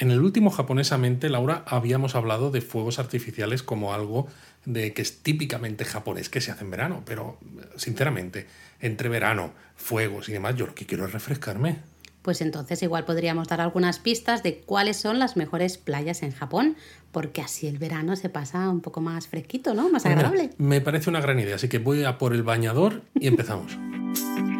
En 0.00 0.12
el 0.12 0.20
último 0.20 0.50
japonesamente, 0.50 1.28
Laura, 1.28 1.64
habíamos 1.66 2.14
hablado 2.14 2.50
de 2.52 2.60
fuegos 2.60 3.00
artificiales 3.00 3.64
como 3.64 3.92
algo 3.92 4.28
de 4.64 4.92
que 4.92 5.02
es 5.02 5.22
típicamente 5.22 5.84
japonés 5.84 6.28
que 6.28 6.40
se 6.40 6.52
hace 6.52 6.62
en 6.64 6.70
verano, 6.70 7.02
pero 7.04 7.38
sinceramente, 7.76 8.46
entre 8.80 9.08
verano, 9.08 9.52
fuegos 9.76 10.28
y 10.28 10.32
demás, 10.32 10.54
yo 10.54 10.66
lo 10.66 10.74
que 10.74 10.86
quiero 10.86 11.04
es 11.04 11.12
refrescarme. 11.12 11.78
Pues 12.22 12.40
entonces 12.42 12.80
igual 12.82 13.04
podríamos 13.06 13.48
dar 13.48 13.60
algunas 13.60 13.98
pistas 13.98 14.42
de 14.42 14.58
cuáles 14.60 14.98
son 14.98 15.18
las 15.18 15.36
mejores 15.36 15.78
playas 15.78 16.22
en 16.22 16.30
Japón, 16.32 16.76
porque 17.10 17.40
así 17.40 17.66
el 17.66 17.78
verano 17.78 18.14
se 18.14 18.28
pasa 18.28 18.68
un 18.68 18.80
poco 18.80 19.00
más 19.00 19.26
fresquito, 19.26 19.74
¿no? 19.74 19.88
Más 19.88 20.02
Pues 20.02 20.14
mira, 20.14 20.28
agradable. 20.28 20.50
me 20.58 20.80
parece 20.80 21.10
una 21.10 21.20
gran 21.20 21.40
idea, 21.40 21.56
así 21.56 21.68
que 21.68 21.78
voy 21.78 22.04
a 22.04 22.18
por 22.18 22.34
el 22.34 22.42
bañador 22.44 23.02
y 23.14 23.26
empezamos. 23.26 23.76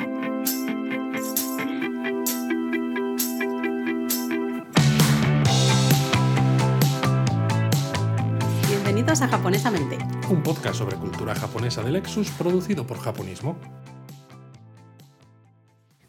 A 9.21 9.27
Japonesamente. 9.27 9.99
Un 10.31 10.45
podcast 10.45 10.79
sobre 10.79 10.96
cultura 10.96 11.35
japonesa 11.35 11.82
de 11.82 11.90
Lexus 11.90 12.31
producido 12.31 12.86
por 12.86 12.99
Japonismo. 12.99 13.58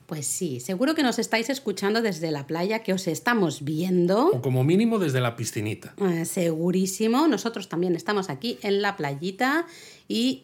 Pues 0.05 0.27
sí, 0.27 0.59
seguro 0.59 0.94
que 0.94 1.02
nos 1.02 1.18
estáis 1.18 1.49
escuchando 1.49 2.04
desde 2.04 2.30
la 2.30 2.45
playa, 2.45 2.84
que 2.84 2.94
os 2.94 3.08
estamos 3.08 3.63
viendo. 3.63 4.27
O 4.27 4.41
como 4.41 4.63
mínimo 4.63 4.99
desde 4.99 5.22
la 5.22 5.35
piscinita. 5.35 5.95
Eh, 5.98 6.26
segurísimo. 6.26 7.27
Nosotros 7.27 7.68
también 7.68 7.95
estamos 7.95 8.30
aquí 8.30 8.59
en 8.62 8.84
la 8.84 8.95
playita 8.95 9.66
y 10.07 10.44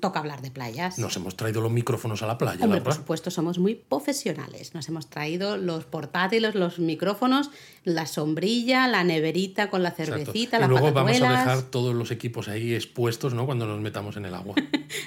toca 0.00 0.18
hablar 0.18 0.42
de 0.42 0.50
playas. 0.50 0.98
Nos 0.98 1.16
hemos 1.16 1.36
traído 1.36 1.60
los 1.62 1.70
micrófonos 1.72 2.22
a 2.22 2.26
la 2.26 2.36
playa, 2.38 2.64
Hombre, 2.64 2.80
por 2.80 2.88
Laura. 2.88 3.00
supuesto, 3.02 3.30
somos 3.30 3.58
muy 3.58 3.74
profesionales. 3.74 4.74
Nos 4.74 4.88
hemos 4.88 5.08
traído 5.08 5.56
los 5.56 5.84
portátiles, 5.84 6.54
los 6.54 6.78
micrófonos, 6.78 7.50
la 7.84 8.06
sombrilla, 8.06 8.86
la 8.88 9.04
neverita 9.04 9.70
con 9.70 9.82
la 9.82 9.90
cervecita, 9.90 10.58
Y 10.58 10.60
las 10.60 10.68
luego 10.68 10.92
vamos 10.92 11.20
a 11.20 11.30
dejar 11.30 11.62
todos 11.62 11.94
los 11.94 12.10
equipos 12.10 12.48
ahí 12.48 12.74
expuestos, 12.74 13.32
¿no? 13.34 13.46
Cuando 13.46 13.66
nos 13.66 13.80
metamos 13.80 14.16
en 14.16 14.26
el 14.26 14.34
agua. 14.34 14.54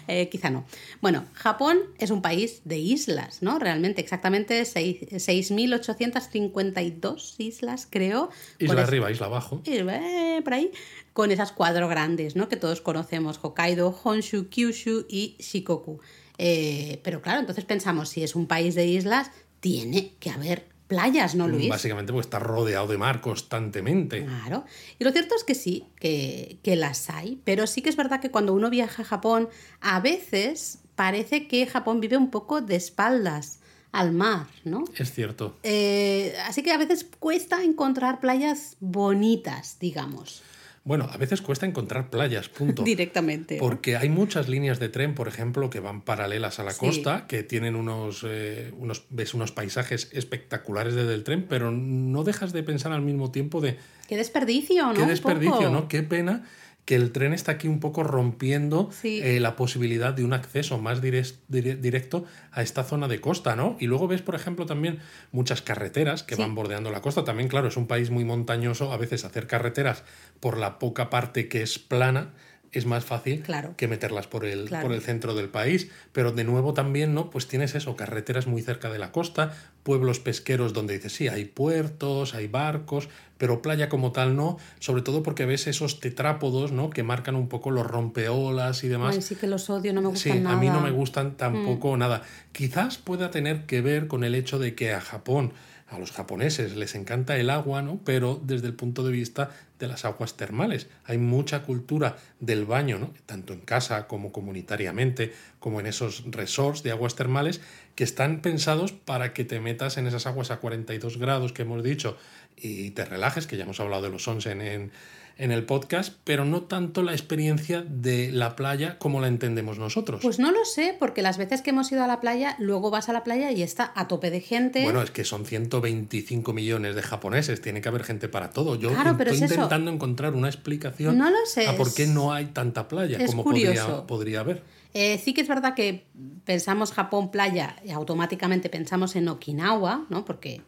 Eh, 0.10 0.28
quizá 0.30 0.50
no. 0.50 0.66
Bueno, 1.02 1.26
Japón 1.34 1.80
es 1.98 2.12
un 2.12 2.22
país 2.22 2.62
de 2.66 2.78
islas, 2.78 3.42
¿no? 3.42 3.58
Realmente, 3.60 4.02
exactamente 4.02 4.64
seis- 4.66 5.00
6.852 5.12 7.36
islas, 7.40 7.88
creo. 7.90 8.30
Isla 8.60 8.82
es- 8.82 8.88
arriba, 8.88 9.12
isla 9.12 9.26
abajo. 9.28 9.62
eh, 9.66 10.42
por 10.44 10.54
ahí, 10.54 10.72
con 11.18 11.32
esas 11.32 11.52
cuatro 11.52 11.88
grandes, 11.88 12.36
¿no? 12.36 12.48
Que 12.48 12.58
todos 12.58 12.80
conocemos, 12.80 13.40
Hokkaido, 13.42 14.00
Honshu, 14.04 14.50
Kyushu 14.50 15.08
y 15.10 15.36
Shikoku. 15.40 16.00
Eh, 16.38 17.02
pero 17.04 17.24
claro, 17.24 17.40
entonces 17.40 17.66
pensamos, 17.66 18.10
si 18.10 18.22
es 18.22 18.36
un 18.36 18.46
país 18.46 18.76
de 18.76 18.86
islas, 18.86 19.32
tiene 19.60 20.14
que 20.20 20.30
haber 20.30 20.68
playas, 20.86 21.34
¿no, 21.34 21.48
Luis? 21.48 21.70
Básicamente, 21.70 22.14
pues 22.14 22.28
está 22.28 22.38
rodeado 22.38 22.86
de 22.86 23.00
mar 23.00 23.20
constantemente. 23.22 24.26
Claro. 24.26 24.66
Y 25.00 25.06
lo 25.06 25.12
cierto 25.12 25.34
es 25.36 25.44
que 25.44 25.56
sí, 25.56 25.86
que, 26.00 26.60
que 26.62 26.76
las 26.76 27.10
hay, 27.10 27.42
pero 27.44 27.66
sí 27.66 27.82
que 27.82 27.90
es 27.90 27.96
verdad 27.96 28.22
que 28.22 28.30
cuando 28.30 28.54
uno 28.54 28.70
viaja 28.70 29.02
a 29.02 29.06
Japón, 29.06 29.50
a 29.82 30.00
veces 30.00 30.82
parece 30.94 31.48
que 31.48 31.66
Japón 31.66 32.00
vive 32.00 32.18
un 32.18 32.30
poco 32.30 32.62
de 32.62 32.76
espaldas 32.76 33.58
al 33.92 34.12
mar, 34.12 34.46
¿no? 34.66 34.84
Es 34.96 35.12
cierto. 35.12 35.58
Eh, 35.64 36.36
así 36.46 36.62
que 36.62 36.74
a 36.74 36.78
veces 36.78 37.08
cuesta 37.18 37.64
encontrar 37.64 38.20
playas 38.20 38.78
bonitas, 38.80 39.80
digamos, 39.80 40.44
Bueno, 40.88 41.10
a 41.12 41.18
veces 41.18 41.42
cuesta 41.42 41.66
encontrar 41.66 42.10
playas, 42.10 42.48
punto. 42.48 42.82
directamente. 42.86 43.58
Porque 43.60 43.98
hay 43.98 44.08
muchas 44.08 44.48
líneas 44.48 44.80
de 44.80 44.88
tren, 44.88 45.16
por 45.16 45.28
ejemplo, 45.28 45.70
que 45.70 45.82
van 45.82 46.00
paralelas 46.02 46.60
a 46.60 46.64
la 46.64 46.72
Sí. 46.72 46.80
costa, 46.80 47.28
que 47.28 47.44
tienen 47.44 47.76
unos, 47.76 48.24
eh, 48.26 48.72
unos, 48.78 49.04
ves 49.10 49.34
unos 49.34 49.52
paisajes 49.52 50.10
espectaculares 50.14 50.96
desde 50.96 51.14
el 51.14 51.26
tren, 51.26 51.46
pero 51.50 51.72
no 51.72 52.24
dejas 52.24 52.54
de 52.54 52.64
pensar 52.64 52.94
al 52.94 53.02
mismo 53.02 53.32
tiempo 53.32 53.60
de 53.60 53.76
Qué 54.08 54.16
desperdicio, 54.16 54.88
¿no? 54.88 54.94
qué 54.94 55.06
desperdicio. 55.06 55.70
¿no? 55.70 55.90
Qué 55.90 56.04
pena 56.04 56.46
que 56.88 56.96
el 56.96 57.12
tren 57.12 57.34
está 57.34 57.52
aquí 57.52 57.68
un 57.68 57.82
poco 57.82 58.02
rompiendo 58.04 58.90
Sí. 58.94 59.20
eh, 59.22 59.42
la 59.42 59.58
posibilidad 59.58 60.14
de 60.14 60.24
un 60.24 60.32
acceso 60.32 60.78
más 60.80 61.02
dire- 61.02 61.36
dire- 61.50 61.76
directo 61.76 62.24
a 62.54 62.62
esta 62.62 62.86
zona 62.86 63.10
de 63.10 63.20
costa, 63.20 63.58
¿no? 63.58 63.76
Y 63.78 63.88
luego 63.88 64.08
ves, 64.08 64.22
por 64.22 64.36
ejemplo, 64.36 64.66
también 64.66 65.00
muchas 65.34 65.62
carreteras 65.62 66.24
que 66.24 66.36
Sí. 66.36 66.42
van 66.42 66.56
bordeando 66.56 66.90
la 66.90 67.02
costa. 67.02 67.26
También, 67.26 67.50
claro, 67.50 67.68
es 67.68 67.76
un 67.76 67.88
país 67.88 68.10
muy 68.10 68.24
montañoso. 68.24 68.94
A 68.94 68.98
veces 68.98 69.26
hacer 69.26 69.48
carreteras 69.48 70.04
por 70.40 70.58
la 70.58 70.80
poca 70.80 71.10
parte 71.10 71.50
que 71.50 71.62
es 71.62 71.78
plana 71.78 72.30
es 72.74 72.86
más 72.86 73.04
fácil 73.06 73.42
Claro. 73.42 73.74
que 73.78 73.88
meterlas 73.88 74.28
por 74.28 74.46
el, 74.46 74.66
Claro. 74.68 74.88
por 74.88 74.96
el 74.96 75.02
centro 75.02 75.34
del 75.34 75.50
país. 75.50 75.90
Pero 76.14 76.32
de 76.32 76.44
nuevo 76.46 76.74
también, 76.74 77.14
¿no? 77.14 77.30
Pues 77.30 77.48
tienes 77.48 77.76
eso, 77.76 77.96
carreteras 77.96 78.48
muy 78.48 78.62
cerca 78.62 78.90
de 78.90 79.00
la 79.00 79.12
costa, 79.12 79.54
pueblos 79.84 80.20
pesqueros 80.20 80.72
donde 80.74 80.94
dices, 80.96 81.14
sí, 81.14 81.28
hay 81.28 81.46
puertos, 81.46 82.34
hay 82.34 82.48
barcos, 82.48 83.08
pero 83.38 83.62
playa 83.62 83.90
como 83.90 84.12
tal 84.12 84.36
no, 84.36 84.58
sobre 84.80 85.02
todo 85.02 85.24
porque 85.24 85.46
ves 85.46 85.68
esos 85.68 86.00
tetrápodos, 86.00 86.72
¿no? 86.72 86.90
Que 86.90 87.04
marcan 87.04 87.36
un 87.36 87.48
poco 87.48 87.72
los 87.72 87.86
rompeolas 87.88 88.84
y 88.84 88.88
demás. 88.88 89.16
Ay, 89.16 89.22
sí 89.22 89.36
que 89.36 89.48
los 89.48 89.70
odio, 89.70 89.94
no 89.94 90.02
me 90.02 90.16
Sí, 90.18 90.30
gustan 90.30 90.44
nada. 90.44 90.56
a 90.56 90.60
mí 90.60 90.70
no 90.70 90.82
me 90.82 90.92
gustan 90.92 91.38
tampoco 91.38 91.96
Mm. 91.96 92.00
nada. 92.00 92.22
Quizás 92.52 92.98
pueda 92.98 93.32
tener 93.32 93.66
que 93.66 93.82
ver 93.82 94.08
con 94.08 94.24
el 94.24 94.36
hecho 94.36 94.60
de 94.60 94.76
que 94.76 94.94
a 94.94 95.02
Japón, 95.02 95.54
a 95.90 96.00
los 96.00 96.12
japoneses 96.12 96.76
les 96.76 96.96
encanta 96.96 97.38
el 97.38 97.50
agua, 97.50 97.82
¿no? 97.82 98.00
Pero 98.04 98.42
desde 98.44 98.68
el 98.68 98.74
punto 98.74 99.04
de 99.06 99.12
vista 99.12 99.52
de 99.80 99.88
las 99.88 100.04
aguas 100.06 100.36
termales. 100.36 100.88
Hay 101.06 101.18
mucha 101.18 101.62
cultura 101.62 102.18
del 102.42 102.66
baño, 102.66 102.98
¿no? 103.00 103.14
Tanto 103.26 103.54
en 103.54 103.62
casa 103.62 104.08
como 104.08 104.32
comunitariamente, 104.34 105.34
como 105.60 105.80
en 105.80 105.86
esos 105.86 106.24
resorts 106.30 106.84
de 106.84 106.92
aguas 106.92 107.16
termales 107.16 107.62
que 107.96 108.04
están 108.04 108.42
pensados 108.42 108.92
para 108.92 109.34
que 109.34 109.46
te 109.46 109.60
metas 109.60 109.98
en 109.98 110.08
esas 110.08 110.26
aguas 110.28 110.52
a 110.52 110.58
42 110.58 111.18
grados 111.18 111.54
que 111.54 111.62
hemos 111.62 111.84
dicho 111.84 112.18
y 112.58 112.92
te 112.92 113.06
relajes, 113.06 113.48
que 113.48 113.58
ya 113.58 113.64
hemos 113.64 113.80
hablado 113.80 114.04
de 114.04 114.10
los 114.10 114.28
onsen 114.28 114.62
en, 114.62 114.92
en 115.38 115.52
el 115.52 115.64
podcast, 115.66 116.16
pero 116.24 116.46
no 116.46 116.64
tanto 116.64 117.04
la 117.04 117.12
experiencia 117.12 117.84
de 117.88 118.32
la 118.32 118.56
playa 118.56 118.98
como 118.98 119.22
la 119.22 119.28
entendemos 119.28 119.78
nosotros. 119.78 120.22
Pues 120.22 120.40
no 120.40 120.52
lo 120.52 120.66
sé, 120.66 120.96
porque 120.98 121.22
las 121.22 121.38
veces 121.38 121.62
que 121.62 121.70
hemos 121.70 121.92
ido 121.92 122.04
a 122.04 122.08
la 122.08 122.20
playa, 122.20 122.56
luego 122.60 122.90
vas 122.90 123.10
a 123.10 123.14
la 123.14 123.24
playa 123.24 123.52
y 123.52 123.62
está 123.62 123.92
a 123.96 124.08
tope 124.08 124.32
de 124.32 124.42
gente. 124.42 124.84
Bueno, 124.84 125.02
es 125.02 125.12
que 125.12 125.24
son 125.24 125.46
125 125.46 126.54
millones 126.54 126.96
de 126.96 127.02
japoneses, 127.04 127.62
tiene 127.62 127.82
que 127.82 127.90
haber 127.90 128.04
gente 128.04 128.28
para 128.30 128.50
todo. 128.50 128.76
Yo 128.76 128.90
Claro, 128.90 129.16
pero 129.18 129.32
estoy 129.32 129.46
eso. 129.46 129.54
intentando 129.56 129.92
encontrar 129.92 130.34
una 130.34 130.48
explicación 130.48 131.18
No 131.18 131.30
lo 131.30 131.46
sé, 131.46 131.68
a 131.68 131.76
por 131.76 131.94
qué 131.94 132.08
no 132.08 132.34
hay 132.34 132.46
tanta 132.48 132.88
playa 132.88 133.24
como 133.26 133.44
podría, 133.44 134.08
podría 134.08 134.40
haber. 134.40 134.64
Eh, 134.94 135.22
sí 135.24 135.34
que 135.36 135.42
es 135.42 135.48
verdad 135.48 135.76
que 135.76 136.08
pensamos 136.46 136.92
Japón 136.92 137.30
playa 137.30 137.76
y 137.86 137.92
automáticamente 137.92 138.70
pensamos 138.70 139.16
en 139.16 139.28
Okinawa, 139.28 140.08
¿no? 140.10 140.26
Porque, 140.26 140.62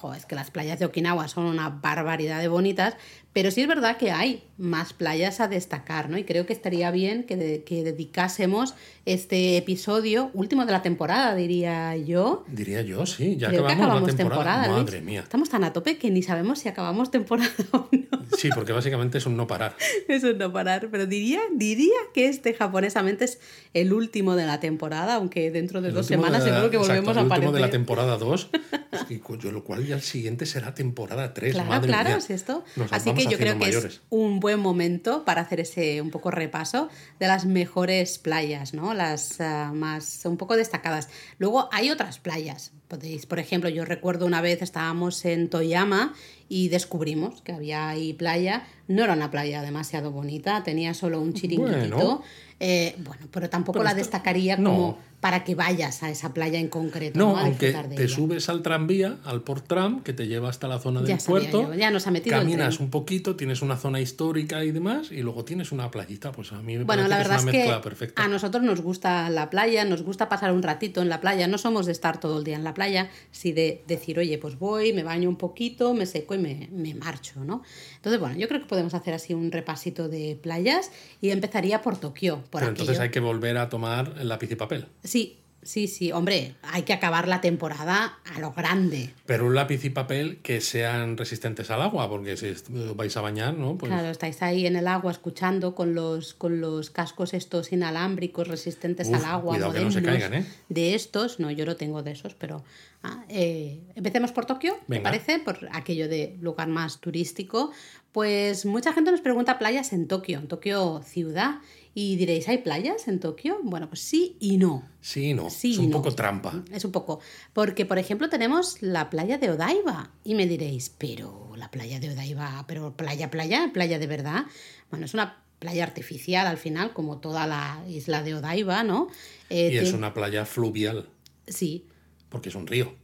jo, 0.00 0.14
es 0.14 0.26
que 0.26 0.34
las 0.34 0.50
playas 0.50 0.78
de 0.78 0.86
Okinawa 0.86 1.28
son 1.28 1.44
una 1.44 1.68
barbaridad 1.68 2.40
de 2.40 2.48
bonitas, 2.48 2.96
pero 3.32 3.50
sí 3.50 3.60
es 3.62 3.68
verdad 3.68 3.96
que 3.96 4.10
hay 4.10 4.42
más 4.58 4.92
playas 4.92 5.40
a 5.40 5.48
destacar, 5.48 6.10
¿no? 6.10 6.18
Y 6.18 6.24
creo 6.24 6.46
que 6.46 6.52
estaría 6.52 6.90
bien 6.90 7.24
que, 7.24 7.36
de- 7.36 7.62
que 7.64 7.82
dedicásemos 7.84 8.74
este 9.06 9.56
episodio, 9.56 10.30
último 10.34 10.66
de 10.66 10.72
la 10.72 10.82
temporada, 10.82 11.34
diría 11.34 11.96
yo. 11.96 12.44
Diría 12.48 12.82
yo, 12.82 13.06
sí, 13.06 13.36
ya 13.36 13.48
creo 13.48 13.60
acabamos, 13.66 13.76
que 13.78 13.82
acabamos 13.84 14.10
la 14.10 14.16
temporada. 14.16 14.68
Madre 14.68 15.00
mía. 15.00 15.20
Estamos 15.20 15.48
tan 15.48 15.64
a 15.64 15.72
tope 15.72 15.96
que 15.96 16.10
ni 16.10 16.22
sabemos 16.22 16.58
si 16.58 16.68
acabamos 16.68 17.10
temporada 17.10 17.48
o 17.72 17.88
no. 17.90 18.20
Sí, 18.36 18.50
porque 18.54 18.72
básicamente 18.72 19.18
es 19.18 19.26
un 19.26 19.36
no 19.36 19.46
parar. 19.46 19.74
Es 20.08 20.22
no 20.22 20.52
parar, 20.52 20.88
pero 20.90 21.06
diría, 21.06 21.40
diría 21.54 21.96
que 22.14 22.26
este 22.28 22.52
japonesamente 22.54 23.24
es 23.24 23.38
el 23.74 23.92
último 23.92 24.36
de 24.36 24.46
la 24.46 24.60
temporada, 24.60 25.14
aunque 25.14 25.50
dentro 25.50 25.80
de 25.80 25.88
El 25.88 25.94
dos 25.94 26.06
semanas 26.06 26.44
de 26.44 26.50
la- 26.50 26.56
seguro 26.56 26.70
que 26.70 26.76
exacto, 26.76 27.02
volvemos 27.02 27.16
a 27.16 27.20
el 27.20 27.26
último 27.26 27.34
aparecer. 27.48 27.54
de 27.54 27.60
la 27.60 27.70
temporada 27.70 28.18
2, 28.18 28.50
y 29.08 29.18
cu- 29.18 29.36
lo 29.50 29.64
cual 29.64 29.86
ya 29.86 29.94
el 29.94 30.02
siguiente 30.02 30.44
será 30.46 30.74
temporada 30.74 31.32
3. 31.32 31.52
Claro, 31.54 31.68
madre 31.70 31.88
claro, 31.88 32.08
mía. 32.10 32.18
es 32.18 32.30
esto. 32.30 32.64
Nos 32.76 32.92
Así 32.92 33.08
vamos 33.08 33.19
que 33.26 33.32
yo 33.32 33.38
creo 33.38 33.52
que 33.54 33.58
mayores. 33.66 33.94
es 33.94 34.00
un 34.10 34.40
buen 34.40 34.60
momento 34.60 35.24
para 35.24 35.40
hacer 35.42 35.60
ese 35.60 36.00
un 36.02 36.10
poco 36.10 36.30
repaso 36.30 36.88
de 37.18 37.26
las 37.28 37.44
mejores 37.46 38.18
playas, 38.18 38.74
¿no? 38.74 38.94
Las 38.94 39.40
ah, 39.40 39.72
más 39.74 40.22
un 40.24 40.36
poco 40.36 40.56
destacadas. 40.56 41.08
Luego 41.38 41.68
hay 41.72 41.90
otras 41.90 42.18
playas. 42.18 42.72
Podéis, 42.88 43.26
por 43.26 43.38
ejemplo, 43.38 43.68
yo 43.70 43.84
recuerdo 43.84 44.26
una 44.26 44.40
vez 44.40 44.62
estábamos 44.62 45.24
en 45.24 45.48
Toyama 45.48 46.12
y 46.48 46.68
descubrimos 46.70 47.40
que 47.42 47.52
había 47.52 47.88
ahí 47.88 48.12
playa. 48.14 48.64
No 48.88 49.04
era 49.04 49.12
una 49.12 49.30
playa 49.30 49.62
demasiado 49.62 50.10
bonita, 50.10 50.64
tenía 50.64 50.92
solo 50.94 51.20
un 51.20 51.32
chiringuitito. 51.34 51.96
Bueno. 51.96 52.22
Eh, 52.58 52.94
bueno, 52.98 53.26
pero 53.30 53.48
tampoco 53.48 53.74
Pero 53.74 53.84
la 53.84 53.90
esto- 53.90 54.00
destacaría 54.02 54.56
no. 54.56 54.98
Para 55.20 55.44
que 55.44 55.54
vayas 55.54 56.02
a 56.02 56.10
esa 56.10 56.32
playa 56.32 56.58
en 56.58 56.68
concreto. 56.68 57.18
No, 57.18 57.36
aunque 57.36 57.72
te 57.72 58.04
ella. 58.04 58.08
subes 58.14 58.48
al 58.48 58.62
tranvía, 58.62 59.18
al 59.24 59.42
Port 59.42 59.66
Tram, 59.68 60.02
que 60.02 60.12
te 60.14 60.26
lleva 60.26 60.48
hasta 60.48 60.66
la 60.66 60.78
zona 60.78 61.02
del 61.02 61.18
puerto. 61.18 61.68
yo, 61.68 61.74
ya 61.74 61.90
nos 61.90 62.06
ha 62.06 62.10
metido 62.10 62.36
el 62.36 62.42
Caminas 62.42 62.76
tren. 62.76 62.84
un 62.86 62.90
poquito, 62.90 63.36
tienes 63.36 63.60
una 63.60 63.76
zona 63.76 64.00
histórica 64.00 64.64
y 64.64 64.70
demás, 64.70 65.12
y 65.12 65.20
luego 65.22 65.44
tienes 65.44 65.72
una 65.72 65.90
playita. 65.90 66.32
Pues 66.32 66.52
a 66.52 66.62
mí 66.62 66.78
me 66.78 66.84
Bueno, 66.84 67.02
parece 67.02 67.08
la 67.10 67.16
que 67.16 67.22
verdad 67.22 67.36
es 67.36 67.42
es 67.54 67.66
una 67.66 67.76
que 67.76 67.82
perfecta. 67.82 68.24
a 68.24 68.28
nosotros 68.28 68.62
nos 68.64 68.80
gusta 68.80 69.28
la 69.30 69.50
playa, 69.50 69.84
nos 69.84 70.02
gusta 70.02 70.28
pasar 70.30 70.52
un 70.52 70.62
ratito 70.62 71.02
en 71.02 71.08
la 71.10 71.20
playa, 71.20 71.46
no 71.46 71.58
somos 71.58 71.86
de 71.86 71.92
estar 71.92 72.18
todo 72.18 72.38
el 72.38 72.44
día 72.44 72.56
en 72.56 72.64
la 72.64 72.72
playa, 72.72 73.10
sí 73.30 73.52
de 73.52 73.84
decir, 73.86 74.18
oye, 74.18 74.38
pues 74.38 74.58
voy, 74.58 74.92
me 74.94 75.02
baño 75.02 75.28
un 75.28 75.36
poquito, 75.36 75.92
me 75.92 76.06
seco 76.06 76.34
y 76.34 76.38
me, 76.38 76.68
me 76.72 76.94
marcho, 76.94 77.44
¿no? 77.44 77.62
Entonces, 78.00 78.18
bueno, 78.18 78.34
yo 78.36 78.48
creo 78.48 78.60
que 78.62 78.66
podemos 78.66 78.94
hacer 78.94 79.12
así 79.12 79.34
un 79.34 79.52
repasito 79.52 80.08
de 80.08 80.38
playas 80.42 80.90
y 81.20 81.28
empezaría 81.32 81.82
por 81.82 81.98
Tokio, 81.98 82.42
por 82.48 82.60
Pero 82.60 82.70
entonces 82.70 82.98
hay 82.98 83.10
que 83.10 83.20
volver 83.20 83.58
a 83.58 83.68
tomar 83.68 84.24
lápiz 84.24 84.50
y 84.50 84.56
papel. 84.56 84.86
Sí, 85.04 85.39
Sí, 85.62 85.88
sí, 85.88 86.10
hombre, 86.10 86.54
hay 86.62 86.82
que 86.82 86.94
acabar 86.94 87.28
la 87.28 87.42
temporada 87.42 88.18
a 88.34 88.40
lo 88.40 88.52
grande. 88.52 89.12
Pero 89.26 89.46
un 89.46 89.54
lápiz 89.54 89.84
y 89.84 89.90
papel 89.90 90.38
que 90.42 90.60
sean 90.62 91.18
resistentes 91.18 91.70
al 91.70 91.82
agua, 91.82 92.08
porque 92.08 92.36
si 92.38 92.54
vais 92.94 93.14
a 93.16 93.20
bañar, 93.20 93.54
¿no? 93.54 93.76
Pues... 93.76 93.92
Claro, 93.92 94.08
estáis 94.08 94.40
ahí 94.42 94.66
en 94.66 94.76
el 94.76 94.88
agua 94.88 95.12
escuchando 95.12 95.74
con 95.74 95.94
los, 95.94 96.32
con 96.32 96.60
los 96.60 96.88
cascos 96.90 97.34
estos 97.34 97.72
inalámbricos 97.72 98.48
resistentes 98.48 99.12
al 99.12 99.24
agua. 99.24 99.54
Cuidado 99.54 99.72
que 99.74 99.80
no 99.80 99.90
se 99.90 100.02
caigan, 100.02 100.34
¿eh? 100.34 100.46
De 100.70 100.94
estos, 100.94 101.40
no, 101.40 101.50
yo 101.50 101.66
no 101.66 101.76
tengo 101.76 102.02
de 102.02 102.12
esos, 102.12 102.34
pero... 102.34 102.64
Ah, 103.02 103.24
eh, 103.30 103.80
empecemos 103.94 104.30
por 104.30 104.44
Tokio, 104.44 104.78
me 104.86 105.00
parece? 105.00 105.38
Por 105.38 105.68
aquello 105.72 106.06
de 106.06 106.36
lugar 106.42 106.68
más 106.68 107.00
turístico. 107.00 107.72
Pues 108.12 108.66
mucha 108.66 108.92
gente 108.92 109.10
nos 109.10 109.22
pregunta 109.22 109.58
playas 109.58 109.94
en 109.94 110.06
Tokio, 110.06 110.38
en 110.38 110.48
Tokio 110.48 111.00
ciudad. 111.02 111.60
Y 111.94 112.16
diréis, 112.16 112.48
¿hay 112.48 112.58
playas 112.58 113.08
en 113.08 113.18
Tokio? 113.18 113.58
Bueno, 113.62 113.88
pues 113.88 114.00
sí 114.00 114.36
y 114.38 114.58
no. 114.58 114.88
Sí 115.00 115.30
y 115.30 115.34
no. 115.34 115.48
es 115.48 115.78
un 115.78 115.90
poco 115.90 116.14
trampa. 116.14 116.62
Es 116.70 116.84
un 116.84 116.92
poco. 116.92 117.20
Porque, 117.52 117.84
por 117.84 117.98
ejemplo, 117.98 118.28
tenemos 118.28 118.80
la 118.80 119.10
playa 119.10 119.38
de 119.38 119.50
Odaiba. 119.50 120.12
Y 120.22 120.34
me 120.34 120.46
diréis, 120.46 120.90
pero 120.96 121.52
la 121.56 121.70
playa 121.70 121.98
de 121.98 122.10
Odaiba, 122.10 122.64
pero 122.68 122.96
playa, 122.96 123.30
playa, 123.30 123.70
playa 123.72 123.98
de 123.98 124.06
verdad. 124.06 124.46
Bueno, 124.90 125.06
es 125.06 125.14
una 125.14 125.42
playa 125.58 125.82
artificial 125.84 126.46
al 126.46 126.58
final, 126.58 126.92
como 126.92 127.18
toda 127.18 127.46
la 127.46 127.84
isla 127.88 128.22
de 128.22 128.34
Odaiba, 128.34 128.84
¿no? 128.84 129.08
Eh, 129.48 129.70
y 129.72 129.76
es 129.76 129.92
una 129.92 130.14
playa 130.14 130.46
fluvial. 130.46 131.08
Sí. 131.48 131.86
Porque 132.28 132.50
es 132.50 132.54
un 132.54 132.68
río 132.68 132.94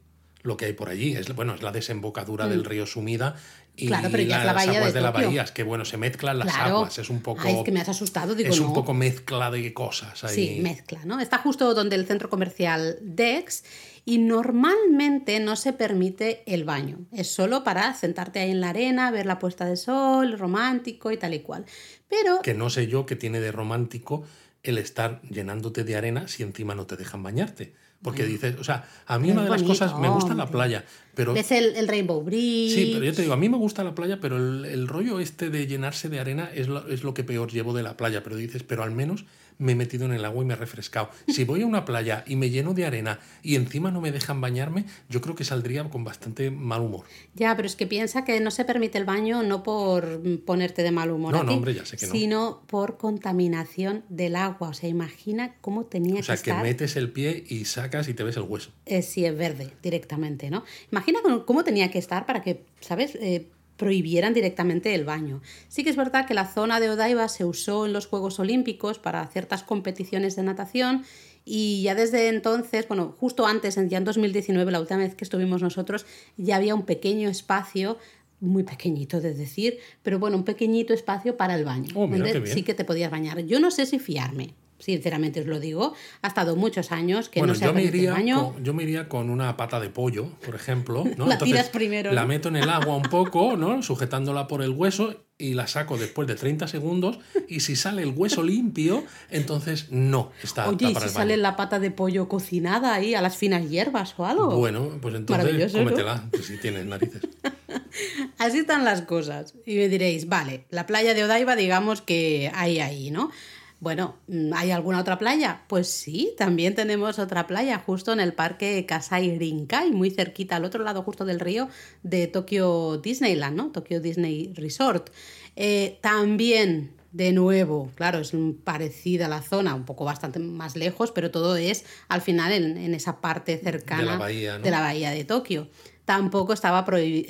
lo 0.47 0.57
que 0.57 0.67
hay 0.67 0.73
por 0.73 0.89
allí. 0.89 1.13
Es, 1.15 1.35
bueno, 1.35 1.55
es 1.55 1.63
la 1.63 1.73
desembocadura 1.73 2.47
del 2.47 2.61
mm. 2.61 2.65
río 2.65 2.87
Sumida 2.87 3.37
y 3.77 3.89
claro, 3.89 4.09
pero 4.11 4.23
ya 4.23 4.39
la 4.39 4.53
las 4.53 4.69
aguas 4.69 4.95
de, 4.95 5.01
la 5.01 5.11
bahía. 5.11 5.43
Es 5.43 5.53
que 5.53 5.63
bueno, 5.63 5.85
se 5.85 5.97
mezclan 5.97 6.39
las 6.39 6.55
aguas. 6.55 6.99
Es 6.99 7.11
un 7.11 7.21
poco. 7.21 7.47
es 7.47 7.63
que 7.65 7.73
me 7.73 7.81
has 7.81 7.89
asustado, 7.89 8.35
digo. 8.35 8.49
Es 8.49 8.61
un 8.61 8.73
poco 8.73 8.95
mezcla 8.95 9.51
de 9.51 9.73
cosas. 9.75 10.25
Ahí. 10.25 10.35
Sí, 10.35 10.61
mezcla, 10.63 11.01
¿no? 11.05 11.21
Está 11.21 11.39
justo 11.39 11.75
donde 11.75 11.97
el 11.97 12.07
centro 12.07 12.31
comercial 12.31 12.99
Dex 13.03 13.65
y 14.05 14.19
normalmente 14.19 15.41
no 15.41 15.57
se 15.57 15.73
permite 15.73 16.43
el 16.47 16.65
baño. 16.65 17.01
Es 17.13 17.29
solo 17.29 17.65
para 17.65 17.93
sentarte 17.95 18.39
ahí 18.39 18.51
en 18.51 18.61
la 18.61 18.71
arena, 18.71 19.11
ver 19.11 19.27
la 19.27 19.39
puesta 19.39 19.67
de 19.67 19.77
sol, 19.77 20.39
romántico 20.39 21.11
y 21.11 21.17
tal 21.17 21.35
y 21.35 21.41
cual. 21.41 21.67
Pero. 22.09 22.41
Que 22.41 22.55
no 22.55 22.71
sé 22.71 22.87
yo 22.87 23.05
qué 23.05 23.17
tiene 23.17 23.41
de 23.41 23.53
romántico 23.53 24.25
el 24.63 24.79
estar 24.79 25.21
llenándote 25.23 25.85
de 25.85 25.97
arena 25.97 26.29
si 26.29 26.43
encima 26.43 26.75
no 26.75 26.87
te 26.87 26.97
dejan 26.97 27.23
bañarte. 27.23 27.75
Porque 28.03 28.25
dices, 28.25 28.57
o 28.61 28.65
sea, 28.65 28.89
a 29.07 29.19
mí 29.19 29.31
una 29.31 29.43
de 29.45 29.51
las 29.51 29.63
cosas, 29.63 29.99
me 29.99 30.09
gusta 30.09 30.35
la 30.35 30.47
playa, 30.47 30.85
pero... 31.15 31.33
¿Ves 31.33 31.51
el, 31.51 31.89
Rainbow 31.89 32.23
Bridge? 32.23 32.75
Sí, 32.75 32.91
pero 32.93 33.05
yo 33.05 33.13
te 33.13 33.23
digo, 33.23 33.35
a 33.35 33.37
mí 33.37 33.49
me 33.49 33.57
gusta 33.57 33.83
la 33.83 33.95
playa, 33.95 34.19
pero 34.21 34.37
el, 34.37 34.87
rollo 34.87 35.19
este 35.19 35.51
de 35.51 35.67
llenarse 35.67 36.09
de 36.09 36.21
arena 36.21 36.51
es 36.55 36.69
lo, 36.69 36.87
es 36.89 37.03
lo 37.03 37.15
que 37.15 37.25
peor 37.25 37.51
llevo 37.51 37.75
de 37.75 37.83
la 37.83 37.97
playa. 37.97 38.23
Pero 38.23 38.37
dices, 38.37 38.63
pero 38.63 38.83
al 38.83 38.93
menos 38.93 39.25
me 39.59 39.73
he 39.73 39.75
metido 39.75 40.05
en 40.07 40.13
el 40.13 40.25
agua 40.25 40.43
y 40.43 40.47
me 40.47 40.55
he 40.55 40.57
refrescado. 40.57 41.11
Si 41.29 41.45
voy 41.45 41.63
a 41.63 41.67
una 41.67 41.85
playa 41.85 42.25
y 42.27 42.37
me 42.37 42.51
lleno 42.51 42.75
de 42.75 42.87
arena 42.87 43.21
y 43.43 43.57
encima 43.57 43.91
no 43.91 44.01
me 44.01 44.13
dejan 44.13 44.41
bañarme, 44.41 44.85
yo 45.09 45.21
creo 45.21 45.35
que 45.35 45.45
saldría 45.45 45.85
con 45.85 46.05
bastante 46.05 46.51
mal 46.51 46.83
humor. 46.83 47.05
Ya, 47.35 47.55
pero 47.57 47.67
es 47.67 47.77
que 47.77 47.87
piensa 47.87 48.25
que 48.25 48.41
no 48.41 48.51
se 48.51 48.65
permite 48.65 48.99
el 48.99 49.05
baño 49.05 49.43
no 49.43 49.63
por 49.63 50.21
ponerte 50.45 50.83
de 50.83 50.91
mal 50.91 51.11
humor, 51.11 51.33
no, 51.33 51.43
no, 51.43 51.55
hombre, 51.55 51.75
ya 51.75 51.85
sé 51.85 51.97
que 51.97 52.07
no. 52.07 52.13
sino 52.13 52.63
por 52.67 52.97
contaminación 52.97 54.05
del 54.09 54.37
agua. 54.37 54.69
O 54.69 54.75
sea, 54.75 54.89
imagina 54.89 55.55
cómo 55.61 55.85
tenía 55.85 56.15
que 56.15 56.21
estar. 56.21 56.35
O 56.35 56.39
sea, 56.39 56.57
que 56.57 56.63
metes 56.63 56.97
el 56.97 57.11
pie 57.11 57.45
y 57.49 57.65
sacas 57.65 58.09
y 58.09 58.15
te 58.15 58.23
ves 58.23 58.37
el 58.37 58.43
hueso. 58.43 58.71
Eh, 58.87 59.03
sí, 59.03 59.25
es 59.25 59.37
verde 59.37 59.73
directamente, 59.83 60.51
¿no? 60.51 60.65
Imagina 60.91 61.21
cómo 61.45 61.65
tenía 61.65 61.91
que 61.91 61.99
estar 61.99 62.27
para 62.27 62.43
que, 62.43 62.65
¿sabes? 62.81 63.17
Eh, 63.17 63.49
prohibieran 63.77 64.35
directamente 64.35 64.95
el 64.95 65.05
baño. 65.05 65.43
Sí 65.69 65.85
que 65.85 65.91
es 65.91 65.97
verdad 65.97 66.27
que 66.27 66.35
la 66.35 66.47
zona 66.47 66.81
de 66.81 66.91
Odaiba 66.91 67.29
se 67.29 67.45
usó 67.45 67.87
en 67.87 67.93
los 67.93 68.07
Juegos 68.07 68.39
Olímpicos 68.39 68.99
para 68.99 69.27
ciertas 69.27 69.63
competiciones 69.63 70.37
de 70.37 70.43
natación 70.43 71.05
y 71.45 71.83
ya 71.83 71.95
desde 71.95 72.29
entonces, 72.29 72.89
bueno, 72.89 73.15
justo 73.21 73.47
antes, 73.47 73.79
ya 73.89 73.99
en 73.99 74.05
2019, 74.05 74.73
la 74.73 74.81
última 74.81 74.99
vez 74.99 75.15
que 75.15 75.25
estuvimos 75.25 75.63
nosotros, 75.63 76.05
ya 76.37 76.57
había 76.57 76.75
un 76.75 76.85
pequeño 76.85 77.29
espacio 77.29 77.99
muy 78.41 78.65
pequeñito 78.65 79.21
de 79.21 79.33
decir, 79.33 79.79
pero 80.03 80.19
bueno, 80.19 80.37
un 80.37 80.45
pequeñito 80.45 80.93
espacio 80.93 81.37
para 81.37 81.55
el 81.55 81.65
baño. 81.65 81.93
Oh, 81.95 82.09
sí 82.45 82.63
que 82.63 82.75
te 82.75 82.85
podías 82.85 83.11
bañar. 83.11 83.41
Yo 83.41 83.61
no 83.61 83.71
sé 83.71 83.87
si 83.87 83.99
fiarme, 83.99 84.55
sinceramente 84.87 85.41
os 85.41 85.47
lo 85.47 85.59
digo. 85.59 85.95
Ha 86.23 86.29
estado 86.29 86.55
muchos 86.55 86.93
años 86.93 87.29
que 87.29 87.43
no 87.43 87.57
se 87.57 87.65
yo 87.65 87.75
me 87.75 87.83
iría 87.83 88.13
baño. 88.13 88.53
Con, 88.53 88.65
yo 88.65 88.73
me 88.73 88.85
iría 88.85 89.09
con 89.09 89.31
una 89.31 89.57
pata 89.57 89.81
de 89.81 89.91
pollo, 89.91 90.31
por 90.45 90.55
ejemplo. 90.55 91.05
¿no? 91.17 91.27
la 91.27 91.39
tiras 91.39 91.71
primero. 91.71 92.13
La 92.13 92.25
meto 92.25 92.49
en 92.49 92.57
el 92.57 92.71
agua 92.71 92.95
un 92.95 93.03
poco, 93.11 93.57
¿no? 93.57 93.83
sujetándola 93.83 94.47
por 94.47 94.63
el 94.63 94.71
hueso 94.71 95.25
y 95.39 95.55
la 95.55 95.67
saco 95.67 95.99
después 95.99 96.29
de 96.29 96.37
30 96.37 96.69
segundos 96.69 97.19
y 97.49 97.61
si 97.61 97.75
sale 97.75 98.03
el 98.03 98.11
hueso 98.17 98.43
limpio, 98.43 99.05
entonces 99.29 99.91
no 99.91 100.31
está 100.43 100.69
Oye, 100.69 100.91
¿y 100.91 100.95
si 100.95 101.09
sale 101.09 101.37
la 101.37 101.57
pata 101.57 101.79
de 101.79 101.91
pollo 101.91 102.29
cocinada 102.29 102.95
ahí 102.95 103.15
a 103.15 103.21
las 103.21 103.37
finas 103.37 103.69
hierbas 103.69 104.15
o 104.17 104.25
algo? 104.25 104.57
Bueno, 104.57 104.99
pues 105.03 105.15
entonces 105.17 105.73
cómetela, 105.73 106.25
si 106.43 106.59
tienes 106.59 106.87
narices. 106.87 107.23
Así 108.39 108.59
están 108.59 108.85
las 108.85 109.03
cosas. 109.03 109.55
Y 109.67 109.77
me 109.77 109.89
diréis, 109.89 110.29
vale, 110.29 110.67
la 110.71 110.87
playa 110.87 111.13
de 111.13 111.25
Odaiba 111.25 111.57
digamos 111.57 112.03
que 112.03 112.51
hay 112.55 112.79
ahí, 112.79 113.11
¿no? 113.11 113.31
Bueno, 113.79 114.17
mm, 114.29 114.53
¿hay 114.55 114.71
alguna 114.71 115.01
otra 115.01 115.19
playa? 115.19 115.63
Pues 115.69 115.89
sí, 115.89 116.35
también 116.39 116.75
tenemos 116.75 117.19
otra 117.19 117.47
playa 117.47 117.79
justo 117.79 118.13
en 118.13 118.21
el 118.21 118.33
parque 118.33 118.87
Kasai 118.87 119.39
Rinkai, 119.39 119.91
muy 119.91 120.11
cerquita, 120.11 120.57
al 120.57 120.65
otro 120.65 120.83
lado 120.83 121.03
justo 121.03 121.25
del 121.25 121.41
río 121.41 121.69
de 122.03 122.27
Tokyo 122.27 122.97
Disneyland, 122.99 123.57
¿no? 123.57 123.73
Tokyo 123.73 124.01
Disney 124.01 124.53
Resort. 124.55 125.11
Eh, 125.57 125.99
también, 126.01 126.93
de 127.13 127.33
nuevo, 127.33 127.91
claro, 127.97 128.19
es 128.19 128.33
parecida 128.65 129.29
la 129.29 129.43
zona, 129.43 129.75
un 129.75 129.85
poco 129.85 130.05
bastante 130.05 130.39
más 130.39 130.75
lejos, 130.75 131.13
pero 131.13 131.31
todo 131.31 131.57
es 131.57 131.85
al 132.09 132.23
final 132.23 132.53
en, 132.53 132.95
esa 132.95 133.21
parte 133.21 133.59
cercana 133.59 134.19
de 134.27 134.71
la 134.71 134.81
bahía 134.81 135.11
de 135.11 135.25
Tokio 135.25 135.69
tampoco 136.07 136.53
estaba, 136.53 136.87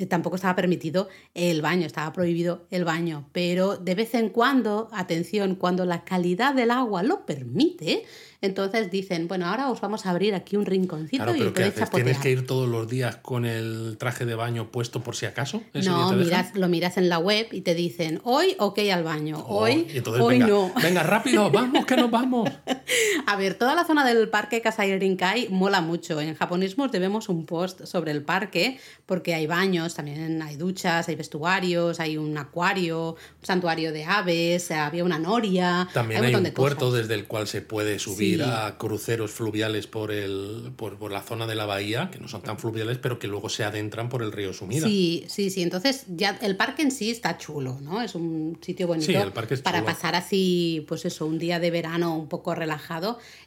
tampoco 0.07 0.35
estaba 0.35 0.55
permitido 0.55 1.09
el 1.33 1.61
baño, 1.61 1.85
estaba 1.85 2.13
prohibido 2.13 2.67
el 2.69 2.85
baño. 2.85 3.27
Pero 3.33 3.75
de 3.75 3.95
vez 3.95 4.13
en 4.13 4.29
cuando, 4.29 4.87
atención, 4.93 5.55
cuando 5.55 5.83
la 5.83 6.05
calidad 6.05 6.53
del 6.53 6.69
agua 6.71 7.01
lo 7.01 7.25
permite, 7.25 8.05
entonces 8.39 8.91
dicen, 8.91 9.27
bueno, 9.27 9.47
ahora 9.47 9.71
os 9.71 9.81
vamos 9.81 10.05
a 10.05 10.11
abrir 10.11 10.35
aquí 10.35 10.57
un 10.57 10.65
rinconcito 10.67 11.23
claro, 11.23 11.33
pero 11.37 11.49
y 11.49 11.71
¿qué 11.71 11.85
¿Tienes 11.91 12.19
que 12.19 12.29
ir 12.29 12.45
todos 12.45 12.69
los 12.69 12.87
días 12.87 13.15
con 13.17 13.45
el 13.45 13.97
traje 13.97 14.25
de 14.25 14.35
baño 14.35 14.71
puesto 14.71 15.01
por 15.01 15.15
si 15.15 15.25
acaso? 15.25 15.63
No, 15.73 16.11
miras, 16.13 16.55
lo 16.55 16.67
miras 16.67 16.97
en 16.97 17.09
la 17.09 17.17
web 17.17 17.47
y 17.51 17.61
te 17.61 17.73
dicen, 17.73 18.21
hoy 18.23 18.55
ok 18.59 18.77
al 18.93 19.03
baño, 19.03 19.39
oh, 19.39 19.63
hoy, 19.63 19.87
hoy 20.19 20.37
no. 20.37 20.71
Venga, 20.83 21.01
rápido, 21.01 21.49
vamos, 21.51 21.83
que 21.87 21.97
nos 21.97 22.11
vamos. 22.11 22.47
A 23.25 23.35
ver, 23.35 23.55
toda 23.55 23.75
la 23.75 23.85
zona 23.85 24.05
del 24.05 24.29
parque 24.29 24.61
Kasai 24.61 24.97
Rinkai 24.97 25.49
mola 25.49 25.81
mucho. 25.81 26.19
En 26.21 26.35
Japonismos 26.35 26.91
debemos 26.91 27.29
un 27.29 27.45
post 27.45 27.85
sobre 27.85 28.11
el 28.11 28.23
parque 28.23 28.79
porque 29.05 29.33
hay 29.33 29.47
baños, 29.47 29.95
también 29.95 30.41
hay 30.41 30.55
duchas, 30.55 31.07
hay 31.07 31.15
vestuarios, 31.15 31.99
hay 31.99 32.17
un 32.17 32.37
acuario, 32.37 33.11
un 33.11 33.45
santuario 33.45 33.91
de 33.91 34.05
aves, 34.05 34.71
había 34.71 35.03
una 35.03 35.19
noria. 35.19 35.87
También 35.93 36.23
hay, 36.23 36.35
un, 36.35 36.43
puerto 36.51 36.91
desde 36.91 37.15
el 37.15 37.25
cual 37.25 37.47
se 37.47 37.61
puede 37.61 37.99
subir 37.99 38.27
ir 38.27 38.43
a 38.43 38.77
cruceros 38.77 39.31
fluviales 39.31 39.87
por, 39.87 40.11
el, 40.11 40.71
por, 40.75 40.97
por, 40.97 41.11
la 41.11 41.21
zona 41.21 41.47
de 41.47 41.55
la 41.55 41.65
bahía, 41.65 42.09
que 42.11 42.19
no 42.19 42.27
son 42.27 42.41
tan 42.41 42.57
fluviales, 42.57 42.97
pero 42.97 43.19
que 43.19 43.27
luego 43.27 43.49
se 43.49 43.63
adentran 43.63 44.09
por 44.09 44.23
el 44.23 44.31
río 44.31 44.53
Sumida. 44.53 44.87
Sí, 44.87 45.25
sí, 45.27 45.49
sí. 45.49 45.61
Entonces, 45.61 46.05
ya 46.07 46.37
el 46.41 46.57
parque 46.57 46.81
en 46.81 46.91
sí 46.91 47.11
está 47.11 47.37
chulo, 47.37 47.77
¿no? 47.81 48.01
Es 48.01 48.15
un 48.15 48.57
sitio 48.61 48.87
bonito 48.87 49.31
para 49.63 49.83
pasar 49.83 50.15
así, 50.15 50.85
pues 50.87 51.05
eso, 51.05 51.25
un 51.25 51.39
día 51.39 51.59
de 51.59 51.71
verano 51.71 52.17
un 52.17 52.27
poco 52.27 52.55
relajado, 52.55 52.76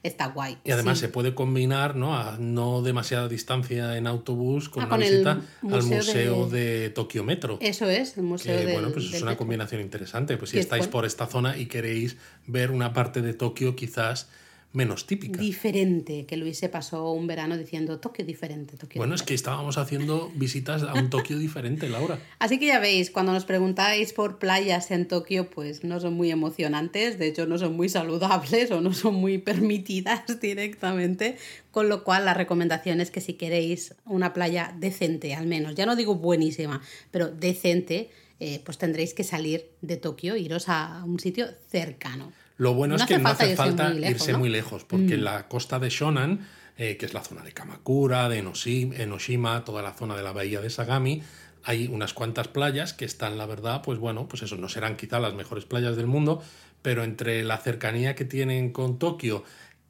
está 0.02 0.26
guay. 0.26 0.58
Y 0.64 0.70
además 0.70 0.98
se 0.98 1.08
puede 1.08 1.34
combinar, 1.34 1.96
¿no? 1.96 2.16
A 2.16 2.36
no 2.38 2.82
demasiada 2.82 3.28
distancia 3.28 3.96
en 3.96 4.06
autobús 4.06 4.68
con 4.68 4.84
ah, 4.84 4.86
una 4.86 4.96
visita 4.96 5.40
al 5.70 5.82
Museo 5.82 6.48
de... 6.48 6.90
Tokio 6.90 7.24
Metro. 7.24 7.58
Eso 7.60 7.86
es, 7.86 8.16
el 8.16 8.24
Museo 8.24 8.56
de 8.56 8.72
Bueno, 8.72 8.90
pues 8.90 9.12
es 9.12 9.22
una 9.22 9.36
combinación 9.36 9.80
interesante. 9.80 10.36
Pues 10.36 10.50
si 10.50 10.58
estáis 10.58 10.88
por 10.88 11.04
esta 11.04 11.26
zona 11.26 11.56
y 11.56 11.66
queréis 11.66 12.16
ver 12.46 12.70
una 12.70 12.92
parte 12.92 13.22
de 13.22 13.34
Tokio, 13.34 13.76
quizás 13.76 14.28
menos 14.72 15.06
típica. 15.06 15.40
Diferente, 15.40 16.26
que 16.26 16.36
Luis 16.36 16.58
se 16.58 16.68
pasó 16.68 17.10
un 17.12 17.26
verano 17.26 17.56
diciendo 17.56 17.98
Tokio 17.98 18.24
diferente. 18.24 18.76
Tokio 18.76 19.00
bueno, 19.00 19.14
es 19.14 19.22
que 19.22 19.34
estábamos 19.34 19.78
haciendo 19.78 20.30
visitas 20.34 20.82
a 20.84 20.94
un 20.94 21.10
Tokio 21.10 21.38
diferente, 21.38 21.88
Laura. 21.88 22.20
Así 22.38 22.58
que 22.58 22.66
ya 22.66 22.78
veis, 22.78 23.10
cuando 23.10 23.32
nos 23.32 23.44
preguntáis 23.44 24.12
por 24.12 24.38
playas 24.38 24.90
en 24.92 25.08
Tokio, 25.08 25.50
pues 25.50 25.82
no 25.82 25.98
son 25.98 26.14
muy 26.14 26.30
emocionantes, 26.30 27.18
de 27.18 27.28
hecho 27.28 27.46
no 27.46 27.58
son 27.58 27.74
muy 27.74 27.88
saludables 27.88 28.70
o 28.70 28.80
no 28.80 28.92
son 28.92 29.14
muy 29.14 29.38
permitidas 29.38 30.22
directamente, 30.40 31.36
con 31.72 31.88
lo 31.88 32.04
cual 32.04 32.24
la 32.24 32.34
recomendación 32.34 33.00
es 33.00 33.10
que 33.10 33.20
si 33.20 33.34
queréis 33.34 33.94
una 34.04 34.32
playa 34.32 34.74
decente, 34.78 35.34
al 35.34 35.46
menos, 35.46 35.74
ya 35.74 35.86
no 35.86 35.96
digo 35.96 36.14
buenísima, 36.14 36.80
pero 37.10 37.28
decente, 37.28 38.10
eh, 38.38 38.62
pues 38.64 38.78
tendréis 38.78 39.14
que 39.14 39.24
salir 39.24 39.66
de 39.82 39.96
Tokio, 39.96 40.36
iros 40.36 40.68
a 40.68 41.02
un 41.04 41.18
sitio 41.18 41.48
cercano. 41.68 42.32
Lo 42.60 42.74
bueno 42.74 42.96
es 42.96 43.06
que 43.06 43.16
no 43.16 43.30
hace 43.30 43.56
falta 43.56 43.90
irse 43.94 44.36
muy 44.36 44.50
lejos, 44.50 44.84
porque 44.84 45.14
en 45.14 45.22
mm. 45.22 45.24
la 45.24 45.48
costa 45.48 45.78
de 45.78 45.88
Shonan, 45.88 46.46
eh, 46.76 46.98
que 46.98 47.06
es 47.06 47.14
la 47.14 47.22
zona 47.22 47.42
de 47.42 47.52
Kamakura, 47.52 48.28
de 48.28 48.36
Enoshima, 48.36 49.64
toda 49.64 49.80
la 49.80 49.94
zona 49.94 50.14
de 50.14 50.22
la 50.22 50.32
bahía 50.32 50.60
de 50.60 50.68
Sagami, 50.68 51.22
hay 51.64 51.86
unas 51.86 52.12
cuantas 52.12 52.48
playas 52.48 52.92
que 52.92 53.06
están, 53.06 53.38
la 53.38 53.46
verdad, 53.46 53.80
pues 53.82 53.98
bueno, 53.98 54.28
pues 54.28 54.42
eso, 54.42 54.58
no 54.58 54.68
serán 54.68 54.98
quizá 54.98 55.20
las 55.20 55.32
mejores 55.32 55.64
playas 55.64 55.96
del 55.96 56.06
mundo, 56.06 56.42
pero 56.82 57.02
entre 57.02 57.44
la 57.44 57.56
cercanía 57.56 58.14
que 58.14 58.26
tienen 58.26 58.72
con 58.72 58.98
Tokio, 58.98 59.42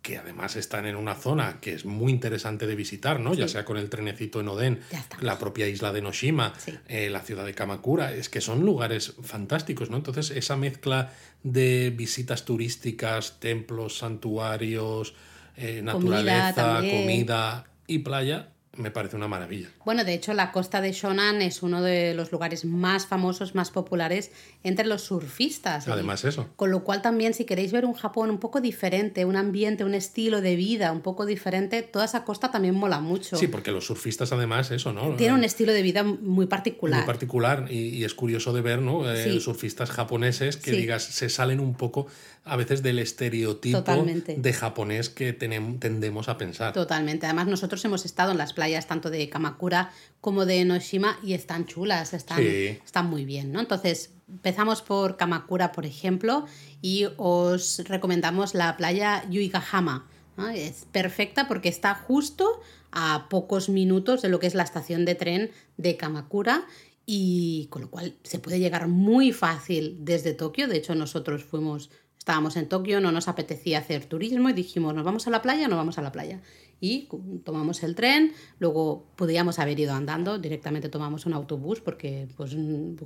que 0.02 0.16
además 0.16 0.56
están 0.56 0.86
en 0.86 0.96
una 0.96 1.14
zona 1.14 1.60
que 1.60 1.74
es 1.74 1.84
muy 1.84 2.10
interesante 2.12 2.66
de 2.66 2.74
visitar, 2.74 3.20
¿no? 3.20 3.34
Ya 3.34 3.48
sea 3.48 3.64
con 3.64 3.76
el 3.76 3.90
trenecito 3.90 4.40
en 4.40 4.48
Oden, 4.48 4.80
la 5.20 5.38
propia 5.38 5.68
isla 5.68 5.92
de 5.92 6.00
Noshima, 6.00 6.54
eh, 6.88 7.10
la 7.10 7.20
ciudad 7.20 7.44
de 7.44 7.54
Kamakura, 7.54 8.14
es 8.14 8.28
que 8.28 8.40
son 8.40 8.64
lugares 8.64 9.14
fantásticos, 9.22 9.90
¿no? 9.90 9.96
Entonces, 9.98 10.30
esa 10.30 10.56
mezcla 10.56 11.12
de 11.42 11.90
visitas 11.90 12.44
turísticas, 12.44 13.40
templos, 13.40 13.98
santuarios, 13.98 15.14
eh, 15.56 15.82
naturaleza, 15.82 16.76
comida 16.76 17.66
y 17.86 17.98
playa, 17.98 18.52
me 18.76 18.90
parece 18.92 19.16
una 19.16 19.26
maravilla. 19.26 19.68
Bueno, 19.84 20.04
de 20.04 20.14
hecho, 20.14 20.32
la 20.32 20.52
costa 20.52 20.80
de 20.80 20.92
Shonan 20.92 21.42
es 21.42 21.62
uno 21.62 21.82
de 21.82 22.14
los 22.14 22.30
lugares 22.30 22.64
más 22.64 23.06
famosos, 23.06 23.54
más 23.56 23.70
populares 23.70 24.30
entre 24.62 24.86
los 24.86 25.02
surfistas. 25.02 25.88
Además, 25.88 26.24
eso. 26.24 26.48
Con 26.54 26.70
lo 26.70 26.84
cual, 26.84 27.02
también, 27.02 27.34
si 27.34 27.44
queréis 27.44 27.72
ver 27.72 27.84
un 27.84 27.94
Japón 27.94 28.30
un 28.30 28.38
poco 28.38 28.60
diferente, 28.60 29.24
un 29.24 29.36
ambiente, 29.36 29.84
un 29.84 29.94
estilo 29.94 30.40
de 30.40 30.54
vida 30.54 30.92
un 30.92 31.00
poco 31.00 31.26
diferente, 31.26 31.82
toda 31.82 32.04
esa 32.04 32.24
costa 32.24 32.52
también 32.52 32.76
mola 32.76 33.00
mucho. 33.00 33.36
Sí, 33.36 33.48
porque 33.48 33.72
los 33.72 33.86
surfistas, 33.86 34.32
además, 34.32 34.70
eso, 34.70 34.92
¿no? 34.92 35.16
Tienen 35.16 35.36
un 35.36 35.44
estilo 35.44 35.72
de 35.72 35.82
vida 35.82 36.04
muy 36.04 36.46
particular. 36.46 37.00
Muy 37.00 37.06
particular, 37.06 37.66
y, 37.70 38.04
es 38.04 38.14
curioso 38.14 38.52
de 38.52 38.60
ver, 38.60 38.80
¿no? 38.80 39.10
Eh, 39.12 39.40
surfistas 39.40 39.90
japoneses 39.90 40.56
que, 40.56 40.70
digas, 40.72 41.02
se 41.02 41.28
salen 41.28 41.58
un 41.58 41.74
poco 41.74 42.06
a 42.44 42.56
veces 42.56 42.82
del 42.82 42.98
estereotipo 42.98 44.04
de 44.36 44.52
japonés 44.52 45.10
que 45.10 45.32
tendemos 45.32 46.28
a 46.28 46.38
pensar. 46.38 46.72
Totalmente. 46.72 47.26
Además, 47.26 47.46
nosotros 47.46 47.84
hemos 47.84 48.04
estado 48.04 48.32
en 48.32 48.38
las 48.38 48.52
playas 48.52 48.86
tanto 48.86 49.10
de 49.10 49.28
Kamakura 49.28 49.92
como 50.20 50.46
de 50.46 50.60
Enoshima 50.60 51.18
y 51.22 51.34
están 51.34 51.66
chulas, 51.66 52.14
están, 52.14 52.40
están 52.40 53.06
muy 53.06 53.24
bien, 53.24 53.52
¿no? 53.52 53.60
Entonces, 53.60 54.10
empezamos 54.28 54.82
por 54.82 55.16
Kamakura, 55.16 55.72
por 55.72 55.84
ejemplo, 55.84 56.46
y 56.80 57.06
os 57.18 57.82
recomendamos 57.86 58.54
la 58.54 58.76
playa 58.76 59.24
Yuigahama. 59.28 60.06
Es 60.54 60.86
perfecta 60.90 61.46
porque 61.46 61.68
está 61.68 61.94
justo 61.94 62.62
a 62.92 63.26
pocos 63.28 63.68
minutos 63.68 64.22
de 64.22 64.30
lo 64.30 64.40
que 64.40 64.46
es 64.46 64.54
la 64.54 64.62
estación 64.62 65.04
de 65.04 65.14
tren 65.14 65.50
de 65.76 65.96
Kamakura 65.98 66.66
y 67.04 67.66
con 67.70 67.82
lo 67.82 67.90
cual 67.90 68.14
se 68.22 68.38
puede 68.38 68.58
llegar 68.58 68.88
muy 68.88 69.32
fácil 69.32 69.98
desde 70.00 70.32
Tokio. 70.32 70.68
De 70.68 70.76
hecho, 70.76 70.94
nosotros 70.94 71.44
fuimos 71.44 71.90
Estábamos 72.30 72.56
en 72.56 72.68
Tokio, 72.68 73.00
no 73.00 73.10
nos 73.10 73.26
apetecía 73.26 73.80
hacer 73.80 74.04
turismo 74.04 74.48
y 74.48 74.52
dijimos, 74.52 74.94
¿nos 74.94 75.04
vamos 75.04 75.26
a 75.26 75.30
la 75.30 75.42
playa 75.42 75.66
o 75.66 75.68
no 75.68 75.76
vamos 75.76 75.98
a 75.98 76.02
la 76.02 76.12
playa? 76.12 76.40
Y 76.80 77.08
tomamos 77.44 77.82
el 77.82 77.94
tren, 77.94 78.32
luego 78.58 79.04
podíamos 79.16 79.58
haber 79.58 79.78
ido 79.78 79.92
andando, 79.92 80.38
directamente 80.38 80.88
tomamos 80.88 81.26
un 81.26 81.34
autobús 81.34 81.80
porque 81.80 82.26
pues, 82.36 82.56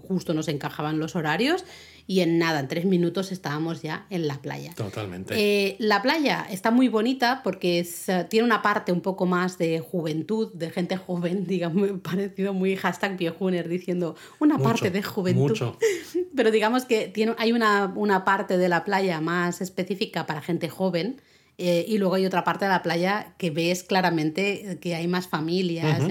justo 0.06 0.32
nos 0.32 0.48
encajaban 0.48 0.98
los 0.98 1.16
horarios 1.16 1.64
y 2.06 2.20
en 2.20 2.38
nada, 2.38 2.60
en 2.60 2.68
tres 2.68 2.84
minutos 2.84 3.32
estábamos 3.32 3.82
ya 3.82 4.06
en 4.10 4.28
la 4.28 4.40
playa. 4.40 4.74
Totalmente. 4.74 5.34
Eh, 5.36 5.76
la 5.78 6.02
playa 6.02 6.46
está 6.50 6.70
muy 6.70 6.88
bonita 6.88 7.40
porque 7.42 7.86
eh, 8.06 8.26
tiene 8.28 8.44
una 8.44 8.62
parte 8.62 8.92
un 8.92 9.00
poco 9.00 9.26
más 9.26 9.58
de 9.58 9.80
juventud, 9.80 10.52
de 10.52 10.70
gente 10.70 10.96
joven, 10.96 11.46
digamos, 11.46 11.90
parecido 12.02 12.52
muy 12.52 12.76
hashtag 12.76 13.16
viejuner 13.16 13.68
diciendo 13.68 14.16
una 14.38 14.58
parte 14.58 14.90
de 14.90 15.02
juventud. 15.02 15.42
Mucho. 15.42 15.78
Pero 16.36 16.50
digamos 16.50 16.84
que 16.84 17.08
tiene, 17.08 17.34
hay 17.38 17.52
una, 17.52 17.92
una 17.96 18.24
parte 18.24 18.58
de 18.58 18.68
la 18.68 18.84
playa 18.84 19.20
más 19.20 19.60
específica 19.60 20.26
para 20.26 20.42
gente 20.42 20.68
joven. 20.68 21.20
Eh, 21.56 21.84
y 21.86 21.98
luego 21.98 22.16
hay 22.16 22.26
otra 22.26 22.42
parte 22.42 22.64
de 22.64 22.70
la 22.70 22.82
playa 22.82 23.34
que 23.38 23.50
ves 23.50 23.84
claramente 23.84 24.78
que 24.80 24.94
hay 24.94 25.06
más 25.06 25.28
familias, 25.28 26.02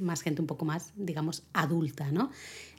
más 0.00 0.22
gente 0.22 0.40
un 0.40 0.46
poco 0.46 0.64
más, 0.64 0.92
digamos, 0.96 1.42
adulta, 1.52 2.12
¿no? 2.12 2.30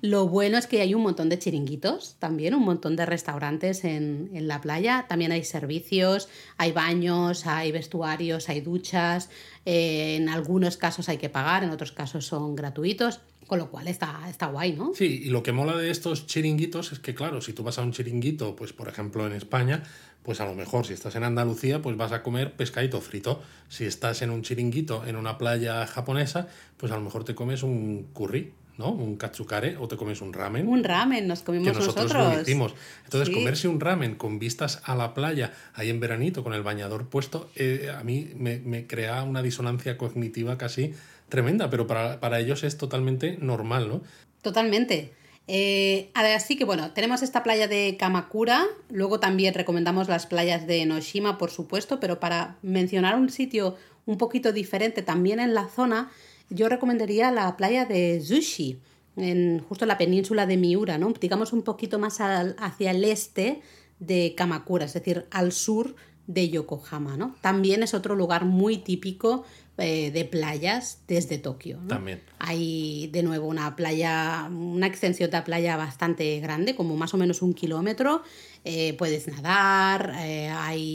Lo 0.03 0.27
bueno 0.27 0.57
es 0.57 0.67
que 0.67 0.81
hay 0.81 0.93
un 0.93 1.01
montón 1.01 1.29
de 1.29 1.39
chiringuitos 1.39 2.17
también, 2.19 2.55
un 2.55 2.63
montón 2.63 2.97
de 2.97 3.05
restaurantes 3.05 3.85
en, 3.85 4.29
la 4.33 4.59
playa. 4.59 5.05
También 5.07 5.31
hay 5.31 5.45
servicios, 5.45 6.27
hay 6.57 6.73
baños, 6.73 7.47
hay 7.47 7.71
vestuarios, 7.71 8.49
hay 8.49 8.59
duchas. 8.59 9.29
Eh, 9.65 10.17
en 10.17 10.27
algunos 10.27 10.75
casos 10.75 11.07
hay 11.07 11.17
que 11.17 11.29
pagar, 11.29 11.63
en 11.63 11.69
otros 11.69 11.93
casos 11.93 12.25
son 12.25 12.53
gratuitos. 12.53 13.21
Con 13.47 13.59
lo 13.59 13.71
cual 13.71 13.87
está, 13.87 14.27
está 14.29 14.47
guay, 14.47 14.73
¿no? 14.73 14.91
Sí, 14.93 15.21
y 15.23 15.29
lo 15.29 15.41
que 15.41 15.53
mola 15.53 15.77
de 15.77 15.89
estos 15.89 16.27
chiringuitos 16.27 16.91
es 16.91 16.99
que, 16.99 17.15
claro, 17.15 17.39
si 17.39 17.53
tú 17.53 17.63
vas 17.63 17.77
a 17.77 17.81
un 17.81 17.93
chiringuito, 17.93 18.57
pues 18.57 18.73
por 18.73 18.89
ejemplo 18.89 19.25
en 19.25 19.31
España, 19.31 19.83
pues 20.23 20.41
a 20.41 20.45
lo 20.45 20.53
mejor 20.53 20.85
si 20.85 20.91
estás 20.91 21.15
en 21.15 21.23
Andalucía, 21.23 21.81
pues 21.81 21.95
vas 21.95 22.11
a 22.11 22.23
comer 22.23 22.57
pescadito 22.57 22.99
frito. 22.99 23.41
Si 23.69 23.85
estás 23.85 24.21
en 24.21 24.31
un 24.31 24.41
chiringuito 24.41 25.05
en 25.05 25.15
una 25.15 25.37
playa 25.37 25.87
japonesa, 25.87 26.49
pues 26.75 26.91
a 26.91 26.95
lo 26.95 27.03
mejor 27.03 27.23
te 27.23 27.35
comes 27.35 27.63
un 27.63 28.09
curry, 28.13 28.51
¿no? 28.77 28.91
Un 28.91 29.17
katsukare 29.17 29.77
o 29.77 29.87
te 29.87 29.97
comes 29.97 30.21
un 30.21 30.33
ramen. 30.33 30.67
Un 30.67 30.83
ramen, 30.83 31.27
nos 31.27 31.43
comimos 31.43 31.67
nosotros. 31.67 32.05
nosotros. 32.05 32.35
Lo 32.35 32.41
hicimos. 32.41 32.73
Entonces, 33.03 33.33
comerse 33.33 33.67
un 33.67 33.79
ramen 33.79 34.15
con 34.15 34.39
vistas 34.39 34.81
a 34.83 34.95
la 34.95 35.13
playa, 35.13 35.53
ahí 35.73 35.89
en 35.89 35.99
veranito, 35.99 36.43
con 36.43 36.53
el 36.53 36.63
bañador 36.63 37.07
puesto, 37.07 37.49
eh, 37.55 37.91
a 37.95 38.03
mí 38.03 38.31
me, 38.35 38.87
crea 38.87 39.23
una 39.23 39.41
disonancia 39.41 39.97
cognitiva 39.97 40.57
casi 40.57 40.93
tremenda, 41.29 41.69
pero 41.69 41.87
para, 41.87 42.39
ellos 42.39 42.63
es 42.63 42.77
totalmente 42.77 43.37
normal, 43.39 43.89
¿no? 43.89 44.01
Totalmente. 44.41 45.13
Eh, 45.47 46.09
así 46.13 46.55
que 46.55 46.63
bueno, 46.63 46.91
tenemos 46.91 47.21
esta 47.21 47.43
playa 47.43 47.67
de 47.67 47.97
Kamakura, 47.99 48.65
luego 48.89 49.19
también 49.19 49.53
recomendamos 49.53 50.07
las 50.07 50.25
playas 50.25 50.67
de 50.67 50.85
Noshima, 50.85 51.37
por 51.37 51.51
supuesto, 51.51 51.99
pero 51.99 52.19
para 52.19 52.57
mencionar 52.61 53.15
un 53.15 53.29
sitio 53.29 53.75
un 54.05 54.17
poquito 54.17 54.51
diferente 54.51 55.01
también 55.01 55.39
en 55.39 55.53
la 55.53 55.67
zona, 55.67 56.11
yo 56.53 56.69
recomendaría 56.69 57.31
la 57.31 57.55
playa 57.57 57.85
de 57.85 58.21
Zushi, 58.23 58.79
en, 59.15 59.59
justo 59.59 59.85
en 59.85 59.89
la 59.89 59.97
península 59.97 60.45
de 60.45 60.57
Miura, 60.57 60.97
¿no? 60.97 61.13
digamos 61.13 61.53
un 61.53 61.63
poquito 61.63 61.99
más 61.99 62.19
hacia 62.19 62.91
el 62.91 63.03
este 63.03 63.61
de 63.99 64.33
Kamakura, 64.35 64.85
es 64.85 64.93
decir, 64.93 65.27
al 65.31 65.51
sur 65.51 65.95
de 66.27 66.49
Yokohama. 66.49 67.17
¿no? 67.17 67.35
También 67.41 67.83
es 67.83 67.93
otro 67.93 68.15
lugar 68.15 68.45
muy 68.45 68.77
típico 68.77 69.43
eh, 69.77 70.11
de 70.11 70.25
playas 70.25 70.99
desde 71.07 71.37
Tokio. 71.37 71.79
También. 71.87 72.21
Hay 72.39 73.07
de 73.11 73.23
nuevo 73.23 73.47
una 73.47 73.75
playa, 73.75 74.47
una 74.51 74.87
extensión 74.87 75.31
de 75.31 75.41
playa 75.41 75.77
bastante 75.77 76.39
grande, 76.39 76.75
como 76.75 76.95
más 76.95 77.13
o 77.13 77.17
menos 77.17 77.41
un 77.41 77.53
kilómetro. 77.53 78.21
Eh, 78.65 78.93
puedes 78.97 79.27
nadar, 79.27 80.13
eh, 80.19 80.49
hay 80.49 80.92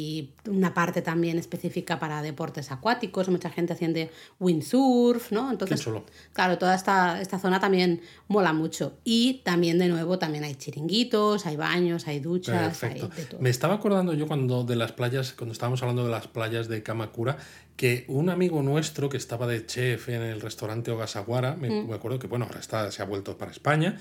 una 0.48 0.74
parte 0.74 1.02
también 1.02 1.38
específica 1.38 1.98
para 1.98 2.22
deportes 2.22 2.70
acuáticos, 2.72 3.28
mucha 3.28 3.50
gente 3.50 3.72
haciendo 3.72 4.00
windsurf, 4.40 5.32
¿no? 5.32 5.50
Entonces, 5.50 5.86
claro, 6.32 6.58
toda 6.58 6.74
esta, 6.74 7.20
esta 7.20 7.38
zona 7.38 7.60
también 7.60 8.00
mola 8.26 8.52
mucho. 8.52 8.98
Y 9.04 9.42
también, 9.44 9.78
de 9.78 9.88
nuevo, 9.88 10.18
también 10.18 10.44
hay 10.44 10.54
chiringuitos, 10.54 11.46
hay 11.46 11.56
baños, 11.56 12.06
hay 12.06 12.20
duchas, 12.20 12.82
hay 12.82 13.00
de 13.00 13.24
todo. 13.24 13.40
Me 13.40 13.50
estaba 13.50 13.74
acordando 13.74 14.14
yo 14.14 14.26
cuando 14.26 14.64
de 14.64 14.76
las 14.76 14.92
playas, 14.92 15.32
cuando 15.32 15.52
estábamos 15.52 15.82
hablando 15.82 16.04
de 16.04 16.10
las 16.10 16.26
playas 16.26 16.68
de 16.68 16.82
Kamakura, 16.82 17.36
que 17.76 18.04
un 18.08 18.28
amigo 18.28 18.62
nuestro 18.62 19.08
que 19.08 19.16
estaba 19.16 19.46
de 19.46 19.64
chef 19.64 20.08
en 20.08 20.22
el 20.22 20.40
restaurante 20.40 20.90
Ogasawara, 20.90 21.54
me, 21.54 21.70
mm. 21.70 21.92
acuerdo 21.92 22.18
que 22.18 22.26
bueno, 22.26 22.46
ahora 22.46 22.58
está, 22.58 22.90
se 22.90 23.02
ha 23.02 23.04
vuelto 23.04 23.38
para 23.38 23.52
España, 23.52 24.00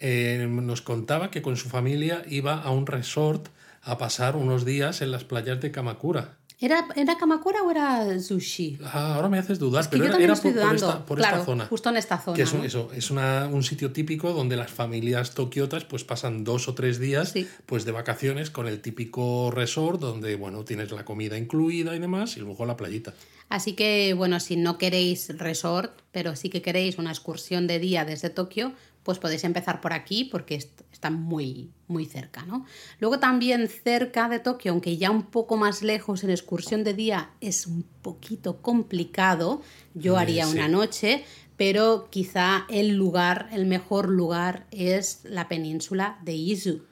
eh, 0.00 0.46
nos 0.48 0.80
contaba 0.80 1.30
que 1.30 1.42
con 1.42 1.56
su 1.56 1.68
familia 1.68 2.22
iba 2.28 2.62
a 2.62 2.70
un 2.70 2.86
resort 2.86 3.48
a 3.88 3.96
pasar 3.96 4.36
unos 4.36 4.64
días 4.64 5.00
en 5.00 5.10
las 5.10 5.24
playas 5.24 5.60
de 5.60 5.70
Kamakura. 5.70 6.36
¿Era, 6.60 6.88
¿Era 6.96 7.16
Kamakura 7.16 7.62
o 7.62 7.70
era 7.70 8.18
sushi? 8.20 8.78
Ah, 8.82 9.14
ahora 9.14 9.28
me 9.28 9.38
haces 9.38 9.60
dudar, 9.60 9.88
pero 9.88 10.04
era, 10.04 10.34
por, 10.34 10.74
esta, 10.74 11.06
por 11.06 11.20
esta, 11.20 11.44
zona. 11.44 11.66
Justo 11.66 11.88
en 11.88 11.96
esta 11.96 12.18
zona. 12.18 12.36
Que 12.36 12.42
es, 12.42 12.52
eso, 12.52 12.90
es 12.92 13.12
una, 13.12 13.46
un 13.46 13.62
sitio 13.62 13.92
típico 13.92 14.32
donde 14.32 14.56
las 14.56 14.70
familias 14.70 15.34
tokiotas 15.34 15.84
pues 15.84 16.02
pasan 16.02 16.42
dos 16.42 16.66
o 16.66 16.74
tres 16.74 16.98
días 16.98 17.32
pues 17.64 17.84
de 17.84 17.92
vacaciones 17.92 18.50
con 18.50 18.66
el 18.66 18.80
típico 18.80 19.52
resort 19.52 20.00
donde 20.00 20.34
bueno 20.34 20.64
tienes 20.64 20.90
la 20.90 21.04
comida 21.04 21.38
incluida 21.38 21.94
y 21.94 22.00
demás 22.00 22.36
y 22.36 22.40
luego 22.40 22.66
la 22.66 22.76
playita. 22.76 23.14
Así 23.48 23.74
que 23.74 24.14
bueno, 24.14 24.40
si 24.40 24.56
no 24.56 24.78
queréis 24.78 25.38
resort, 25.38 26.02
pero 26.10 26.34
sí 26.34 26.50
que 26.50 26.60
queréis 26.60 26.98
una 26.98 27.10
excursión 27.10 27.68
de 27.68 27.78
día 27.78 28.04
desde 28.04 28.30
Tokio, 28.30 28.72
pues 29.08 29.18
podéis 29.18 29.44
empezar 29.44 29.80
por 29.80 29.94
aquí 29.94 30.24
porque 30.24 30.56
está 30.92 31.08
muy, 31.08 31.70
muy 31.86 32.04
cerca. 32.04 32.44
¿no? 32.44 32.66
Luego 33.00 33.18
también 33.18 33.66
cerca 33.66 34.28
de 34.28 34.38
Tokio, 34.38 34.72
aunque 34.72 34.98
ya 34.98 35.10
un 35.10 35.22
poco 35.22 35.56
más 35.56 35.80
lejos 35.80 36.24
en 36.24 36.28
excursión 36.28 36.84
de 36.84 36.92
día 36.92 37.30
es 37.40 37.66
un 37.66 37.84
poquito 38.02 38.60
complicado, 38.60 39.62
yo 39.94 40.18
haría 40.18 40.46
una 40.46 40.68
noche, 40.68 41.24
pero 41.56 42.08
quizá 42.10 42.66
el 42.68 42.96
lugar, 42.96 43.48
el 43.50 43.64
mejor 43.64 44.10
lugar 44.10 44.66
es 44.72 45.20
la 45.24 45.48
península 45.48 46.18
de 46.22 46.34
Izu. 46.34 46.82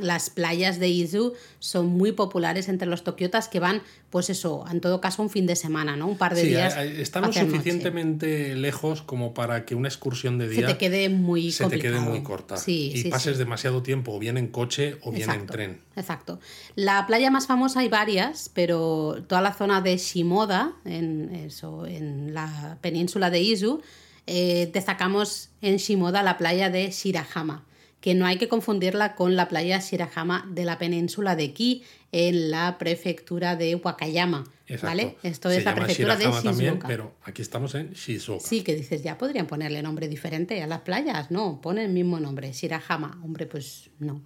Las 0.00 0.28
playas 0.28 0.78
de 0.78 0.88
Izu 0.88 1.32
son 1.58 1.86
muy 1.86 2.12
populares 2.12 2.68
entre 2.68 2.86
los 2.86 3.02
tokiotas 3.02 3.48
que 3.48 3.60
van, 3.60 3.82
pues 4.10 4.28
eso, 4.28 4.64
en 4.70 4.80
todo 4.80 5.00
caso 5.00 5.22
un 5.22 5.30
fin 5.30 5.46
de 5.46 5.56
semana, 5.56 5.96
¿no? 5.96 6.06
Un 6.06 6.18
par 6.18 6.34
de 6.34 6.42
días. 6.42 6.76
Están 6.76 7.22
lo 7.24 7.32
suficientemente 7.32 8.54
lejos 8.56 9.00
como 9.02 9.32
para 9.32 9.64
que 9.64 9.74
una 9.74 9.88
excursión 9.88 10.36
de 10.38 10.48
día 10.48 10.68
se 10.68 10.74
te 10.74 10.78
quede 10.78 11.08
muy 11.08 11.50
se 11.50 11.66
te 11.66 11.78
quede 11.78 11.98
muy 11.98 12.22
corta 12.22 12.56
y 12.66 13.04
pases 13.08 13.38
demasiado 13.38 13.82
tiempo 13.82 14.12
o 14.12 14.18
bien 14.18 14.36
en 14.36 14.48
coche 14.48 14.98
o 15.02 15.10
bien 15.10 15.30
en 15.30 15.46
tren. 15.46 15.80
Exacto. 15.96 16.40
La 16.74 17.06
playa 17.06 17.30
más 17.30 17.46
famosa 17.46 17.80
hay 17.80 17.88
varias, 17.88 18.50
pero 18.52 19.24
toda 19.26 19.40
la 19.40 19.54
zona 19.54 19.80
de 19.80 19.96
Shimoda, 19.96 20.74
en 20.84 21.34
eso, 21.34 21.86
en 21.86 22.34
la 22.34 22.78
península 22.80 23.30
de 23.30 23.40
Izu, 23.40 23.80
eh, 24.26 24.70
destacamos 24.72 25.50
en 25.62 25.76
Shimoda 25.76 26.22
la 26.22 26.36
playa 26.36 26.68
de 26.68 26.90
Shirahama 26.90 27.64
que 28.04 28.14
no 28.14 28.26
hay 28.26 28.36
que 28.36 28.48
confundirla 28.48 29.14
con 29.14 29.34
la 29.34 29.48
playa 29.48 29.78
Shirahama 29.78 30.46
de 30.50 30.66
la 30.66 30.76
península 30.76 31.36
de 31.36 31.54
Ki, 31.54 31.84
en 32.12 32.50
la 32.50 32.76
prefectura 32.76 33.56
de 33.56 33.76
Wakayama. 33.76 34.44
¿Vale? 34.82 35.16
Esto 35.22 35.48
es 35.48 35.64
la 35.64 35.74
prefectura 35.74 36.14
de 36.14 36.24
Shizuoka. 36.26 36.42
También, 36.42 36.78
pero 36.86 37.14
aquí 37.24 37.40
estamos 37.40 37.74
en 37.74 37.92
Shizuoka. 37.94 38.46
Sí, 38.46 38.62
que 38.62 38.74
dices, 38.74 39.02
ya 39.02 39.16
podrían 39.16 39.46
ponerle 39.46 39.82
nombre 39.82 40.06
diferente 40.06 40.62
a 40.62 40.66
las 40.66 40.82
playas. 40.82 41.30
No, 41.30 41.62
pone 41.62 41.82
el 41.82 41.92
mismo 41.92 42.20
nombre, 42.20 42.52
Shirahama. 42.52 43.18
Hombre, 43.24 43.46
pues 43.46 43.88
no. 43.98 44.20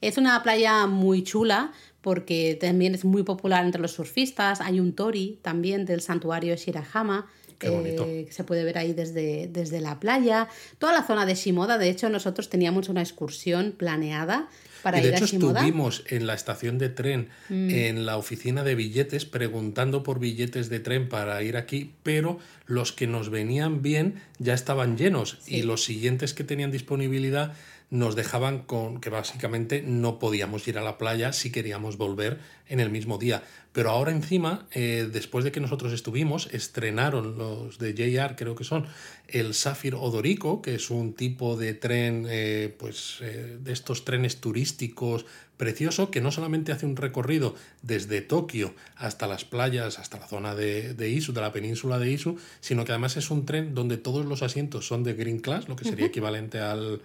Es 0.00 0.16
una 0.16 0.42
playa 0.42 0.86
muy 0.86 1.22
chula 1.22 1.72
porque 2.00 2.56
también 2.58 2.94
es 2.94 3.04
muy 3.04 3.22
popular 3.22 3.66
entre 3.66 3.82
los 3.82 3.92
surfistas. 3.92 4.62
Hay 4.62 4.80
un 4.80 4.94
tori 4.94 5.40
también 5.42 5.84
del 5.84 6.00
santuario 6.00 6.56
Shirahama. 6.56 7.30
Eh, 7.62 8.24
que 8.26 8.32
se 8.32 8.44
puede 8.44 8.64
ver 8.64 8.78
ahí 8.78 8.92
desde, 8.92 9.48
desde 9.48 9.80
la 9.80 10.00
playa. 10.00 10.48
Toda 10.78 10.92
la 10.92 11.02
zona 11.02 11.26
de 11.26 11.34
Shimoda, 11.34 11.78
de 11.78 11.90
hecho, 11.90 12.08
nosotros 12.08 12.48
teníamos 12.48 12.88
una 12.88 13.02
excursión 13.02 13.72
planeada 13.72 14.48
y 14.88 15.00
de 15.00 15.10
hecho 15.10 15.24
estuvimos 15.24 16.04
en 16.08 16.26
la 16.26 16.34
estación 16.34 16.78
de 16.78 16.88
tren, 16.88 17.28
mm. 17.48 17.70
en 17.70 18.06
la 18.06 18.16
oficina 18.16 18.64
de 18.64 18.74
billetes, 18.74 19.24
preguntando 19.24 20.02
por 20.02 20.18
billetes 20.18 20.68
de 20.68 20.80
tren 20.80 21.08
para 21.08 21.42
ir 21.42 21.56
aquí, 21.56 21.92
pero 22.02 22.38
los 22.66 22.92
que 22.92 23.06
nos 23.06 23.30
venían 23.30 23.82
bien 23.82 24.14
ya 24.38 24.54
estaban 24.54 24.96
llenos 24.96 25.38
y 25.46 25.62
los 25.62 25.84
siguientes 25.84 26.34
que 26.34 26.44
tenían 26.44 26.70
disponibilidad 26.70 27.52
nos 27.90 28.14
dejaban 28.14 28.60
con 28.60 29.00
que 29.00 29.10
básicamente 29.10 29.82
no 29.82 30.20
podíamos 30.20 30.66
ir 30.68 30.78
a 30.78 30.82
la 30.82 30.96
playa 30.96 31.32
si 31.32 31.50
queríamos 31.50 31.96
volver 31.96 32.38
en 32.68 32.78
el 32.78 32.88
mismo 32.90 33.18
día. 33.18 33.42
Pero 33.72 33.90
ahora 33.90 34.12
encima, 34.12 34.66
eh, 34.72 35.08
después 35.12 35.44
de 35.44 35.52
que 35.52 35.60
nosotros 35.60 35.92
estuvimos, 35.92 36.48
estrenaron 36.52 37.36
los 37.36 37.78
de 37.78 37.92
JR, 37.92 38.36
creo 38.36 38.54
que 38.54 38.64
son, 38.64 38.86
el 39.28 39.54
Safir 39.54 39.96
Odorico, 39.96 40.62
que 40.62 40.76
es 40.76 40.90
un 40.90 41.14
tipo 41.14 41.56
de 41.56 41.74
tren, 41.74 42.26
eh, 42.28 42.74
pues 42.78 43.18
eh, 43.22 43.58
de 43.60 43.72
estos 43.72 44.04
trenes 44.04 44.40
turísticos 44.40 45.26
precioso, 45.56 46.10
que 46.10 46.20
no 46.20 46.30
solamente 46.30 46.72
hace 46.72 46.86
un 46.86 46.96
recorrido 46.96 47.54
desde 47.82 48.22
Tokio 48.22 48.74
hasta 48.96 49.26
las 49.26 49.44
playas, 49.44 49.98
hasta 49.98 50.18
la 50.18 50.26
zona 50.26 50.54
de, 50.54 50.94
de 50.94 51.10
Isu, 51.10 51.32
de 51.32 51.40
la 51.40 51.52
península 51.52 51.98
de 51.98 52.10
Isu, 52.10 52.38
sino 52.60 52.84
que 52.84 52.92
además 52.92 53.16
es 53.16 53.30
un 53.30 53.44
tren 53.46 53.74
donde 53.74 53.98
todos 53.98 54.24
los 54.26 54.42
asientos 54.42 54.86
son 54.86 55.04
de 55.04 55.14
Green 55.14 55.38
Class, 55.38 55.68
lo 55.68 55.76
que 55.76 55.84
sería 55.84 56.06
equivalente 56.06 56.60
al 56.60 57.02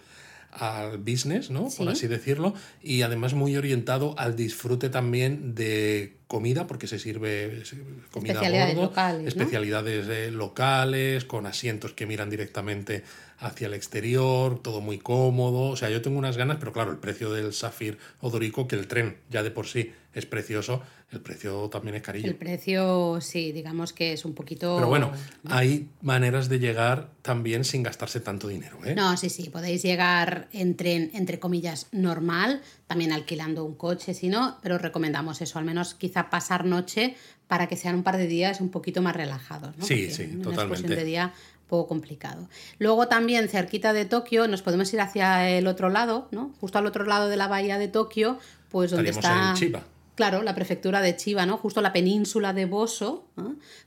al 0.58 0.98
business, 0.98 1.50
¿no? 1.50 1.68
Por 1.78 1.90
así 1.90 2.08
decirlo, 2.08 2.54
y 2.82 3.02
además 3.02 3.34
muy 3.34 3.56
orientado 3.58 4.16
al 4.18 4.36
disfrute 4.36 4.90
también 4.90 5.54
de 5.56 6.14
comida, 6.28 6.66
porque 6.68 6.88
se 6.88 6.98
sirve 6.98 7.64
comida 8.12 8.34
especialidades 8.34 8.76
locales, 8.76 9.28
especialidades 9.28 10.08
eh, 10.08 10.32
locales, 10.32 11.26
con 11.26 11.46
asientos 11.46 11.94
que 11.94 12.06
miran 12.06 12.30
directamente 12.30 13.04
hacia 13.40 13.68
el 13.68 13.74
exterior, 13.74 14.62
todo 14.62 14.82
muy 14.82 14.98
cómodo. 14.98 15.70
O 15.70 15.76
sea, 15.76 15.90
yo 15.90 16.02
tengo 16.02 16.18
unas 16.18 16.38
ganas, 16.38 16.58
pero 16.58 16.72
claro, 16.72 16.92
el 16.92 16.98
precio 16.98 17.32
del 17.32 17.54
Safir 17.54 17.98
Odorico, 18.22 18.68
que 18.68 18.76
el 18.76 18.88
tren 18.88 19.18
ya 19.30 19.44
de 19.44 19.52
por 19.52 19.68
sí 19.68 19.92
es 20.16 20.26
precioso, 20.26 20.82
el 21.12 21.20
precio 21.20 21.70
también 21.70 21.96
es 21.96 22.02
carillo. 22.02 22.28
El 22.28 22.36
precio, 22.36 23.20
sí, 23.20 23.52
digamos 23.52 23.92
que 23.92 24.14
es 24.14 24.24
un 24.24 24.34
poquito... 24.34 24.76
Pero 24.78 24.88
bueno, 24.88 25.12
hay 25.50 25.90
maneras 26.02 26.48
de 26.48 26.58
llegar 26.58 27.10
también 27.22 27.66
sin 27.66 27.84
gastarse 27.84 28.22
tanto 28.22 28.48
dinero. 28.48 28.80
¿eh? 28.86 28.96
No, 28.96 29.16
sí, 29.18 29.30
sí, 29.30 29.50
podéis 29.50 29.84
llegar 29.84 30.48
en 30.54 30.78
tren, 30.78 31.12
entre 31.14 31.38
comillas, 31.40 31.88
normal, 31.92 32.62
también 32.88 33.12
alquilando 33.12 33.66
un 33.66 33.76
coche, 33.76 34.14
si 34.14 34.30
no, 34.30 34.58
pero 34.64 34.78
recomendamos 34.78 35.42
eso, 35.42 35.60
al 35.60 35.66
menos 35.66 35.96
quizá 35.96 36.30
pasar 36.30 36.64
noche 36.64 37.16
para 37.48 37.68
que 37.68 37.76
sean 37.76 37.96
un 37.96 38.04
par 38.04 38.16
de 38.16 38.28
días 38.28 38.62
un 38.62 38.70
poquito 38.70 39.02
más 39.02 39.16
relajados. 39.18 39.78
¿no? 39.78 39.86
Sí, 39.86 40.10
sí, 40.10 40.28
totalmente. 40.42 40.96
de 40.96 41.04
día 41.04 41.34
poco 41.68 41.88
complicado. 41.88 42.48
Luego 42.80 43.08
también 43.08 43.50
cerquita 43.50 43.92
de 43.92 44.06
Tokio 44.06 44.48
nos 44.48 44.62
podemos 44.62 44.94
ir 44.94 45.02
hacia 45.02 45.50
el 45.50 45.68
otro 45.68 45.90
lado, 45.90 46.28
¿no? 46.32 46.54
Justo 46.62 46.78
al 46.78 46.86
otro 46.86 47.06
lado 47.06 47.28
de 47.28 47.38
la 47.38 47.48
bahía 47.48 47.78
de 47.78 47.88
Tokio, 47.88 48.40
pues 48.70 48.92
donde 48.92 49.10
está 49.10 49.56
Claro, 50.16 50.44
la 50.44 50.56
prefectura 50.56 51.02
de 51.02 51.16
Chiba, 51.16 51.46
¿no? 51.46 51.58
Justo 51.58 51.82
la 51.82 51.92
península 51.92 52.54
de 52.54 52.66
Boso, 52.66 53.28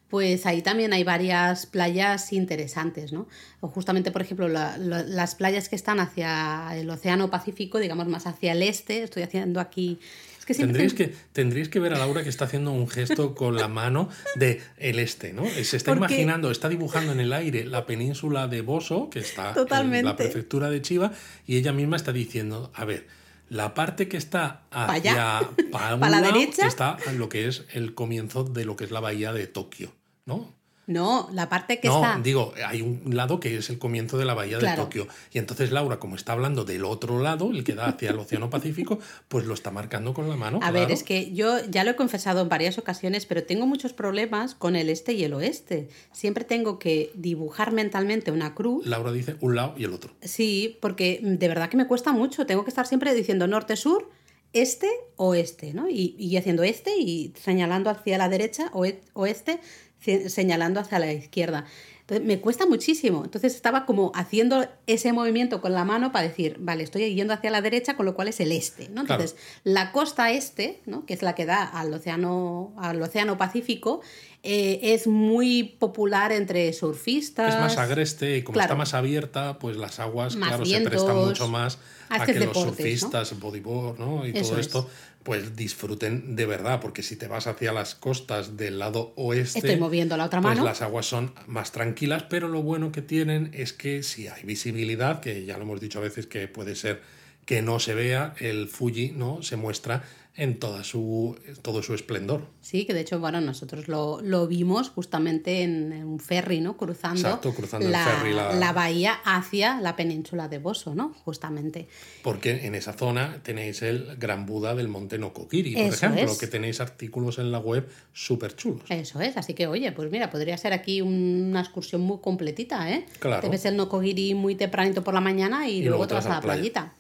pues 0.08 0.44
ahí 0.44 0.60
también 0.60 0.92
hay 0.92 1.02
varias 1.02 1.64
playas 1.64 2.32
interesantes, 2.34 3.12
¿no? 3.12 3.26
O 3.60 3.68
justamente, 3.68 4.10
por 4.10 4.20
ejemplo, 4.20 4.46
las 4.48 5.34
playas 5.34 5.70
que 5.70 5.76
están 5.76 6.00
hacia 6.00 6.68
el 6.76 6.88
Océano 6.90 7.30
Pacífico, 7.30 7.78
digamos 7.78 8.08
más 8.08 8.26
hacia 8.26 8.52
el 8.52 8.62
este, 8.62 9.02
estoy 9.02 9.22
haciendo 9.22 9.58
aquí... 9.58 9.98
que 10.46 10.54
tendríais, 10.54 10.94
que, 10.94 11.14
tendríais 11.32 11.68
que 11.68 11.80
ver 11.80 11.94
a 11.94 11.98
Laura 11.98 12.22
que 12.22 12.30
está 12.30 12.44
haciendo 12.44 12.72
un 12.72 12.88
gesto 12.88 13.34
con 13.34 13.56
la 13.56 13.68
mano 13.68 14.10
de 14.36 14.60
el 14.76 14.98
este, 14.98 15.32
¿no? 15.32 15.46
Se 15.46 15.76
está 15.78 15.92
imaginando, 15.92 16.50
está 16.50 16.68
dibujando 16.68 17.12
en 17.12 17.20
el 17.20 17.32
aire 17.32 17.64
la 17.64 17.86
península 17.86 18.48
de 18.48 18.60
Boso, 18.60 19.08
que 19.08 19.20
está 19.20 19.54
en 19.54 20.04
la 20.04 20.16
prefectura 20.16 20.68
de 20.68 20.82
Chiba, 20.82 21.12
y 21.46 21.56
ella 21.56 21.72
misma 21.72 21.96
está 21.96 22.12
diciendo, 22.12 22.70
a 22.74 22.84
ver, 22.84 23.06
la 23.48 23.74
parte 23.74 24.08
que 24.08 24.16
está 24.16 24.62
hacia 24.70 25.40
para, 25.72 25.96
la 25.96 26.20
derecha 26.20 26.66
está 26.66 26.96
en 27.06 27.18
lo 27.18 27.28
que 27.28 27.48
es 27.48 27.64
el 27.72 27.94
comienzo 27.94 28.44
de 28.44 28.64
lo 28.64 28.76
que 28.76 28.84
es 28.84 28.90
la 28.90 29.00
bahía 29.00 29.32
de 29.32 29.46
Tokio, 29.46 29.92
¿no? 30.26 30.54
No, 30.88 31.28
la 31.34 31.50
parte 31.50 31.80
que 31.80 31.88
no, 31.88 31.96
está. 31.96 32.18
digo, 32.18 32.54
hay 32.66 32.80
un 32.80 33.14
lado 33.14 33.40
que 33.40 33.58
es 33.58 33.68
el 33.68 33.78
comienzo 33.78 34.16
de 34.16 34.24
la 34.24 34.32
bahía 34.32 34.58
de 34.58 34.74
Tokio. 34.74 35.06
Y 35.30 35.38
entonces 35.38 35.70
Laura, 35.70 35.98
como 35.98 36.16
está 36.16 36.32
hablando 36.32 36.64
del 36.64 36.86
otro 36.86 37.20
lado, 37.20 37.50
el 37.50 37.62
que 37.62 37.74
da 37.74 37.88
hacia 37.88 38.08
el 38.08 38.18
Océano 38.18 38.48
Pacífico, 38.48 38.98
pues 39.28 39.44
lo 39.44 39.52
está 39.52 39.70
marcando 39.70 40.14
con 40.14 40.30
la 40.30 40.36
mano. 40.36 40.60
A 40.62 40.70
ver, 40.70 40.90
es 40.90 41.02
que 41.02 41.30
yo 41.32 41.58
ya 41.68 41.84
lo 41.84 41.90
he 41.90 41.96
confesado 41.96 42.40
en 42.40 42.48
varias 42.48 42.78
ocasiones, 42.78 43.26
pero 43.26 43.44
tengo 43.44 43.66
muchos 43.66 43.92
problemas 43.92 44.54
con 44.54 44.76
el 44.76 44.88
este 44.88 45.12
y 45.12 45.24
el 45.24 45.34
oeste. 45.34 45.90
Siempre 46.10 46.44
tengo 46.44 46.78
que 46.78 47.10
dibujar 47.14 47.70
mentalmente 47.70 48.32
una 48.32 48.54
cruz. 48.54 48.86
Laura 48.86 49.12
dice 49.12 49.36
un 49.40 49.56
lado 49.56 49.74
y 49.76 49.84
el 49.84 49.92
otro. 49.92 50.14
Sí, 50.22 50.78
porque 50.80 51.20
de 51.22 51.48
verdad 51.48 51.68
que 51.68 51.76
me 51.76 51.86
cuesta 51.86 52.12
mucho. 52.12 52.46
Tengo 52.46 52.64
que 52.64 52.70
estar 52.70 52.86
siempre 52.86 53.12
diciendo 53.12 53.46
norte-sur 53.46 54.08
este 54.54 54.88
oeste, 55.16 55.74
¿no? 55.74 55.88
Y, 55.90 56.14
y, 56.18 56.36
haciendo 56.36 56.62
este 56.62 56.96
y 56.96 57.34
señalando 57.36 57.90
hacia 57.90 58.16
la 58.16 58.28
derecha 58.28 58.70
o 58.72 58.86
oeste 59.12 59.60
señalando 60.00 60.80
hacia 60.80 60.98
la 60.98 61.12
izquierda. 61.12 61.64
Entonces, 62.08 62.26
me 62.26 62.40
cuesta 62.40 62.64
muchísimo. 62.64 63.22
Entonces 63.22 63.54
estaba 63.54 63.84
como 63.84 64.12
haciendo 64.14 64.66
ese 64.86 65.12
movimiento 65.12 65.60
con 65.60 65.74
la 65.74 65.84
mano 65.84 66.10
para 66.10 66.26
decir, 66.26 66.56
vale, 66.58 66.82
estoy 66.82 67.14
yendo 67.14 67.34
hacia 67.34 67.50
la 67.50 67.60
derecha, 67.60 67.96
con 67.96 68.06
lo 68.06 68.14
cual 68.14 68.28
es 68.28 68.40
el 68.40 68.50
este. 68.50 68.88
¿no? 68.88 69.02
Entonces, 69.02 69.36
la 69.62 69.92
costa 69.92 70.30
este, 70.30 70.80
¿no? 70.86 71.04
que 71.04 71.12
es 71.12 71.20
la 71.20 71.34
que 71.34 71.44
da 71.44 71.64
al 71.64 71.92
océano, 71.92 72.72
al 72.78 73.02
océano 73.02 73.36
Pacífico, 73.36 74.00
eh, 74.42 74.94
es 74.94 75.06
muy 75.06 75.64
popular 75.64 76.32
entre 76.32 76.72
surfistas. 76.72 77.54
Es 77.54 77.60
más 77.60 77.76
agreste 77.76 78.38
y 78.38 78.42
como 78.42 78.58
está 78.58 78.74
más 78.74 78.94
abierta, 78.94 79.58
pues 79.58 79.76
las 79.76 80.00
aguas, 80.00 80.34
claro, 80.34 80.64
se 80.64 80.80
prestan 80.80 81.16
mucho 81.16 81.46
más 81.48 81.78
a 82.08 82.24
que 82.24 82.32
los 82.40 82.56
surfistas, 82.56 83.38
bodyboard 83.38 83.98
¿no? 83.98 84.26
y 84.26 84.32
todo 84.32 84.58
esto 84.58 84.88
pues 85.28 85.54
disfruten 85.56 86.36
de 86.36 86.46
verdad, 86.46 86.80
porque 86.80 87.02
si 87.02 87.14
te 87.14 87.28
vas 87.28 87.46
hacia 87.46 87.70
las 87.70 87.94
costas 87.94 88.56
del 88.56 88.78
lado 88.78 89.12
oeste, 89.16 89.58
estoy 89.58 89.76
moviendo 89.76 90.16
la 90.16 90.24
otra 90.24 90.40
pues 90.40 90.54
mano. 90.54 90.64
las 90.64 90.80
aguas 90.80 91.04
son 91.04 91.34
más 91.46 91.70
tranquilas, 91.70 92.22
pero 92.30 92.48
lo 92.48 92.62
bueno 92.62 92.92
que 92.92 93.02
tienen 93.02 93.50
es 93.52 93.74
que 93.74 94.02
si 94.02 94.26
hay 94.26 94.42
visibilidad, 94.44 95.20
que 95.20 95.44
ya 95.44 95.58
lo 95.58 95.64
hemos 95.64 95.82
dicho 95.82 95.98
a 95.98 96.02
veces 96.02 96.26
que 96.26 96.48
puede 96.48 96.74
ser 96.74 97.02
que 97.44 97.60
no 97.60 97.78
se 97.78 97.92
vea, 97.92 98.32
el 98.38 98.68
Fuji 98.68 99.10
no 99.10 99.42
se 99.42 99.56
muestra 99.56 100.02
en 100.38 100.60
toda 100.60 100.84
su, 100.84 101.36
todo 101.62 101.82
su 101.82 101.94
esplendor. 101.94 102.46
Sí, 102.60 102.86
que 102.86 102.94
de 102.94 103.00
hecho, 103.00 103.18
bueno, 103.18 103.40
nosotros 103.40 103.88
lo, 103.88 104.20
lo 104.22 104.46
vimos 104.46 104.88
justamente 104.88 105.62
en, 105.62 105.92
un 106.04 106.20
ferry, 106.20 106.60
¿no? 106.60 106.76
Cruzando, 106.76 107.40
la, 107.80 108.54
la... 108.54 108.72
bahía 108.72 109.14
hacia 109.24 109.80
la 109.80 109.96
península 109.96 110.46
de 110.46 110.58
Boso, 110.58 110.94
¿no? 110.94 111.12
Justamente. 111.24 111.88
Porque 112.22 112.66
en 112.66 112.76
esa 112.76 112.92
zona 112.92 113.40
tenéis 113.42 113.82
el 113.82 114.16
Gran 114.16 114.46
Buda 114.46 114.76
del 114.76 114.86
Monte 114.86 115.18
Nokogiri, 115.18 115.74
por 115.74 115.92
ejemplo, 115.92 116.38
que 116.38 116.46
tenéis 116.46 116.80
artículos 116.80 117.38
en 117.38 117.50
la 117.50 117.58
web 117.58 117.88
súper 118.12 118.54
chulos. 118.54 118.84
Eso 118.90 119.20
es, 119.20 119.36
así 119.36 119.54
que 119.54 119.66
oye, 119.66 119.90
pues 119.90 120.08
mira, 120.08 120.30
podría 120.30 120.56
ser 120.56 120.72
aquí 120.72 121.00
una 121.00 121.60
excursión 121.60 122.02
muy 122.02 122.18
completita, 122.18 122.92
¿eh? 122.92 123.06
Claro. 123.18 123.42
Te 123.42 123.48
ves 123.48 123.64
el 123.64 123.76
Nokogiri 123.76 124.34
muy 124.34 124.54
tempranito 124.54 125.02
por 125.02 125.14
la 125.14 125.20
mañana 125.20 125.68
y, 125.68 125.82
luego, 125.82 126.06
te 126.06 126.14
vas 126.14 126.26
a 126.26 126.34
la, 126.34 126.40
playita. 126.40 126.92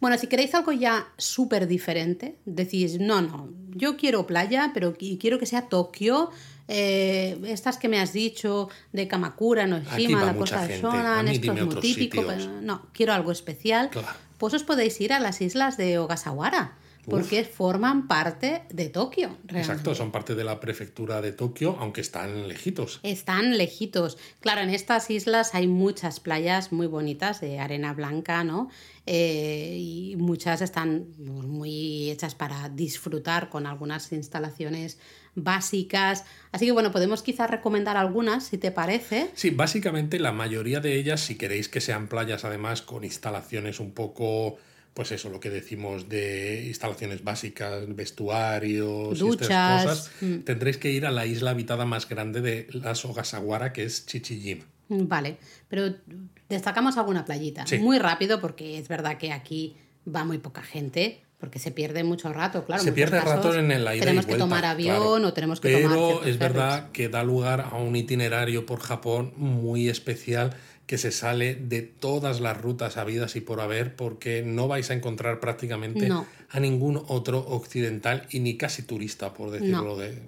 Bueno, 0.00 0.16
si 0.16 0.26
queréis 0.26 0.54
algo 0.54 0.72
ya 0.72 1.08
súper 1.18 1.66
diferente, 1.66 2.38
decís, 2.46 2.98
no, 2.98 3.20
no, 3.20 3.50
yo 3.74 3.96
quiero 3.96 4.26
playa, 4.26 4.70
pero 4.72 4.94
quiero 4.96 5.38
que 5.38 5.46
sea 5.46 5.68
Tokio, 5.68 6.30
eh, 6.72 7.36
estas 7.46 7.78
que 7.78 7.88
me 7.88 7.98
has 7.98 8.12
dicho 8.12 8.68
de 8.92 9.08
Kamakura, 9.08 9.66
Noshima, 9.66 10.24
la 10.24 10.36
Costa 10.36 10.66
de 10.66 10.80
Shonan, 10.80 11.26
esto 11.26 11.52
es 11.52 11.64
muy 11.64 11.74
típico, 11.76 12.24
pero 12.24 12.60
no, 12.62 12.86
quiero 12.92 13.12
algo 13.12 13.32
especial. 13.32 13.90
Pues 14.38 14.54
os 14.54 14.62
podéis 14.62 15.00
ir 15.00 15.12
a 15.12 15.18
las 15.18 15.40
islas 15.40 15.76
de 15.76 15.98
Ogasawara. 15.98 16.76
porque 17.06 17.44
forman 17.44 18.06
parte 18.06 18.62
de 18.70 18.88
Tokio. 18.88 19.36
Exacto, 19.48 19.94
son 19.94 20.12
parte 20.12 20.36
de 20.36 20.44
la 20.44 20.60
prefectura 20.60 21.20
de 21.20 21.32
Tokio, 21.32 21.76
aunque 21.80 22.02
están 22.02 22.46
lejitos. 22.46 23.00
Están 23.02 23.58
lejitos. 23.58 24.16
Claro, 24.38 24.60
en 24.60 24.70
estas 24.70 25.10
islas 25.10 25.54
hay 25.54 25.66
muchas 25.66 26.20
playas 26.20 26.72
muy 26.72 26.86
bonitas 26.86 27.40
de 27.40 27.58
arena 27.58 27.94
blanca, 27.94 28.44
¿no? 28.44 28.68
Eh, 29.12 29.76
y 29.76 30.14
muchas 30.18 30.62
están 30.62 31.08
muy 31.18 32.10
hechas 32.10 32.36
para 32.36 32.68
disfrutar 32.68 33.48
con 33.48 33.66
algunas 33.66 34.12
instalaciones 34.12 35.00
básicas. 35.34 36.24
Así 36.52 36.66
que 36.66 36.70
bueno, 36.70 36.92
podemos 36.92 37.24
quizás 37.24 37.50
recomendar 37.50 37.96
algunas, 37.96 38.44
si 38.44 38.56
te 38.56 38.70
parece. 38.70 39.28
Sí, 39.34 39.50
básicamente 39.50 40.20
la 40.20 40.30
mayoría 40.30 40.78
de 40.78 40.94
ellas, 40.94 41.22
si 41.22 41.34
queréis 41.34 41.68
que 41.68 41.80
sean 41.80 42.06
playas 42.06 42.44
además 42.44 42.82
con 42.82 43.02
instalaciones 43.02 43.80
un 43.80 43.90
poco 43.94 44.58
pues 44.94 45.10
eso, 45.10 45.28
lo 45.28 45.40
que 45.40 45.50
decimos 45.50 46.08
de 46.08 46.66
instalaciones 46.68 47.24
básicas, 47.24 47.92
vestuarios, 47.94 49.18
Duchas, 49.18 49.40
y 49.40 49.52
estas 49.52 49.84
cosas, 49.84 50.10
mm. 50.20 50.38
tendréis 50.40 50.78
que 50.78 50.92
ir 50.92 51.04
a 51.04 51.10
la 51.10 51.26
isla 51.26 51.50
habitada 51.50 51.84
más 51.84 52.08
grande 52.08 52.40
de 52.40 52.68
las 52.72 53.04
Ogasawara, 53.04 53.72
que 53.72 53.82
es 53.84 54.06
Chichijima. 54.06 54.66
Vale, 54.90 55.38
pero 55.68 55.94
destacamos 56.48 56.96
alguna 56.98 57.24
playita. 57.24 57.66
Sí. 57.66 57.78
Muy 57.78 57.98
rápido, 57.98 58.40
porque 58.40 58.76
es 58.78 58.88
verdad 58.88 59.16
que 59.18 59.32
aquí 59.32 59.76
va 60.12 60.24
muy 60.24 60.38
poca 60.38 60.62
gente, 60.62 61.22
porque 61.38 61.58
se 61.58 61.70
pierde 61.70 62.02
mucho 62.04 62.32
rato, 62.32 62.64
claro. 62.66 62.82
Se 62.82 62.88
en 62.90 62.94
pierde 62.96 63.20
rato 63.20 63.36
casos 63.42 63.56
en 63.56 63.68
la 63.68 63.94
ida 63.94 63.96
y 63.96 64.00
Tenemos 64.00 64.26
que 64.26 64.36
tomar 64.36 64.64
avión 64.64 64.96
claro. 64.96 65.28
o 65.28 65.32
tenemos 65.32 65.60
que 65.60 65.68
Pero 65.68 65.80
tomar. 65.88 65.96
ciertos 65.96 66.14
es 66.16 66.22
ferries. 66.24 66.38
verdad 66.40 66.90
que 66.92 67.08
da 67.08 67.22
lugar 67.24 67.60
a 67.70 67.76
un 67.76 67.94
itinerario 67.96 68.66
por 68.66 68.80
Japón 68.80 69.32
muy 69.36 69.88
especial 69.88 70.54
que 70.86 70.98
se 70.98 71.12
sale 71.12 71.54
de 71.54 71.82
todas 71.82 72.40
las 72.40 72.60
rutas 72.60 72.96
habidas 72.96 73.36
y 73.36 73.40
por 73.40 73.60
haber 73.60 73.94
porque 73.94 74.42
no 74.44 74.66
vais 74.66 74.90
a 74.90 74.94
encontrar 74.94 75.38
prácticamente 75.38 76.08
No. 76.08 76.26
a 76.50 76.58
ningún 76.58 77.00
otro 77.06 77.38
occidental 77.46 78.26
y 78.30 78.40
ni 78.40 78.56
casi 78.56 78.82
turista, 78.82 79.32
por 79.32 79.52
decirlo 79.52 79.96
de, 79.96 80.18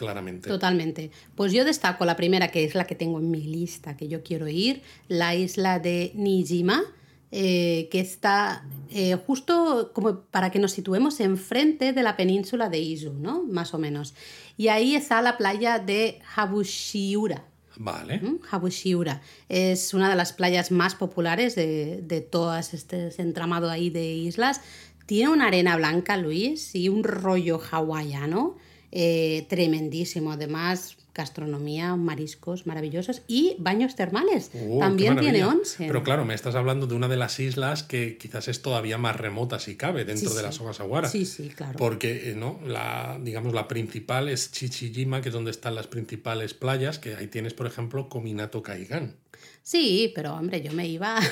claramente. 0.00 0.48
Totalmente. 0.48 1.10
Pues 1.34 1.52
yo 1.52 1.64
destaco 1.64 2.04
la 2.06 2.16
primera, 2.16 2.48
que 2.48 2.64
es 2.64 2.74
la 2.74 2.86
que 2.86 2.94
tengo 2.94 3.18
en 3.18 3.30
mi 3.30 3.42
lista, 3.42 3.96
que 3.96 4.08
yo 4.08 4.22
quiero 4.22 4.48
ir, 4.48 4.82
la 5.08 5.34
isla 5.34 5.78
de 5.78 6.12
Nijima, 6.14 6.82
eh, 7.30 7.88
que 7.92 8.00
está 8.00 8.64
eh, 8.90 9.16
justo 9.26 9.92
como 9.94 10.22
para 10.22 10.50
que 10.50 10.58
nos 10.58 10.72
situemos 10.72 11.20
enfrente 11.20 11.92
de 11.92 12.02
la 12.02 12.16
península 12.16 12.70
de 12.70 12.78
Izu, 12.78 13.12
¿no? 13.12 13.44
Más 13.44 13.74
o 13.74 13.78
menos. 13.78 14.14
Y 14.56 14.68
ahí 14.68 14.94
está 14.94 15.20
la 15.20 15.36
playa 15.36 15.78
de 15.78 16.20
Habushiura. 16.34 17.44
Vale. 17.76 18.20
¿Mm? 18.20 18.40
Habushiura 18.50 19.22
es 19.48 19.94
una 19.94 20.10
de 20.10 20.16
las 20.16 20.32
playas 20.32 20.70
más 20.70 20.94
populares 20.94 21.54
de, 21.54 22.00
de 22.02 22.20
todas 22.20 22.74
este 22.74 23.10
entramado 23.18 23.70
ahí 23.70 23.90
de 23.90 24.06
islas. 24.12 24.60
Tiene 25.06 25.30
una 25.30 25.48
arena 25.48 25.76
blanca, 25.76 26.16
Luis, 26.16 26.74
y 26.74 26.88
un 26.88 27.04
rollo 27.04 27.60
hawaiano 27.70 28.56
eh, 28.92 29.46
tremendísimo. 29.48 30.32
Además, 30.32 30.96
gastronomía, 31.14 31.96
mariscos 31.96 32.66
maravillosos 32.66 33.22
y 33.26 33.56
baños 33.58 33.94
termales. 33.96 34.48
Qué 34.50 34.58
También 34.78 35.18
tiene 35.18 35.38
maravilla. 35.40 35.48
onsen. 35.60 35.86
Pero 35.88 36.02
claro, 36.02 36.24
me 36.24 36.34
estás 36.34 36.54
hablando 36.54 36.86
de 36.86 36.94
una 36.94 37.08
de 37.08 37.16
las 37.16 37.38
islas 37.40 37.82
que 37.82 38.16
quizás 38.16 38.48
es 38.48 38.62
todavía 38.62 38.96
más 38.96 39.16
remota 39.16 39.58
si 39.58 39.76
cabe 39.76 40.04
dentro 40.04 40.28
Sí, 40.30 40.34
de 40.34 40.40
sí. 40.40 40.46
las 40.46 40.60
Ogasawara. 40.60 41.08
Sí, 41.08 41.24
sí, 41.26 41.48
claro. 41.48 41.76
Porque, 41.78 42.30
eh, 42.30 42.34
¿no? 42.36 42.60
La, 42.66 43.18
digamos, 43.22 43.52
la 43.54 43.66
principal 43.68 44.28
es 44.28 44.52
Chichijima, 44.52 45.20
que 45.20 45.28
es 45.30 45.34
donde 45.34 45.50
están 45.50 45.74
las 45.74 45.88
principales 45.88 46.54
playas, 46.54 46.98
que 46.98 47.16
ahí 47.16 47.26
tienes, 47.26 47.54
por 47.54 47.66
ejemplo, 47.66 48.08
Kominato 48.08 48.62
Kaigan. 48.62 49.16
Sí, 49.62 50.12
pero 50.14 50.34
hombre, 50.34 50.62
yo 50.62 50.72
me 50.72 50.86
iba 50.86 51.18
a 51.18 51.22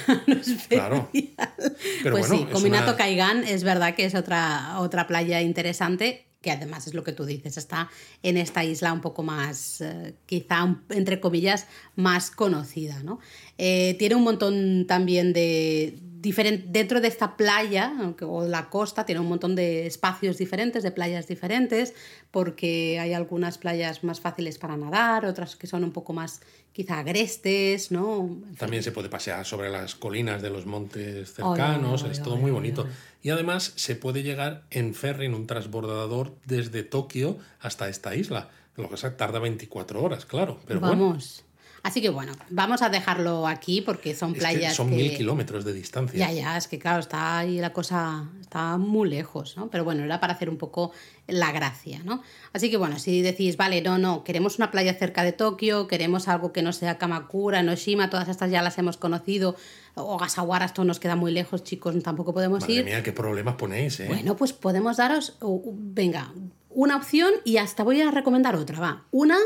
Claro. 0.69 1.09
Pero 1.13 2.17
pues 2.17 2.29
bueno, 2.29 2.47
sí, 2.47 2.53
Cominato 2.53 2.89
una- 2.89 2.97
Kaigan 2.97 3.45
es 3.45 3.65
verdad 3.65 3.95
que 3.95 4.05
es 4.05 4.15
otra, 4.15 4.79
otra 4.81 5.07
playa 5.07 5.41
interesante, 5.43 6.25
que 6.41 6.51
además 6.51 6.87
es 6.87 6.95
lo 6.95 7.03
que 7.03 7.13
tú 7.13 7.25
dices, 7.25 7.57
está 7.57 7.91
en 8.23 8.37
esta 8.37 8.65
isla 8.65 8.93
un 8.93 9.01
poco 9.01 9.23
más, 9.23 9.81
eh, 9.81 10.15
quizá, 10.27 10.81
entre 10.91 11.21
comillas, 11.21 11.67
más 11.97 12.31
conocida. 12.31 13.03
¿no? 13.03 13.19
Eh, 13.57 13.97
tiene 13.99 14.15
un 14.15 14.23
montón 14.23 14.87
también 14.87 15.33
de... 15.33 15.99
diferen- 16.21 16.65
dentro 16.73 17.01
de 17.01 17.09
esta 17.09 17.37
playa 17.37 17.93
o 18.23 18.45
la 18.47 18.69
costa 18.71 19.05
tiene 19.07 19.21
un 19.21 19.29
montón 19.29 19.55
de 19.55 19.87
espacios 19.87 20.39
diferentes, 20.39 20.83
de 20.83 20.91
playas 20.91 21.27
diferentes, 21.29 21.95
porque 22.31 22.99
hay 23.01 23.13
algunas 23.13 23.59
playas 23.59 24.05
más 24.05 24.21
fáciles 24.21 24.59
para 24.59 24.77
nadar, 24.77 25.25
otras 25.25 25.57
que 25.57 25.67
son 25.67 25.85
un 25.85 25.93
poco 25.93 26.13
más 26.13 26.41
quizá 26.73 26.99
agrestes, 27.01 27.91
¿no? 27.91 28.39
También 28.59 28.83
se 28.83 28.93
puede 28.93 29.09
pasear 29.09 29.45
sobre 29.45 29.69
las 29.71 29.95
colinas 29.95 30.43
de 30.43 30.51
los 30.51 30.67
montes 30.67 31.33
cercanos, 31.35 32.05
es 32.05 32.23
todo 32.23 32.37
muy 32.37 32.51
bonito. 32.51 32.87
Y 33.23 33.31
además 33.31 33.73
se 33.77 33.97
puede 33.97 34.23
llegar 34.23 34.63
en 34.71 34.95
ferry, 34.95 35.27
en 35.27 35.35
un 35.35 35.47
transbordador, 35.47 36.37
desde 36.47 36.85
Tokio 36.85 37.39
hasta 37.61 37.89
esta 37.89 38.15
isla. 38.15 38.51
Lo 38.77 38.89
que 38.89 38.97
sea, 38.97 39.17
tarda 39.17 39.41
24 39.41 40.01
horas, 40.01 40.25
claro. 40.25 40.61
Pero 40.69 40.79
bueno, 40.79 40.97
vamos. 41.09 41.45
Así 41.89 42.03
que 42.03 42.11
bueno, 42.11 42.33
vamos 42.51 42.83
a 42.83 42.91
dejarlo 42.91 43.47
aquí 43.47 43.81
porque 43.81 44.15
son 44.15 44.29
es 44.31 44.35
que 44.35 44.41
playas 44.41 44.75
son 44.77 44.91
que- 44.91 44.97
mil 44.97 45.17
kilómetros 45.17 45.65
de 45.65 45.73
distancia. 45.73 46.19
Ya, 46.19 46.31
ya, 46.33 46.57
es 46.59 46.69
que 46.69 46.79
claro, 46.79 47.01
está 47.01 47.39
ahí 47.39 47.61
la 47.61 47.73
cosa, 47.73 48.29
está 48.43 48.77
muy 48.77 49.09
lejos, 49.09 49.57
¿no? 49.57 49.71
Pero 49.71 49.85
bueno, 49.85 50.05
era 50.05 50.21
para 50.21 50.35
hacer 50.35 50.51
un 50.51 50.59
poco 50.59 50.93
la 51.27 51.51
gracia, 51.51 52.03
¿no? 52.05 52.23
Así 52.53 52.71
que 52.71 52.77
bueno, 52.77 52.99
si 52.99 53.23
decís, 53.23 53.57
vale, 53.57 53.81
no, 53.81 53.97
no, 53.97 54.23
queremos 54.23 54.59
una 54.59 54.71
playa 54.71 54.93
cerca 54.95 55.23
de 55.23 55.33
Tokio, 55.33 55.89
queremos 55.89 56.29
algo 56.29 56.53
que 56.53 56.61
no 56.63 56.75
sea 56.75 56.99
Kamakura, 56.99 57.63
Noshima, 57.63 58.11
todas 58.11 58.29
estas 58.29 58.51
ya 58.51 58.61
las 58.61 58.77
hemos 58.77 58.99
conocido, 58.99 59.57
Ogasawara, 59.95 60.67
esto 60.67 60.85
nos 60.85 61.01
queda 61.01 61.17
muy 61.17 61.33
lejos, 61.33 61.65
chicos, 61.65 61.95
tampoco 62.03 62.35
podemos 62.35 62.61
Madre 62.61 62.75
ir. 62.75 62.85
mía, 62.85 63.03
qué 63.03 63.13
problemas 63.13 63.55
ponéis, 63.57 63.99
¿eh? 64.01 64.07
Bueno, 64.09 64.37
pues 64.37 64.53
podemos 64.53 64.99
daros, 64.99 65.39
venga, 65.41 66.33
una 66.71 66.97
opción 66.97 67.33
y 67.45 67.57
hasta 67.57 67.83
voy 67.83 68.03
a 68.03 68.11
recomendar 68.11 68.55
otra, 68.57 68.79
va. 68.79 69.05
Una 69.11 69.37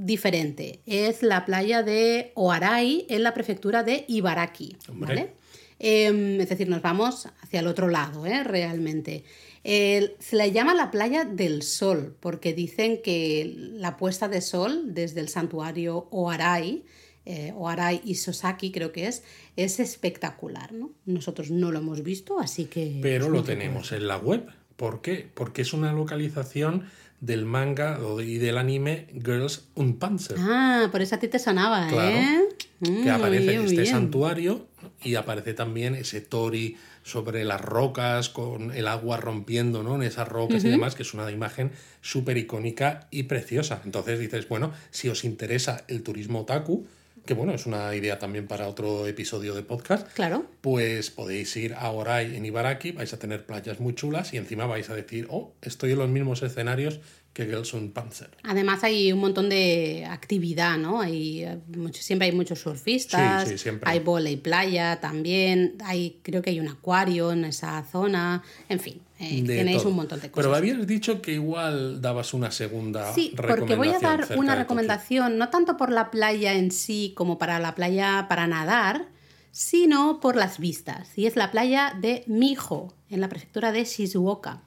diferente, 0.00 0.80
es 0.86 1.22
la 1.22 1.44
playa 1.44 1.82
de 1.82 2.32
Oarai 2.34 3.06
en 3.08 3.22
la 3.22 3.34
prefectura 3.34 3.82
de 3.82 4.04
Ibaraki. 4.08 4.76
¿vale? 4.94 5.34
Em, 5.78 6.40
es 6.40 6.48
decir, 6.48 6.68
nos 6.68 6.82
vamos 6.82 7.28
hacia 7.42 7.60
el 7.60 7.66
otro 7.66 7.88
lado, 7.88 8.26
¿eh? 8.26 8.42
realmente. 8.44 9.24
Se 9.62 10.36
le 10.36 10.52
llama 10.52 10.74
la 10.74 10.90
playa 10.90 11.24
del 11.24 11.62
sol, 11.62 12.16
porque 12.20 12.54
dicen 12.54 13.02
que 13.02 13.52
la 13.74 13.98
puesta 13.98 14.28
de 14.28 14.40
sol 14.40 14.94
desde 14.94 15.20
el 15.20 15.28
santuario 15.28 16.08
Oarai, 16.10 16.84
eh, 17.26 17.52
Oarai 17.54 18.00
y 18.02 18.14
Sosaki 18.14 18.72
creo 18.72 18.92
que 18.92 19.06
es, 19.06 19.22
es 19.56 19.80
espectacular. 19.80 20.72
¿no? 20.72 20.92
Nosotros 21.04 21.50
no 21.50 21.70
lo 21.70 21.78
hemos 21.78 22.02
visto, 22.02 22.40
así 22.40 22.64
que... 22.64 22.98
Pero 23.02 23.28
lo 23.28 23.44
tenemos 23.44 23.92
en 23.92 24.08
la 24.08 24.16
web. 24.16 24.46
¿Por 24.76 25.02
qué? 25.02 25.28
Porque 25.34 25.60
es 25.62 25.74
una 25.74 25.92
localización 25.92 26.86
del 27.20 27.44
manga 27.44 27.98
y 28.24 28.38
del 28.38 28.56
anime 28.58 29.06
Girls 29.12 29.64
Unpanzer. 29.74 30.36
Ah, 30.40 30.88
por 30.90 31.02
eso 31.02 31.14
a 31.14 31.18
ti 31.18 31.28
te 31.28 31.38
sonaba, 31.38 31.86
Claro. 31.88 32.16
¿eh? 32.16 32.40
que 32.82 32.88
Mm, 32.90 33.08
aparece 33.10 33.56
este 33.56 33.72
bien. 33.82 33.86
santuario 33.86 34.66
y 35.02 35.14
aparece 35.16 35.52
también 35.52 35.94
ese 35.94 36.22
tori 36.22 36.78
sobre 37.02 37.44
las 37.44 37.60
rocas 37.60 38.30
con 38.30 38.72
el 38.72 38.88
agua 38.88 39.18
rompiendo 39.18 39.82
¿no? 39.82 39.96
en 39.96 40.02
esas 40.02 40.26
rocas 40.28 40.64
y 40.64 40.68
demás, 40.70 40.94
que 40.94 41.02
es 41.02 41.12
una 41.12 41.30
imagen 41.30 41.72
súper 42.00 42.38
icónica 42.38 43.06
y 43.10 43.24
preciosa. 43.24 43.82
Entonces 43.84 44.18
dices, 44.18 44.48
bueno, 44.48 44.72
si 44.90 45.10
os 45.10 45.24
interesa 45.24 45.84
el 45.88 46.02
turismo 46.02 46.40
otaku, 46.40 46.86
que 47.26 47.34
bueno, 47.34 47.52
es 47.54 47.66
una 47.66 47.94
idea 47.94 48.18
también 48.18 48.46
para 48.46 48.68
otro 48.68 49.06
episodio 49.06 49.54
de 49.54 49.62
podcast, 49.62 50.10
Claro. 50.14 50.46
pues 50.60 51.10
podéis 51.10 51.54
ir 51.56 51.74
a 51.74 51.90
Orai 51.90 52.36
en 52.36 52.44
Ibaraki, 52.44 52.92
vais 52.92 53.12
a 53.12 53.18
tener 53.18 53.44
playas 53.46 53.78
muy 53.80 53.94
chulas 53.94 54.32
y 54.34 54.36
encima 54.38 54.66
vais 54.66 54.88
a 54.90 54.94
decir, 54.94 55.26
oh, 55.30 55.52
estoy 55.62 55.92
en 55.92 55.98
los 55.98 56.08
mismos 56.08 56.42
escenarios 56.42 57.00
que 57.32 57.44
Girls 57.46 57.72
on 57.74 57.92
Panzer. 57.92 58.28
Además 58.42 58.82
hay 58.82 59.12
un 59.12 59.20
montón 59.20 59.48
de 59.48 60.04
actividad, 60.10 60.76
¿no? 60.78 61.00
Hay 61.00 61.46
mucho- 61.76 62.02
siempre 62.02 62.26
hay 62.26 62.34
muchos 62.34 62.58
surfistas, 62.58 63.44
Sí, 63.44 63.52
sí, 63.52 63.58
siempre. 63.58 63.88
hay 63.88 64.00
volei 64.00 64.36
playa 64.36 64.98
también, 65.00 65.76
hay 65.84 66.18
creo 66.22 66.42
que 66.42 66.50
hay 66.50 66.58
un 66.60 66.66
acuario 66.68 67.30
en 67.30 67.44
esa 67.44 67.84
zona, 67.84 68.42
en 68.68 68.80
fin, 68.80 69.00
eh, 69.20 69.44
tenéis 69.46 69.78
todo. 69.78 69.90
un 69.90 69.96
montón 69.96 70.20
de 70.20 70.30
cosas. 70.30 70.44
Pero 70.44 70.54
habías 70.56 70.84
dicho 70.88 71.22
que 71.22 71.32
igual 71.34 72.02
dabas 72.02 72.34
una 72.34 72.50
segunda 72.50 73.12
Sí, 73.14 73.32
porque 73.36 73.76
voy 73.76 73.88
a 73.90 73.92
recomendación 73.92 74.28
dar 74.28 74.38
una 74.38 74.54
recomendación, 74.56 75.38
no 75.38 75.48
tanto 75.50 75.76
por 75.76 75.92
la 75.92 76.10
playa 76.10 76.54
en 76.54 76.72
sí 76.72 77.12
como 77.16 77.38
para 77.38 77.60
la 77.60 77.76
playa 77.76 78.26
para 78.28 78.48
nadar, 78.48 79.06
sino 79.52 80.18
por 80.20 80.34
las 80.36 80.58
vistas. 80.58 81.16
Y 81.16 81.26
es 81.26 81.36
la 81.36 81.50
playa 81.52 81.94
de 82.00 82.24
Mijo, 82.26 82.92
en 83.08 83.20
la 83.20 83.28
prefectura 83.28 83.70
de 83.72 83.84
Shizuoka. 83.84 84.62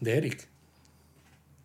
De 0.00 0.16
Eric. 0.16 0.49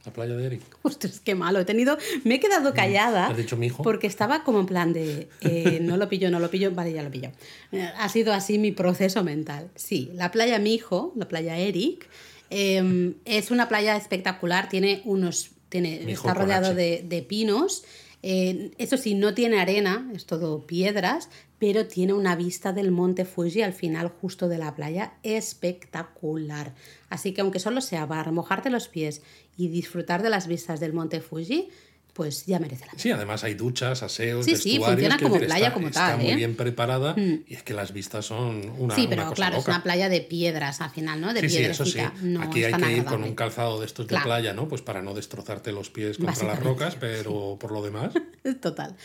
La 0.06 0.14
playa 0.14 0.36
de 0.36 0.46
Eric. 0.46 0.62
Ostras, 0.84 1.20
qué 1.20 1.36
malo. 1.36 1.60
He 1.60 1.66
tenido. 1.66 1.98
Me 2.24 2.36
he 2.36 2.40
quedado 2.40 2.74
callada. 2.74 3.28
Mm, 3.28 3.32
¿Has 3.32 3.38
dicho 3.38 3.58
mijo? 3.58 3.84
Porque 3.84 4.08
estaba 4.08 4.44
como 4.44 4.60
en 4.60 4.66
plan 4.66 4.94
de. 4.94 5.28
eh, 5.42 5.80
no 5.82 5.98
lo 5.98 6.08
pillo, 6.10 6.30
no 6.32 6.40
lo 6.40 6.50
pillo. 6.50 6.72
Vale, 6.72 6.94
ya 6.94 7.04
lo 7.04 7.12
pillo. 7.12 7.32
Eh, 7.72 7.90
Ha 7.98 8.10
sido 8.10 8.34
así 8.34 8.58
mi 8.58 8.72
proceso 8.72 9.24
mental. 9.24 9.70
Sí, 9.76 10.12
la 10.14 10.32
playa 10.32 10.60
Mijo, 10.60 11.14
la 11.16 11.28
playa 11.28 11.58
Eric, 11.58 12.08
eh, 12.50 13.14
es 13.26 13.52
una 13.52 13.68
playa 13.68 13.96
espectacular. 13.98 14.70
Tiene 14.70 15.02
unos. 15.06 15.50
Tiene, 15.70 16.10
está 16.12 16.34
rodeado 16.34 16.74
de 16.76 17.26
pinos. 17.28 17.84
Eh, 18.28 18.72
eso 18.80 18.98
sí, 18.98 19.14
no 19.14 19.36
tiene 19.36 19.60
arena, 19.60 20.10
es 20.16 20.26
todo 20.26 20.66
piedras, 20.66 21.30
pero 21.60 21.86
tiene 21.86 22.14
una 22.14 22.36
vista 22.36 22.74
del 22.74 22.90
monte 22.90 23.24
Fuji 23.24 23.62
al 23.62 23.74
final 23.74 24.08
justo 24.08 24.48
de 24.48 24.58
la 24.58 24.74
playa 24.74 25.14
espectacular. 25.22 26.74
Así 27.08 27.36
que 27.36 27.42
aunque 27.42 27.60
solo 27.60 27.82
sea 27.82 28.08
para 28.08 28.32
mojarte 28.32 28.72
los 28.72 28.88
pies 28.88 29.22
y 29.58 29.68
disfrutar 29.68 30.24
de 30.24 30.32
las 30.32 30.48
vistas 30.48 30.80
del 30.80 30.92
monte 30.92 31.22
Fuji, 31.22 31.70
pues 32.16 32.46
ya 32.46 32.60
merece 32.60 32.86
la 32.86 32.92
pena. 32.92 33.04
Sí, 33.04 33.12
además 33.12 33.44
hay 33.44 33.56
duchas, 33.56 34.02
aseos, 34.02 34.46
Sí, 34.46 34.56
sí, 34.56 34.70
vestuarios. 34.78 34.86
funciona 34.88 35.16
quiero 35.18 35.28
como 35.30 35.34
decir, 35.36 35.48
playa 35.50 35.66
está, 35.68 35.74
como 35.74 35.88
está 35.90 36.08
tal, 36.08 36.18
muy 36.20 36.30
¿eh? 36.32 36.36
bien 36.38 36.56
preparada 36.56 37.14
y 37.18 37.44
es 37.54 37.62
que 37.62 37.74
las 37.74 37.92
vistas 37.92 38.26
son 38.26 38.70
una, 38.78 38.96
sí, 38.96 39.02
una 39.02 39.10
pero 39.10 39.22
cosa 39.24 39.36
claro, 39.36 39.58
es 39.58 39.68
una 39.68 39.84
playa 39.84 40.08
de 40.08 40.22
piedras 40.22 40.80
al 40.80 40.92
final, 40.92 41.20
¿no? 41.20 41.34
De 41.34 41.42
Sí, 41.42 41.50
sí, 41.50 41.64
eso 41.64 41.86
sí. 41.86 42.00
No 42.22 42.42
Aquí 42.42 42.64
hay 42.64 42.74
que 42.74 42.92
ir 42.94 43.04
con 43.04 43.22
un 43.24 43.36
calzado 43.36 43.82
de 43.82 43.86
estos 43.86 44.08
de 44.08 44.12
Claro. 44.12 44.26
playa, 44.26 44.54
¿no? 44.54 44.70
Pues 44.70 44.82
para 44.82 45.02
no 45.02 45.14
destrozarte 45.14 45.74
los 45.74 45.90
pies 45.90 46.18
contra 46.18 46.48
las 46.48 46.60
rocas, 46.60 46.96
pero 46.98 47.58
por 47.60 47.72
lo 47.74 47.84
demás. 47.84 48.14
Total. 48.62 48.96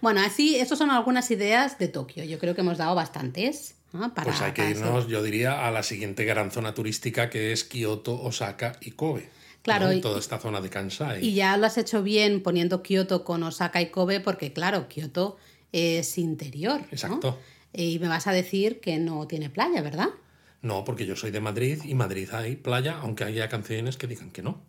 Bueno, 0.00 0.20
así, 0.20 0.54
estas 0.56 0.78
son 0.78 0.90
algunas 0.92 1.28
ideas 1.32 1.76
de 1.78 1.88
Tokio. 1.88 2.22
Yo 2.22 2.38
creo 2.38 2.54
que 2.54 2.60
hemos 2.60 2.78
dado 2.78 2.94
bastantes. 2.94 3.74
¿no? 3.92 4.14
Para, 4.14 4.30
Pues 4.30 4.40
hay 4.42 4.52
que 4.52 4.70
irnos, 4.70 5.08
yo 5.08 5.20
diría, 5.24 5.66
a 5.66 5.72
la 5.72 5.82
siguiente 5.82 6.24
gran 6.24 6.52
zona 6.52 6.72
turística 6.72 7.28
que 7.28 7.50
es 7.52 7.64
Kioto, 7.64 8.22
Osaka 8.22 8.76
y 8.80 8.92
Kobe. 8.92 9.28
Claro, 9.62 9.86
¿no? 9.86 9.92
y- 9.92 10.00
Toda 10.00 10.18
esta 10.18 10.38
zona 10.38 10.60
de 10.60 10.70
Kansai. 10.70 11.24
Y 11.24 11.34
ya 11.34 11.56
lo 11.56 11.66
has 11.66 11.76
hecho 11.78 12.02
bien 12.02 12.42
poniendo 12.42 12.82
Kioto 12.82 13.24
con 13.24 13.42
Osaka 13.42 13.80
y 13.82 13.90
Kobe, 13.90 14.20
porque 14.20 14.52
claro, 14.52 14.88
Kioto 14.88 15.36
es 15.72 16.18
interior. 16.18 16.80
¿no? 16.80 16.86
Exacto. 16.90 17.38
Y 17.72 17.98
me 17.98 18.08
vas 18.08 18.26
a 18.26 18.32
decir 18.32 18.80
que 18.80 18.98
no 18.98 19.26
tiene 19.26 19.50
playa, 19.50 19.82
¿verdad? 19.82 20.08
No, 20.62 20.84
porque 20.84 21.06
yo 21.06 21.16
soy 21.16 21.30
de 21.30 21.40
Madrid 21.40 21.80
y 21.84 21.94
Madrid 21.94 22.28
hay 22.32 22.56
playa, 22.56 22.98
aunque 23.00 23.24
haya 23.24 23.48
canciones 23.48 23.96
que 23.96 24.06
digan 24.06 24.30
que 24.30 24.42
no. 24.42 24.60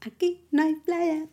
Aquí 0.00 0.42
no 0.50 0.62
hay 0.62 0.74
playa. 0.74 1.24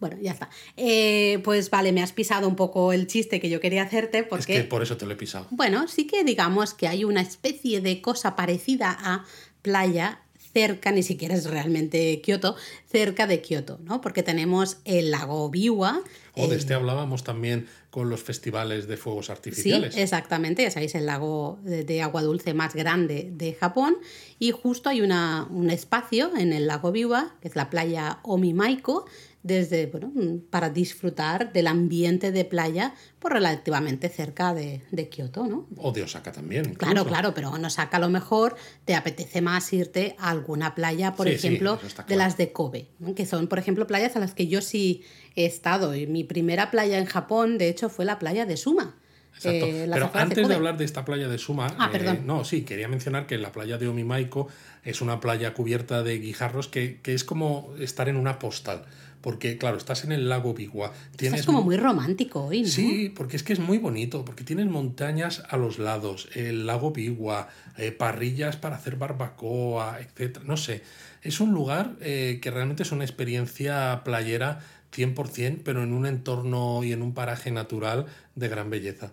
Bueno, 0.00 0.16
ya 0.22 0.32
está. 0.32 0.48
Eh, 0.76 1.38
pues 1.44 1.68
vale, 1.68 1.92
me 1.92 2.02
has 2.02 2.12
pisado 2.12 2.48
un 2.48 2.56
poco 2.56 2.94
el 2.94 3.06
chiste 3.06 3.40
que 3.40 3.50
yo 3.50 3.60
quería 3.60 3.82
hacerte 3.82 4.22
porque... 4.22 4.56
Es 4.56 4.62
que 4.62 4.68
por 4.68 4.82
eso 4.82 4.96
te 4.96 5.04
lo 5.04 5.12
he 5.12 5.16
pisado. 5.16 5.46
Bueno, 5.50 5.86
sí 5.86 6.06
que 6.06 6.24
digamos 6.24 6.72
que 6.72 6.88
hay 6.88 7.04
una 7.04 7.20
especie 7.20 7.82
de 7.82 8.00
cosa 8.00 8.36
parecida 8.36 8.96
a 8.98 9.26
playa 9.60 10.22
cerca, 10.52 10.90
ni 10.92 11.02
siquiera 11.02 11.34
es 11.34 11.44
realmente 11.48 12.20
Kioto, 12.20 12.56
cerca 12.90 13.26
de 13.26 13.40
Kioto, 13.40 13.78
¿no? 13.84 14.00
Porque 14.00 14.22
tenemos 14.22 14.78
el 14.84 15.10
lago 15.10 15.48
Biwa. 15.50 16.00
O 16.34 16.46
de 16.46 16.54
eh, 16.54 16.58
este 16.58 16.74
hablábamos 16.74 17.24
también 17.24 17.66
con 17.90 18.10
los 18.10 18.22
festivales 18.22 18.86
de 18.86 18.96
fuegos 18.96 19.26
Sí, 19.26 19.32
artificiales. 19.32 19.96
exactamente, 19.96 20.62
ya 20.62 20.70
sabéis, 20.70 20.94
el 20.94 21.06
lago 21.06 21.58
de, 21.62 21.84
de 21.84 22.02
agua 22.02 22.22
dulce 22.22 22.54
más 22.54 22.74
grande 22.74 23.30
de 23.32 23.54
Japón. 23.54 23.96
Y 24.38 24.50
justo 24.52 24.88
hay 24.88 25.00
una, 25.00 25.46
un 25.50 25.70
espacio 25.70 26.30
en 26.36 26.52
el 26.52 26.66
lago 26.66 26.92
Biwa, 26.92 27.34
que 27.40 27.48
es 27.48 27.56
la 27.56 27.70
playa 27.70 28.18
Omimaiko, 28.22 29.06
desde, 29.48 29.86
bueno, 29.86 30.12
mm, 30.14 30.48
para 30.50 30.70
disfrutar 30.70 31.52
del 31.52 31.66
ambiente 31.66 32.30
de 32.30 32.44
playa 32.44 32.94
por 33.18 33.32
relativamente 33.32 34.08
cerca 34.08 34.54
de, 34.54 34.82
de 34.92 35.08
Kioto, 35.08 35.46
¿no? 35.46 35.66
O 35.76 35.90
de 35.90 36.02
Osaka 36.04 36.30
también. 36.30 36.66
incluso. 36.66 36.78
Claro, 36.78 37.04
claro, 37.06 37.34
pero 37.34 37.58
nos 37.58 37.72
saca 37.74 37.96
a 37.96 38.00
lo 38.00 38.08
mejor 38.10 38.54
te 38.84 38.94
apetece 38.94 39.40
más 39.40 39.72
irte 39.72 40.14
a 40.20 40.30
alguna 40.30 40.74
playa, 40.76 41.14
por 41.16 41.26
Sí, 41.26 41.34
ejemplo, 41.34 41.80
de 42.06 42.16
las 42.16 42.36
de 42.36 42.52
Kobe, 42.52 42.86
¿no? 43.00 43.14
que 43.16 43.26
son, 43.26 43.48
por 43.48 43.58
ejemplo, 43.58 43.86
playas 43.88 44.14
a 44.14 44.20
las 44.20 44.34
que 44.34 44.46
yo 44.46 44.60
sí 44.60 45.02
he 45.34 45.46
estado. 45.46 45.94
Y 45.96 46.06
mi 46.06 46.22
primera 46.22 46.70
playa 46.70 46.98
en 46.98 47.06
Japón, 47.06 47.58
de 47.58 47.68
hecho, 47.68 47.88
fue 47.88 48.04
la 48.04 48.18
playa 48.20 48.46
de 48.46 48.56
Suma. 48.56 48.94
Exacto. 49.34 49.66
eh, 49.66 49.88
Pero 49.92 50.10
antes 50.14 50.48
de 50.48 50.54
hablar 50.54 50.76
de 50.78 50.84
esta 50.84 51.04
playa 51.04 51.28
de 51.28 51.38
Suma, 51.38 51.72
Ah, 51.78 51.90
eh, 51.94 52.20
no, 52.24 52.44
sí, 52.44 52.62
quería 52.62 52.88
mencionar 52.88 53.26
que 53.28 53.38
la 53.38 53.52
playa 53.52 53.78
de 53.78 53.86
Omimaiko 53.86 54.48
es 54.82 55.00
una 55.00 55.20
playa 55.20 55.54
cubierta 55.54 56.02
de 56.02 56.18
guijarros 56.18 56.66
que, 56.66 57.00
que 57.02 57.14
es 57.14 57.22
como 57.22 57.72
estar 57.78 58.08
en 58.08 58.16
una 58.16 58.40
postal. 58.40 58.84
Porque, 59.20 59.58
claro, 59.58 59.76
estás 59.76 60.04
en 60.04 60.12
el 60.12 60.28
lago 60.28 60.54
Biwa. 60.54 60.92
Tienes 61.16 61.40
Estás 61.40 61.46
como 61.46 61.62
muy 61.62 61.76
romántico 61.76 62.44
hoy, 62.44 62.62
¿no? 62.62 62.68
Sí, 62.68 63.12
porque 63.14 63.36
es 63.36 63.42
que 63.42 63.52
es 63.52 63.58
muy 63.58 63.78
bonito, 63.78 64.24
porque 64.24 64.44
tienes 64.44 64.66
montañas 64.66 65.42
a 65.48 65.56
los 65.56 65.78
lados, 65.78 66.28
el 66.34 66.66
lago 66.66 66.92
Biwa, 66.92 67.48
eh, 67.76 67.92
parrillas 67.92 68.56
para 68.56 68.76
hacer 68.76 68.96
barbacoa, 68.96 69.98
etc. 70.00 70.38
No 70.44 70.56
sé, 70.56 70.82
es 71.22 71.40
un 71.40 71.52
lugar 71.52 71.96
eh, 72.00 72.38
que 72.40 72.50
realmente 72.50 72.84
es 72.84 72.92
una 72.92 73.04
experiencia 73.04 74.02
playera 74.04 74.60
100%, 74.94 75.60
pero 75.64 75.82
en 75.82 75.92
un 75.92 76.06
entorno 76.06 76.82
y 76.84 76.92
en 76.92 77.02
un 77.02 77.12
paraje 77.12 77.50
natural 77.50 78.06
de 78.34 78.48
gran 78.48 78.70
belleza. 78.70 79.12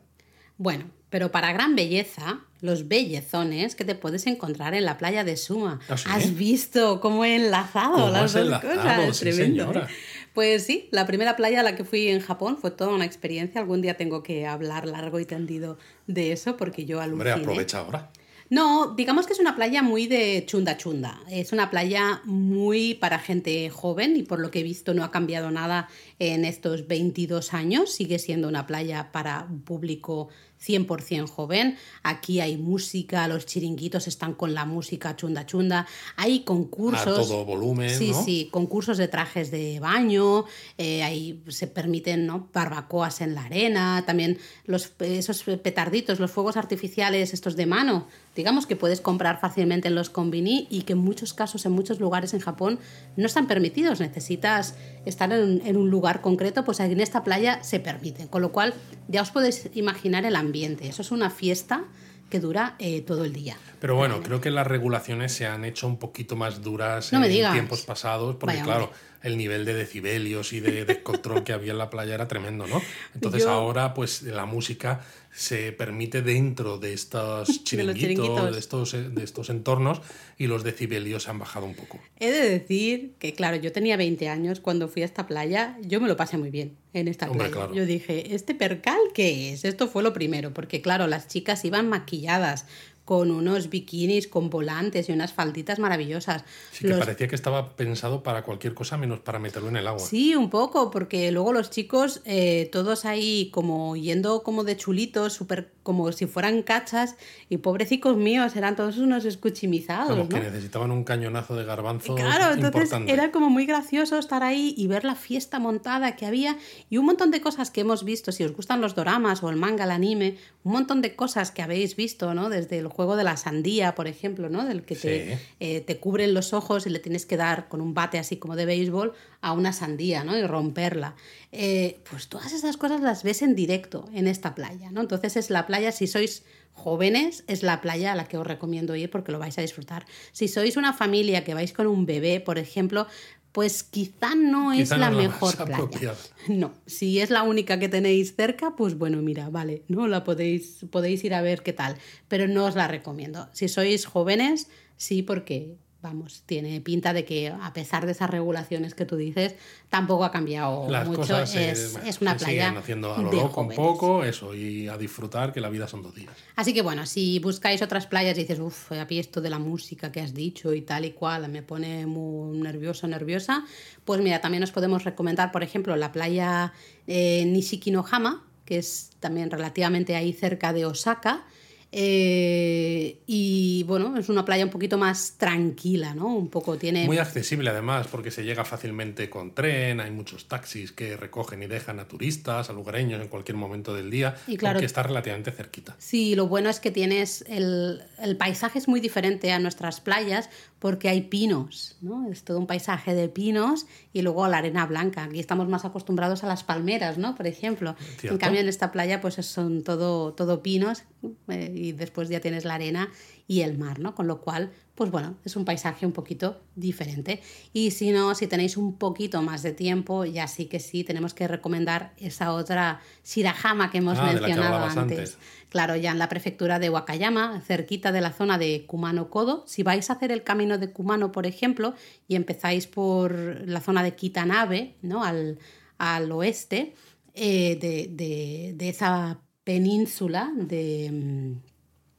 Bueno, 0.57 0.85
pero 1.09 1.31
para 1.31 1.53
gran 1.53 1.75
belleza, 1.75 2.39
los 2.61 2.87
bellezones 2.87 3.75
que 3.75 3.85
te 3.85 3.95
puedes 3.95 4.25
encontrar 4.27 4.73
en 4.73 4.85
la 4.85 4.97
playa 4.97 5.23
de 5.23 5.37
Suma. 5.37 5.79
¿Ah, 5.89 5.97
sí? 5.97 6.05
¿Has 6.09 6.35
visto 6.35 6.99
cómo 7.01 7.25
he 7.25 7.35
enlazado 7.35 7.93
¿Cómo 7.93 8.09
las 8.09 8.33
dos 8.33 8.43
enlazado? 8.43 8.75
cosas? 8.77 9.17
Sí, 9.17 9.23
Tremendo. 9.25 9.63
señora. 9.65 9.87
¿eh? 9.89 9.93
Pues 10.33 10.65
sí, 10.65 10.89
la 10.91 11.05
primera 11.07 11.37
playa 11.37 11.61
a 11.61 11.63
la 11.63 11.75
que 11.75 11.85
fui 11.85 12.07
en 12.09 12.19
Japón 12.19 12.57
fue 12.59 12.71
toda 12.71 12.93
una 12.93 13.05
experiencia. 13.05 13.61
Algún 13.61 13.81
día 13.81 13.95
tengo 13.95 14.21
que 14.23 14.45
hablar 14.45 14.85
largo 14.85 15.19
y 15.19 15.25
tendido 15.25 15.77
de 16.07 16.31
eso 16.33 16.57
porque 16.57 16.85
yo 16.85 16.99
Hombre, 16.99 17.31
aluciné. 17.31 17.51
aprovecha 17.51 17.79
ahora. 17.79 18.11
No, 18.47 18.93
digamos 18.95 19.25
que 19.25 19.33
es 19.33 19.39
una 19.39 19.55
playa 19.55 19.81
muy 19.81 20.05
de 20.05 20.43
chunda 20.45 20.77
chunda. 20.77 21.19
Es 21.31 21.51
una 21.51 21.71
playa 21.71 22.21
muy 22.25 22.93
para 22.93 23.17
gente 23.17 23.69
joven 23.71 24.15
y 24.17 24.21
por 24.23 24.39
lo 24.39 24.51
que 24.51 24.59
he 24.59 24.63
visto 24.63 24.93
no 24.93 25.03
ha 25.03 25.09
cambiado 25.09 25.49
nada 25.49 25.87
en 26.19 26.45
estos 26.45 26.85
22 26.87 27.53
años. 27.55 27.91
Sigue 27.91 28.19
siendo 28.19 28.47
una 28.47 28.67
playa 28.67 29.11
para 29.11 29.47
un 29.49 29.61
público 29.61 30.27
100% 30.63 31.27
joven. 31.27 31.77
Aquí 32.03 32.39
hay 32.39 32.57
música, 32.57 33.27
los 33.27 33.45
chiringuitos 33.45 34.07
están 34.07 34.33
con 34.33 34.53
la 34.53 34.65
música 34.65 35.15
chunda 35.15 35.45
chunda. 35.45 35.87
Hay 36.15 36.39
A 36.39 36.45
concursos. 36.45 37.27
todo 37.27 37.45
volumen, 37.45 37.89
Sí, 37.89 38.11
¿no? 38.11 38.23
sí, 38.23 38.49
concursos 38.51 38.97
de 38.97 39.07
trajes 39.07 39.51
de 39.51 39.79
baño, 39.79 40.45
eh, 40.77 41.03
ahí 41.03 41.41
se 41.47 41.67
permiten 41.67 42.25
¿no? 42.25 42.49
barbacoas 42.53 43.21
en 43.21 43.35
la 43.35 43.45
arena, 43.45 44.03
también 44.05 44.37
los, 44.65 44.91
esos 44.99 45.43
petarditos, 45.43 46.19
los 46.19 46.31
fuegos 46.31 46.57
artificiales, 46.57 47.33
estos 47.33 47.55
de 47.55 47.65
mano, 47.65 48.07
digamos 48.35 48.67
que 48.67 48.75
puedes 48.75 49.01
comprar 49.01 49.39
fácilmente 49.39 49.87
en 49.87 49.95
los 49.95 50.09
combini 50.09 50.67
y 50.69 50.81
que 50.83 50.93
en 50.93 50.99
muchos 50.99 51.33
casos, 51.33 51.65
en 51.65 51.71
muchos 51.71 51.99
lugares 51.99 52.33
en 52.33 52.39
Japón, 52.41 52.79
no 53.15 53.25
están 53.25 53.47
permitidos. 53.47 53.99
Necesitas 53.99 54.75
estar 55.05 55.31
en, 55.31 55.61
en 55.65 55.77
un 55.77 55.89
lugar 55.89 56.21
concreto, 56.21 56.65
pues 56.65 56.79
en 56.79 56.99
esta 56.99 57.23
playa 57.23 57.63
se 57.63 57.79
permiten. 57.79 58.27
Con 58.27 58.41
lo 58.41 58.51
cual, 58.51 58.73
ya 59.07 59.21
os 59.21 59.31
podéis 59.31 59.69
imaginar 59.73 60.25
el 60.25 60.35
ambiente. 60.35 60.87
Eso 60.87 61.01
es 61.01 61.11
una 61.11 61.29
fiesta 61.29 61.85
que 62.29 62.39
dura 62.39 62.75
eh, 62.79 63.01
todo 63.01 63.23
el 63.23 63.33
día. 63.33 63.55
Pero 63.79 63.95
bueno, 63.95 64.21
creo 64.23 64.41
que 64.41 64.49
las 64.49 64.65
regulaciones 64.65 65.31
se 65.31 65.45
han 65.45 65.63
hecho 65.63 65.85
un 65.87 65.97
poquito 65.97 66.35
más 66.35 66.61
duras 66.63 67.13
No 67.13 67.23
en 67.23 67.29
digas. 67.31 67.53
tiempos 67.53 67.83
pasados, 67.83 68.35
porque 68.37 68.55
Vaya, 68.55 68.65
claro, 68.65 68.91
el 69.21 69.37
nivel 69.37 69.63
de 69.63 69.75
decibelios 69.75 70.51
y 70.51 70.59
de 70.59 70.85
descontrol 70.85 71.43
que 71.43 71.53
había 71.53 71.71
en 71.73 71.77
la 71.77 71.91
playa 71.91 72.15
era 72.15 72.27
tremendo, 72.27 72.65
¿no? 72.65 72.81
Entonces 73.13 73.43
Yo- 73.43 73.51
ahora, 73.51 73.93
pues 73.93 74.23
la 74.23 74.45
música 74.47 75.01
se 75.35 75.73
permite 75.73 76.21
dentro 76.21 76.77
de 76.77 76.93
estos 76.93 77.47
De 77.65 77.93
chiringuitos, 77.93 78.53
de 78.53 78.59
estos, 78.59 78.93
eh, 78.93 79.09
de 79.09 79.23
estos 79.23 79.49
entornos, 79.49 80.01
y 80.37 80.47
los 80.47 80.63
decibelios 80.63 81.23
se 81.23 81.29
han 81.29 81.39
bajado 81.39 81.65
un 81.65 81.75
poco. 81.75 81.99
He 82.19 82.31
de 82.31 82.49
decir 82.49 83.13
que, 83.19 83.33
claro, 83.33 83.57
yo 83.57 83.71
tenía 83.73 83.97
20 83.97 84.29
años 84.29 84.61
cuando 84.61 84.87
fui 84.87 85.01
a 85.01 85.05
esta 85.05 85.27
playa, 85.27 85.77
yo 85.81 85.99
me 85.99 86.07
lo 86.07 86.15
pasé 86.15 86.37
muy 86.37 86.51
bien 86.51 86.77
en 86.93 87.09
esta 87.09 87.25
Hombre, 87.29 87.49
playa. 87.49 87.53
claro. 87.53 87.75
Yo 87.75 87.85
dije, 87.85 88.33
¿este 88.33 88.55
percal 88.55 88.99
qué 89.13 89.51
es? 89.51 89.65
Esto 89.65 89.89
fue 89.89 90.03
lo 90.03 90.13
primero, 90.13 90.53
porque 90.53 90.81
claro, 90.81 91.05
las 91.07 91.27
chicas 91.27 91.65
iban 91.65 91.89
maquilladas 91.89 92.65
con 93.05 93.29
unos 93.31 93.69
bikinis 93.69 94.27
con 94.27 94.49
volantes 94.49 95.07
y 95.09 95.11
unas 95.13 95.31
falditas 95.31 95.77
maravillosas. 95.79 96.43
Sí 96.71 96.81
que 96.85 96.89
Los- 96.89 96.99
parecía 96.99 97.27
que 97.27 97.35
estaba 97.35 97.75
pensado 97.75 98.23
para 98.23 98.43
cualquier 98.43 98.73
cosa 98.73 98.97
menos 98.97 99.19
para 99.19 99.37
meterlo 99.39 99.69
en 99.69 99.77
el 99.77 99.87
agua. 99.87 99.99
Sí, 99.99 100.35
un 100.35 100.49
poco, 100.49 100.89
porque 100.91 101.31
luego 101.31 101.53
los 101.53 101.69
chicos, 101.69 102.21
eh, 102.25 102.67
todos 102.71 103.05
ahí 103.05 103.49
como 103.53 103.95
yendo 103.95 104.41
como 104.43 104.63
de 104.63 104.75
chulitos, 104.75 105.33
súper 105.33 105.71
como 105.83 106.11
si 106.11 106.25
fueran 106.25 106.63
cachas, 106.63 107.15
y 107.47 107.57
pobrecicos 107.57 108.17
míos, 108.17 108.55
eran 108.55 108.75
todos 108.75 108.97
unos 108.97 109.23
escuchimizados, 109.23 110.09
Vamos, 110.09 110.29
¿no? 110.29 110.35
que 110.39 110.43
necesitaban 110.43 110.89
un 110.89 111.03
cañonazo 111.03 111.55
de 111.55 111.63
garbanzo 111.63 112.15
Claro, 112.15 112.55
entonces 112.55 112.81
importante. 112.85 113.13
era 113.13 113.31
como 113.31 113.51
muy 113.51 113.67
gracioso 113.67 114.17
estar 114.17 114.41
ahí 114.41 114.73
y 114.75 114.87
ver 114.87 115.05
la 115.05 115.13
fiesta 115.13 115.59
montada 115.59 116.15
que 116.15 116.25
había 116.25 116.57
y 116.89 116.97
un 116.97 117.05
montón 117.05 117.29
de 117.29 117.39
cosas 117.39 117.69
que 117.69 117.81
hemos 117.81 118.03
visto, 118.03 118.31
si 118.31 118.43
os 118.43 118.51
gustan 118.53 118.81
los 118.81 118.95
doramas 118.95 119.43
o 119.43 119.49
el 119.51 119.57
manga, 119.57 119.83
el 119.83 119.91
anime, 119.91 120.37
un 120.63 120.71
montón 120.71 121.03
de 121.03 121.15
cosas 121.15 121.51
que 121.51 121.61
habéis 121.61 121.95
visto, 121.95 122.33
¿no? 122.33 122.49
Desde 122.49 122.79
el 122.79 122.87
juego 122.95 123.17
de 123.17 123.25
la 123.25 123.35
sandía, 123.35 123.93
por 123.93 124.07
ejemplo, 124.07 124.49
¿no? 124.49 124.65
Del 124.65 124.83
que 124.83 124.95
te, 124.95 125.37
eh, 125.59 125.81
te 125.81 125.97
cubren 125.97 126.33
los 126.33 126.53
ojos 126.53 126.87
y 126.87 126.89
le 126.89 126.99
tienes 126.99 127.25
que 127.25 127.35
dar 127.35 127.67
con 127.67 127.81
un 127.81 127.93
bate 127.93 128.17
así 128.17 128.37
como 128.37 128.55
de 128.55 128.65
béisbol 128.65 129.13
a 129.41 129.51
una 129.51 129.73
sandía, 129.73 130.23
¿no? 130.23 130.37
Y 130.37 130.43
romperla. 130.47 131.15
Eh, 131.51 131.99
pues 132.09 132.29
todas 132.29 132.53
esas 132.53 132.77
cosas 132.77 133.01
las 133.01 133.23
ves 133.23 133.41
en 133.41 133.53
directo 133.53 134.07
en 134.13 134.27
esta 134.27 134.55
playa, 134.55 134.91
¿no? 134.91 135.01
Entonces 135.01 135.35
es 135.35 135.49
la 135.49 135.67
playa, 135.67 135.91
si 135.91 136.07
sois 136.07 136.43
jóvenes, 136.71 137.43
es 137.47 137.63
la 137.63 137.81
playa 137.81 138.11
a 138.11 138.15
la 138.15 138.27
que 138.27 138.37
os 138.37 138.45
recomiendo 138.45 138.95
ir 138.95 139.09
porque 139.09 139.31
lo 139.31 139.39
vais 139.39 139.57
a 139.57 139.61
disfrutar. 139.61 140.05
Si 140.31 140.47
sois 140.47 140.77
una 140.77 140.93
familia 140.93 141.43
que 141.43 141.53
vais 141.53 141.73
con 141.73 141.87
un 141.87 142.05
bebé, 142.05 142.39
por 142.39 142.57
ejemplo, 142.57 143.07
pues 143.55 143.83
quizá 143.83 144.35
no 144.35 144.73
es 144.73 144.89
la 144.89 144.97
no 144.97 145.05
es 145.05 145.15
la 145.15 145.21
mejor 145.29 145.55
playa. 145.55 145.75
apropiada. 145.75 146.17
No, 146.49 146.73
si 146.85 147.21
es 147.21 147.29
la 147.29 147.43
única 147.43 147.79
que 147.79 147.87
tenéis 147.87 148.35
cerca, 148.35 148.75
pues 148.75 148.97
bueno, 148.97 149.21
mira, 149.21 149.49
vale, 149.49 149.83
no 149.87 150.09
la 150.09 150.25
podéis 150.25 150.85
podéis 150.91 151.23
ir 151.23 151.33
a 151.33 151.41
ver 151.41 151.63
qué 151.63 151.71
tal, 151.71 151.95
pero 152.27 152.49
no 152.49 152.65
os 152.65 152.75
la 152.75 152.89
recomiendo. 152.89 153.47
Si 153.53 153.69
sois 153.69 154.05
jóvenes, 154.05 154.67
sí 154.97 155.21
porque 155.21 155.77
vamos, 156.05 156.43
tiene 156.45 156.79
pinta 156.81 157.13
de 157.13 157.25
que 157.25 157.47
a 157.49 157.73
pesar 157.73 158.05
de 158.05 158.11
esas 158.11 158.29
regulaciones 158.29 158.93
que 158.93 159.05
tú 159.05 159.15
dices, 159.15 159.55
tampoco 159.89 160.23
ha 160.23 160.31
cambiado 160.31 160.87
Las 160.87 161.07
mucho. 161.07 161.21
cosas 161.21 161.55
es, 161.55 161.95
eh, 161.95 161.99
es 162.05 162.21
una 162.21 162.37
se 162.37 162.45
playa 162.45 162.65
siguen 162.67 162.77
haciendo 162.77 163.15
a 163.15 163.21
lo 163.23 163.31
de 163.31 163.37
loco 163.37 163.61
un 163.61 163.69
poco, 163.69 164.23
eso, 164.23 164.53
y 164.53 164.87
a 164.87 164.97
disfrutar 164.97 165.51
que 165.51 165.61
la 165.61 165.69
vida 165.69 165.87
son 165.87 166.03
dos 166.03 166.13
días. 166.13 166.35
Así 166.55 166.73
que 166.75 166.83
bueno, 166.83 167.07
si 167.07 167.39
buscáis 167.39 167.81
otras 167.81 168.05
playas 168.05 168.37
y 168.37 168.41
dices, 168.41 168.59
uff, 168.59 168.91
a 168.91 169.05
mí 169.05 169.17
esto 169.17 169.41
de 169.41 169.49
la 169.49 169.57
música 169.57 170.11
que 170.11 170.21
has 170.21 170.35
dicho 170.35 170.73
y 170.73 170.81
tal 170.81 171.05
y 171.05 171.11
cual 171.11 171.49
me 171.49 171.63
pone 171.63 172.05
muy 172.05 172.55
nerviosa, 172.59 173.07
nerviosa, 173.07 173.65
pues 174.05 174.21
mira, 174.21 174.41
también 174.41 174.61
os 174.61 174.71
podemos 174.71 175.03
recomendar, 175.03 175.51
por 175.51 175.63
ejemplo, 175.63 175.95
la 175.95 176.11
playa 176.11 176.71
eh, 177.07 177.45
Nishikinohama, 177.47 178.45
que 178.63 178.77
es 178.77 179.09
también 179.19 179.49
relativamente 179.49 180.15
ahí 180.15 180.33
cerca 180.33 180.71
de 180.71 180.85
Osaka. 180.85 181.45
Eh, 181.91 183.19
y 183.25 183.83
bueno, 183.83 184.17
es 184.17 184.29
una 184.29 184.43
playa 184.45 184.63
un 184.65 184.71
poquito 184.71 184.97
más 184.97 185.35
tranquila, 185.37 186.13
¿no? 186.13 186.27
Un 186.35 186.49
poco 186.49 186.77
tiene... 186.77 187.05
Muy 187.05 187.17
accesible 187.17 187.69
además, 187.69 188.07
porque 188.07 188.31
se 188.31 188.43
llega 188.43 188.65
fácilmente 188.65 189.29
con 189.29 189.53
tren, 189.53 189.99
hay 189.99 190.11
muchos 190.11 190.47
taxis 190.47 190.91
que 190.91 191.17
recogen 191.17 191.63
y 191.63 191.67
dejan 191.67 191.99
a 191.99 192.07
turistas, 192.07 192.69
a 192.69 192.73
lugareños 192.73 193.21
en 193.21 193.27
cualquier 193.27 193.57
momento 193.57 193.93
del 193.93 194.09
día, 194.11 194.35
Y 194.47 194.57
claro- 194.57 194.75
porque 194.75 194.85
está 194.85 195.03
relativamente 195.03 195.51
cerquita. 195.51 195.95
Sí, 195.99 196.35
lo 196.35 196.47
bueno 196.47 196.69
es 196.69 196.79
que 196.79 196.91
tienes 196.91 197.43
el, 197.47 198.01
el 198.21 198.37
paisaje 198.37 198.79
es 198.79 198.87
muy 198.87 198.99
diferente 198.99 199.51
a 199.51 199.59
nuestras 199.59 200.01
playas 200.01 200.49
porque 200.85 201.09
hay 201.09 201.21
pinos, 201.21 201.97
¿no? 202.01 202.29
Es 202.29 202.43
todo 202.43 202.59
un 202.59 202.67
paisaje 202.67 203.15
de 203.15 203.27
pinos 203.27 203.87
y 204.13 204.21
luego 204.21 204.47
la 204.47 204.59
arena 204.59 204.85
blanca. 204.85 205.23
Aquí 205.23 205.39
estamos 205.39 205.67
más 205.67 205.83
acostumbrados 205.83 206.43
a 206.43 206.47
las 206.47 206.63
palmeras, 206.63 207.17
¿no? 207.17 207.33
Por 207.33 207.47
ejemplo. 207.47 207.95
En 208.21 208.37
cambio 208.37 208.61
en 208.61 208.67
esta 208.67 208.91
playa 208.91 209.19
pues 209.19 209.33
son 209.33 209.83
todo, 209.83 210.33
todo 210.33 210.61
pinos 210.61 211.01
eh, 211.47 211.73
y 211.73 211.93
después 211.93 212.29
ya 212.29 212.39
tienes 212.39 212.65
la 212.65 212.75
arena 212.75 213.09
y 213.47 213.61
el 213.61 213.77
mar, 213.77 213.99
¿no? 213.99 214.15
Con 214.15 214.25
lo 214.25 214.41
cual, 214.41 214.71
pues 214.95 215.11
bueno, 215.11 215.35
es 215.45 215.55
un 215.55 215.65
paisaje 215.65 216.05
un 216.05 216.11
poquito 216.13 216.61
diferente. 216.75 217.41
Y 217.73 217.91
si 217.91 218.11
no, 218.11 218.33
si 218.33 218.47
tenéis 218.47 218.75
un 218.75 218.97
poquito 218.97 219.41
más 219.43 219.61
de 219.61 219.71
tiempo, 219.71 220.25
ya 220.25 220.47
sí 220.47 220.65
que 220.65 220.79
sí, 220.79 221.03
tenemos 221.03 221.33
que 221.35 221.47
recomendar 221.47 222.13
esa 222.17 222.53
otra 222.53 223.01
Shirahama 223.23 223.91
que 223.91 223.99
hemos 223.99 224.17
Ah, 224.17 224.29
que 224.33 224.39
mencionado 224.39 224.77
antes. 224.83 224.97
antes. 224.97 225.37
Claro, 225.69 225.95
ya 225.95 226.11
en 226.11 226.17
la 226.19 226.27
prefectura 226.29 226.79
de 226.79 226.89
Wakayama, 226.89 227.61
cerquita 227.61 228.11
de 228.11 228.21
la 228.21 228.31
zona 228.31 228.57
de 228.57 228.85
Kumano-Kodo. 228.87 229.63
Si 229.67 229.83
vais 229.83 230.09
a 230.09 230.13
hacer 230.13 230.31
el 230.31 230.43
camino 230.43 230.77
de 230.79 230.91
Kumano, 230.91 231.31
por 231.31 231.45
ejemplo, 231.45 231.93
y 232.27 232.35
empezáis 232.35 232.87
por 232.87 233.35
la 233.67 233.81
zona 233.81 234.01
de 234.01 234.15
Kitanabe, 234.15 234.95
¿no? 235.03 235.23
al, 235.23 235.59
al 235.99 236.31
oeste 236.31 236.95
eh, 237.35 237.77
de, 237.79 238.07
de- 238.11 238.73
de 238.75 238.89
esa 238.89 239.39
península 239.63 240.51
de... 240.55 241.57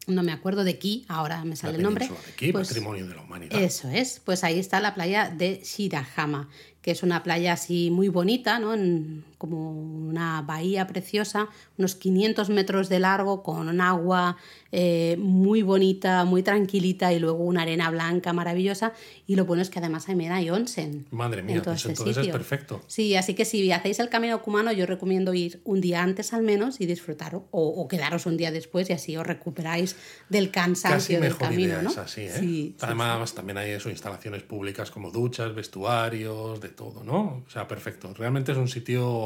No 0.07 0.23
me 0.23 0.31
acuerdo 0.33 0.63
de 0.63 0.79
Ki, 0.79 1.05
ahora 1.09 1.45
me 1.45 1.57
sale 1.57 1.73
La 1.73 1.77
el 1.79 1.83
nombre. 1.83 2.07
de 2.09 2.15
aquí, 2.33 2.53
Pues- 2.53 2.69
patrimonio 2.69 3.07
de 3.09 3.15
la 3.17 3.23
humanidad. 3.23 3.61
eso 3.61 3.89
es, 3.91 4.21
pues 4.25 4.45
ahí 4.45 4.59
está 4.59 4.81
la 4.81 4.95
playa 4.95 5.31
de 5.31 5.61
Shirahama, 5.65 6.49
que 6.81 6.93
es 6.93 7.03
una 7.03 7.25
playa 7.25 7.53
así 7.55 7.91
muy 7.91 8.09
bonita, 8.09 8.59
¿no? 8.61 8.73
En- 8.75 9.25
como 9.39 9.71
una 9.71 10.43
bahía 10.43 10.87
preciosa, 10.87 11.49
unos 11.77 11.95
500 11.95 12.49
metros 12.51 12.89
de 12.89 13.01
largo, 13.01 13.43
con 13.43 13.69
un 13.69 13.81
agua 13.81 14.37
eh, 14.73 15.17
muy 15.19 15.63
bonita, 15.63 16.25
muy 16.25 16.43
tranquilita 16.43 17.13
y 17.13 17.19
luego 17.19 17.45
una 17.45 17.63
arena 17.63 17.91
blanca 17.91 18.33
maravillosa. 18.33 18.93
Y 19.27 19.37
lo 19.37 19.45
bueno 19.45 19.63
es 19.63 19.71
que 19.71 19.79
además 19.79 20.07
también 20.07 20.33
hay 20.33 20.51
onsen. 20.51 21.07
Madre 21.11 21.41
en 21.41 21.47
mía, 21.47 21.63
todo 21.63 21.75
pues 21.75 21.87
este 21.87 21.89
entonces 21.91 22.27
es 22.27 22.33
perfecto. 22.33 22.83
Sí, 22.87 23.15
así 23.17 23.35
que 23.35 23.45
si 23.45 23.71
hacéis 23.73 23.99
el 23.99 24.09
camino 24.09 24.41
cumano, 24.43 24.73
yo 24.73 24.87
recomiendo 24.87 25.35
ir 25.35 25.61
un 25.65 25.81
día 25.81 26.03
antes 26.03 26.33
al 26.33 26.43
menos 26.43 26.81
y 26.81 26.87
disfrutar, 26.87 27.35
o, 27.37 27.45
o 27.51 27.89
quedaros 27.89 28.27
un 28.27 28.37
día 28.37 28.51
después 28.51 28.89
y 28.91 28.93
así 28.93 29.17
os 29.17 29.27
recuperáis 29.27 29.97
del 30.29 30.51
Casi 30.51 30.73
cansancio 30.73 31.21
del 31.21 31.31
mejor 31.31 31.49
camino, 31.49 31.63
idea 31.65 31.83
¿no? 31.83 31.91
es 31.91 31.99
así, 31.99 32.23
¿eh? 32.23 32.33
Sí, 32.33 32.41
sí, 32.41 32.77
Además, 32.81 33.35
también 33.35 33.59
hay 33.59 33.71
eso, 33.73 33.91
instalaciones 33.91 34.43
públicas 34.43 34.91
como 34.91 35.11
duchas, 35.11 35.55
vestuarios, 35.55 36.61
de 36.61 36.69
todo, 36.69 37.05
¿no? 37.05 37.43
O 37.47 37.51
sea, 37.51 37.67
perfecto. 37.67 38.13
Realmente 38.15 38.53
es 38.53 38.59
un 38.59 38.69
sitio 38.69 39.26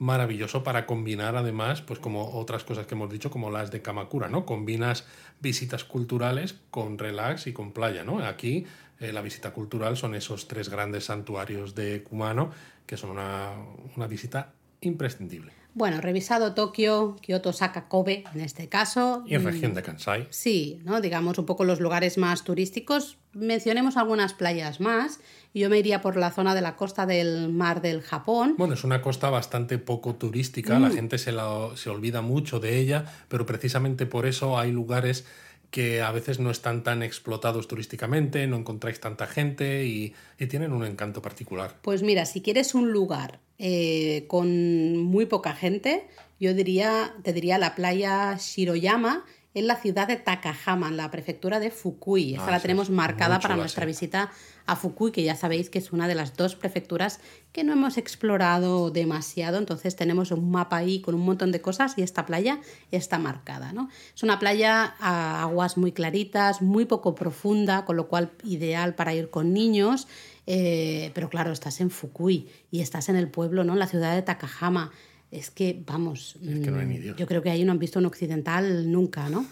maravilloso 0.00 0.62
para 0.64 0.86
combinar, 0.86 1.36
además, 1.36 1.82
pues 1.82 1.98
como 1.98 2.32
otras 2.32 2.64
cosas 2.64 2.86
que 2.86 2.94
hemos 2.94 3.10
dicho, 3.10 3.30
como 3.30 3.50
las 3.50 3.70
de 3.70 3.82
Kamakura, 3.82 4.28
¿no? 4.28 4.46
Combinas 4.46 5.06
visitas 5.40 5.84
culturales 5.84 6.56
con 6.70 6.98
relax 6.98 7.46
y 7.46 7.52
con 7.52 7.72
playa, 7.72 8.02
¿no? 8.02 8.18
Aquí 8.24 8.66
eh, 8.98 9.12
la 9.12 9.20
visita 9.20 9.52
cultural 9.52 9.98
son 9.98 10.14
esos 10.14 10.48
tres 10.48 10.70
grandes 10.70 11.04
santuarios 11.04 11.74
de 11.74 12.02
Kumano, 12.02 12.50
que 12.86 12.96
son 12.96 13.10
una, 13.10 13.52
una 13.94 14.06
visita 14.06 14.52
imprescindible. 14.80 15.59
Bueno, 15.72 16.00
revisado 16.00 16.52
Tokio, 16.54 17.16
Kioto, 17.20 17.50
Osaka, 17.50 17.86
Kobe 17.88 18.24
en 18.34 18.40
este 18.40 18.68
caso. 18.68 19.22
Y 19.26 19.34
en 19.36 19.42
Mm, 19.42 19.46
región 19.46 19.74
de 19.74 19.82
Kansai. 19.82 20.26
Sí, 20.30 20.80
¿no? 20.84 21.00
digamos 21.00 21.38
un 21.38 21.46
poco 21.46 21.64
los 21.64 21.78
lugares 21.80 22.18
más 22.18 22.42
turísticos. 22.44 23.18
Mencionemos 23.32 23.96
algunas 23.96 24.34
playas 24.34 24.80
más. 24.80 25.20
Yo 25.54 25.70
me 25.70 25.78
iría 25.78 26.00
por 26.00 26.16
la 26.16 26.32
zona 26.32 26.54
de 26.54 26.60
la 26.60 26.74
costa 26.76 27.06
del 27.06 27.48
mar 27.50 27.82
del 27.82 28.02
Japón. 28.02 28.54
Bueno, 28.58 28.74
es 28.74 28.82
una 28.84 29.00
costa 29.02 29.30
bastante 29.30 29.78
poco 29.78 30.16
turística, 30.16 30.78
Mm. 30.78 30.82
la 30.82 30.90
gente 30.90 31.18
se, 31.18 31.30
la- 31.32 31.70
se 31.76 31.88
olvida 31.90 32.20
mucho 32.20 32.58
de 32.58 32.78
ella, 32.78 33.04
pero 33.28 33.46
precisamente 33.46 34.06
por 34.06 34.26
eso 34.26 34.58
hay 34.58 34.72
lugares 34.72 35.24
que 35.70 36.02
a 36.02 36.10
veces 36.12 36.40
no 36.40 36.50
están 36.50 36.82
tan 36.82 37.02
explotados 37.02 37.68
turísticamente, 37.68 38.46
no 38.46 38.56
encontráis 38.56 39.00
tanta 39.00 39.26
gente 39.26 39.86
y, 39.86 40.14
tienen 40.48 40.72
un 40.72 40.84
encanto 40.84 41.20
particular. 41.20 41.76
Pues 41.82 42.02
mira, 42.02 42.24
si 42.24 42.40
quieres 42.40 42.74
un 42.74 42.92
lugar 42.92 43.40
eh, 43.58 44.24
con 44.26 44.96
muy 44.96 45.26
poca 45.26 45.54
gente, 45.54 46.08
yo 46.40 46.54
diría, 46.54 47.14
te 47.22 47.32
diría 47.32 47.58
la 47.58 47.74
playa 47.74 48.36
Shiroyama 48.38 49.24
en 49.52 49.66
la 49.66 49.76
ciudad 49.76 50.06
de 50.06 50.16
Takahama, 50.16 50.88
en 50.88 50.96
la 50.96 51.10
prefectura 51.10 51.58
de 51.58 51.70
Fukui. 51.70 52.34
Esta 52.34 52.46
Ah, 52.46 52.50
la 52.52 52.60
tenemos 52.60 52.88
marcada 52.88 53.40
para 53.40 53.56
nuestra 53.56 53.84
visita 53.84 54.30
a 54.66 54.76
Fukui, 54.76 55.10
que 55.10 55.24
ya 55.24 55.34
sabéis 55.34 55.70
que 55.70 55.78
es 55.78 55.90
una 55.90 56.06
de 56.06 56.14
las 56.14 56.36
dos 56.36 56.54
prefecturas 56.54 57.18
que 57.52 57.64
no 57.64 57.72
hemos 57.72 57.98
explorado 57.98 58.90
demasiado. 58.90 59.58
Entonces 59.58 59.96
tenemos 59.96 60.30
un 60.30 60.50
mapa 60.52 60.76
ahí 60.76 61.00
con 61.00 61.16
un 61.16 61.22
montón 61.22 61.50
de 61.50 61.60
cosas 61.60 61.94
y 61.96 62.02
esta 62.02 62.26
playa 62.26 62.60
está 62.92 63.18
marcada. 63.18 63.72
¿no? 63.72 63.88
Es 64.14 64.22
una 64.22 64.38
playa 64.38 64.94
a 65.00 65.42
aguas 65.42 65.76
muy 65.76 65.90
claritas, 65.90 66.62
muy 66.62 66.84
poco 66.84 67.16
profunda, 67.16 67.84
con 67.84 67.96
lo 67.96 68.06
cual 68.06 68.30
ideal 68.44 68.94
para 68.94 69.14
ir 69.14 69.30
con 69.30 69.52
niños. 69.52 70.06
Eh, 70.46 71.10
pero 71.14 71.28
claro, 71.28 71.52
estás 71.52 71.80
en 71.80 71.90
Fukui 71.90 72.48
y 72.70 72.80
estás 72.80 73.08
en 73.08 73.16
el 73.16 73.28
pueblo, 73.28 73.62
¿no? 73.62 73.74
En 73.74 73.78
la 73.78 73.86
ciudad 73.86 74.14
de 74.14 74.22
Takahama. 74.22 74.90
Es 75.30 75.50
que, 75.50 75.82
vamos, 75.86 76.36
Es 76.42 76.60
que 76.60 76.70
no 76.70 76.78
hay 76.80 76.86
ni 76.86 76.98
mm, 76.98 77.02
Dios. 77.02 77.16
yo 77.16 77.26
creo 77.26 77.42
que 77.42 77.50
ahí 77.50 77.64
no 77.64 77.72
han 77.72 77.78
visto 77.78 77.98
un 77.98 78.06
occidental 78.06 78.90
nunca, 78.90 79.28
¿no? 79.28 79.46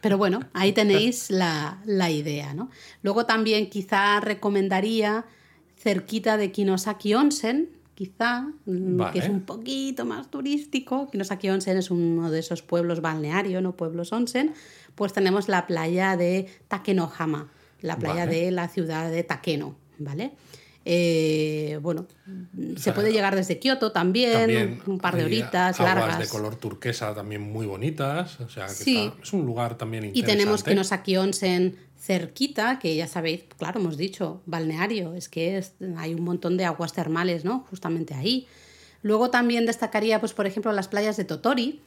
Pero 0.00 0.18
bueno, 0.18 0.40
ahí 0.52 0.72
tenéis 0.72 1.30
la, 1.30 1.80
la 1.84 2.10
idea, 2.10 2.54
¿no? 2.54 2.70
Luego 3.02 3.26
también 3.26 3.68
quizá 3.70 4.20
recomendaría 4.20 5.24
cerquita 5.76 6.36
de 6.36 6.50
Kinosaki 6.50 7.14
Onsen, 7.14 7.70
quizá, 7.94 8.42
mm, 8.66 8.96
Vale. 8.96 9.12
que 9.12 9.18
es 9.20 9.28
un 9.28 9.42
poquito 9.42 10.04
más 10.06 10.30
turístico. 10.30 11.08
Kinosaki 11.10 11.50
Onsen 11.50 11.76
es 11.76 11.90
uno 11.90 12.30
de 12.30 12.38
esos 12.40 12.62
pueblos 12.62 13.00
balneario, 13.00 13.60
¿no? 13.60 13.76
Pueblos 13.76 14.12
onsen. 14.12 14.54
Pues 14.94 15.12
tenemos 15.12 15.48
la 15.48 15.66
playa 15.66 16.16
de 16.16 16.48
Takenohama, 16.68 17.50
la 17.82 17.96
playa 17.98 18.24
Vale. 18.26 18.36
de 18.44 18.50
la 18.50 18.68
ciudad 18.68 19.10
de 19.10 19.22
Takeno, 19.24 19.76
¿vale? 19.98 20.32
Eh, 20.92 21.78
bueno, 21.82 22.06
se 22.74 22.80
sea, 22.82 22.94
puede 22.94 23.12
llegar 23.12 23.36
desde 23.36 23.60
Kioto 23.60 23.92
también, 23.92 24.32
También 24.32 24.82
un 24.86 24.98
par 24.98 25.14
de 25.16 25.22
horitas 25.24 25.78
aguas 25.78 25.94
largas. 25.98 26.18
de 26.18 26.26
color 26.26 26.56
turquesa 26.56 27.14
también 27.14 27.42
muy 27.42 27.64
bonitas, 27.64 28.40
o 28.40 28.48
sea, 28.48 28.66
que 28.66 28.72
Sí. 28.74 28.96
está- 29.06 29.22
es 29.22 29.32
un 29.32 29.46
lugar 29.46 29.78
también 29.78 30.02
Y 30.02 30.08
interesante. 30.08 30.36
tenemos 30.36 30.64
que 30.64 30.74
nos 30.74 30.90
aquí 30.90 31.16
Onsen 31.16 31.76
cerquita, 31.96 32.80
que 32.80 32.96
ya 32.96 33.06
sabéis, 33.06 33.44
claro, 33.56 33.78
hemos 33.78 33.96
dicho, 33.98 34.40
balneario, 34.46 35.14
es 35.14 35.28
que 35.28 35.58
es- 35.58 35.74
hay 35.96 36.12
un 36.14 36.22
montón 36.24 36.56
de 36.56 36.64
aguas 36.64 36.92
termales, 36.92 37.44
¿no? 37.44 37.64
Justamente 37.70 38.14
ahí. 38.14 38.48
Luego 39.02 39.30
también 39.30 39.66
destacaría, 39.66 40.18
pues, 40.18 40.32
por 40.32 40.46
ejemplo, 40.48 40.72
las 40.72 40.88
playas 40.88 41.16
de 41.16 41.24
Totori. 41.24 41.80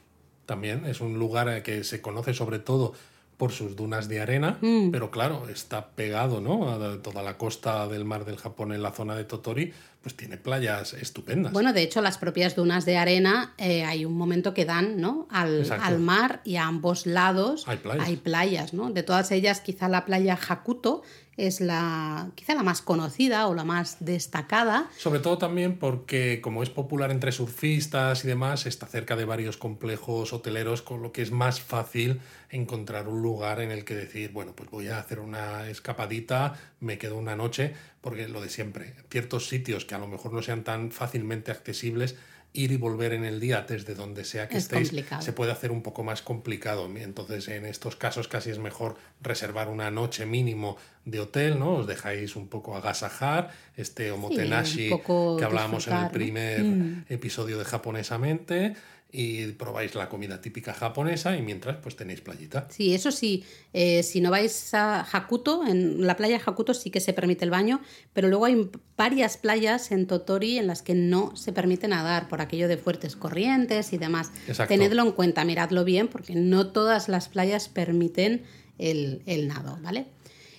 También 0.46 0.86
es 0.86 1.02
un 1.02 1.18
lugar 1.18 1.48
eh, 1.50 1.62
que 1.62 1.84
se 1.84 2.00
conoce 2.00 2.32
sobre 2.32 2.58
todo 2.58 2.94
por 3.36 3.52
sus 3.52 3.74
dunas 3.76 4.08
de 4.08 4.20
arena, 4.20 4.58
Mm. 4.60 4.90
pero 4.90 5.10
claro, 5.10 5.48
está 5.48 5.88
pegado 5.90 6.40
¿no? 6.40 6.70
a 6.70 7.02
toda 7.02 7.22
la 7.22 7.36
costa 7.36 7.88
del 7.88 8.04
mar 8.04 8.24
del 8.24 8.36
Japón 8.36 8.72
en 8.72 8.82
la 8.82 8.92
zona 8.92 9.16
de 9.16 9.24
Totori, 9.24 9.72
pues 10.02 10.16
tiene 10.16 10.36
playas 10.36 10.92
estupendas. 10.92 11.52
Bueno, 11.52 11.72
de 11.72 11.82
hecho, 11.82 12.00
las 12.02 12.18
propias 12.18 12.54
dunas 12.54 12.84
de 12.84 12.96
arena 12.98 13.54
eh, 13.58 13.84
hay 13.84 14.04
un 14.04 14.12
momento 14.16 14.52
que 14.54 14.64
dan 14.66 15.00
¿no? 15.00 15.26
al, 15.30 15.66
al 15.80 15.98
mar 15.98 16.42
y 16.44 16.56
a 16.56 16.66
ambos 16.66 17.06
lados 17.06 17.64
Hay 17.66 17.78
playas. 17.78 18.10
playas, 18.22 18.74
¿no? 18.74 18.90
De 18.90 19.02
todas 19.02 19.30
ellas, 19.32 19.60
quizá 19.60 19.88
la 19.88 20.04
playa 20.04 20.38
Hakuto 20.48 21.02
es 21.36 21.60
la 21.60 22.30
quizá 22.34 22.54
la 22.54 22.62
más 22.62 22.82
conocida 22.82 23.46
o 23.48 23.54
la 23.54 23.64
más 23.64 23.98
destacada. 24.00 24.88
Sobre 24.96 25.20
todo 25.20 25.38
también 25.38 25.78
porque 25.78 26.40
como 26.40 26.62
es 26.62 26.70
popular 26.70 27.10
entre 27.10 27.32
surfistas 27.32 28.24
y 28.24 28.28
demás, 28.28 28.66
está 28.66 28.86
cerca 28.86 29.16
de 29.16 29.24
varios 29.24 29.56
complejos 29.56 30.32
hoteleros, 30.32 30.82
con 30.82 31.02
lo 31.02 31.12
que 31.12 31.22
es 31.22 31.30
más 31.30 31.60
fácil 31.60 32.20
encontrar 32.50 33.08
un 33.08 33.22
lugar 33.22 33.60
en 33.60 33.70
el 33.70 33.84
que 33.84 33.94
decir, 33.94 34.30
bueno, 34.32 34.52
pues 34.54 34.70
voy 34.70 34.88
a 34.88 34.98
hacer 34.98 35.18
una 35.18 35.68
escapadita, 35.68 36.54
me 36.80 36.98
quedo 36.98 37.16
una 37.16 37.36
noche, 37.36 37.74
porque 38.00 38.28
lo 38.28 38.40
de 38.40 38.48
siempre, 38.48 38.94
ciertos 39.10 39.48
sitios 39.48 39.84
que 39.84 39.94
a 39.94 39.98
lo 39.98 40.06
mejor 40.06 40.32
no 40.32 40.42
sean 40.42 40.62
tan 40.62 40.90
fácilmente 40.90 41.50
accesibles, 41.50 42.16
ir 42.54 42.70
y 42.72 42.76
volver 42.76 43.12
en 43.12 43.24
el 43.24 43.40
día 43.40 43.66
desde 43.68 43.94
donde 43.94 44.24
sea 44.24 44.48
que 44.48 44.56
Es 44.56 44.64
estéis 44.64 44.88
complicado. 44.88 45.20
se 45.22 45.32
puede 45.32 45.52
hacer 45.52 45.70
un 45.72 45.82
poco 45.82 46.04
más 46.04 46.22
complicado. 46.22 46.88
Entonces, 46.96 47.48
en 47.48 47.66
estos 47.66 47.96
casos 47.96 48.28
casi 48.28 48.50
es 48.50 48.58
mejor 48.58 48.96
reservar 49.20 49.68
una 49.68 49.90
noche 49.90 50.24
mínimo 50.24 50.76
de 51.04 51.20
hotel, 51.20 51.58
¿no? 51.58 51.74
Os 51.74 51.86
dejáis 51.86 52.36
un 52.36 52.48
poco 52.48 52.76
agasajar, 52.76 53.50
este 53.76 54.10
omotenashi 54.12 54.88
que 54.88 55.44
hablábamos 55.44 55.88
en 55.88 55.94
el 55.94 56.02
¿no? 56.02 56.08
Mm. 56.08 56.12
primer 56.12 57.04
episodio 57.08 57.58
de 57.58 57.64
Japonesamente 57.64 58.74
y 59.16 59.46
probáis 59.52 59.94
la 59.94 60.08
comida 60.08 60.40
típica 60.40 60.74
japonesa 60.74 61.36
y 61.36 61.42
mientras 61.42 61.76
pues 61.76 61.94
tenéis 61.94 62.20
playita. 62.20 62.66
Sí, 62.68 62.94
eso 62.94 63.12
sí, 63.12 63.44
eh, 63.72 64.02
si 64.02 64.20
no 64.20 64.32
vais 64.32 64.74
a 64.74 65.02
Hakuto, 65.02 65.64
en 65.64 66.04
la 66.04 66.16
playa 66.16 66.40
Hakuto 66.44 66.74
sí 66.74 66.90
que 66.90 66.98
se 66.98 67.12
permite 67.12 67.44
el 67.44 67.52
baño, 67.52 67.80
pero 68.12 68.26
luego 68.26 68.46
hay 68.46 68.68
varias 68.96 69.36
playas 69.36 69.92
en 69.92 70.08
Totori 70.08 70.58
en 70.58 70.66
las 70.66 70.82
que 70.82 70.94
no 70.94 71.36
se 71.36 71.52
permite 71.52 71.86
nadar 71.86 72.28
por 72.28 72.40
aquello 72.40 72.66
de 72.66 72.76
fuertes 72.76 73.14
corrientes 73.14 73.92
y 73.92 73.98
demás. 73.98 74.32
Exacto. 74.48 74.74
Tenedlo 74.74 75.04
en 75.04 75.12
cuenta, 75.12 75.44
miradlo 75.44 75.84
bien, 75.84 76.08
porque 76.08 76.34
no 76.34 76.72
todas 76.72 77.08
las 77.08 77.28
playas 77.28 77.68
permiten 77.68 78.42
el, 78.78 79.22
el 79.26 79.46
nado, 79.46 79.78
¿vale? 79.80 80.06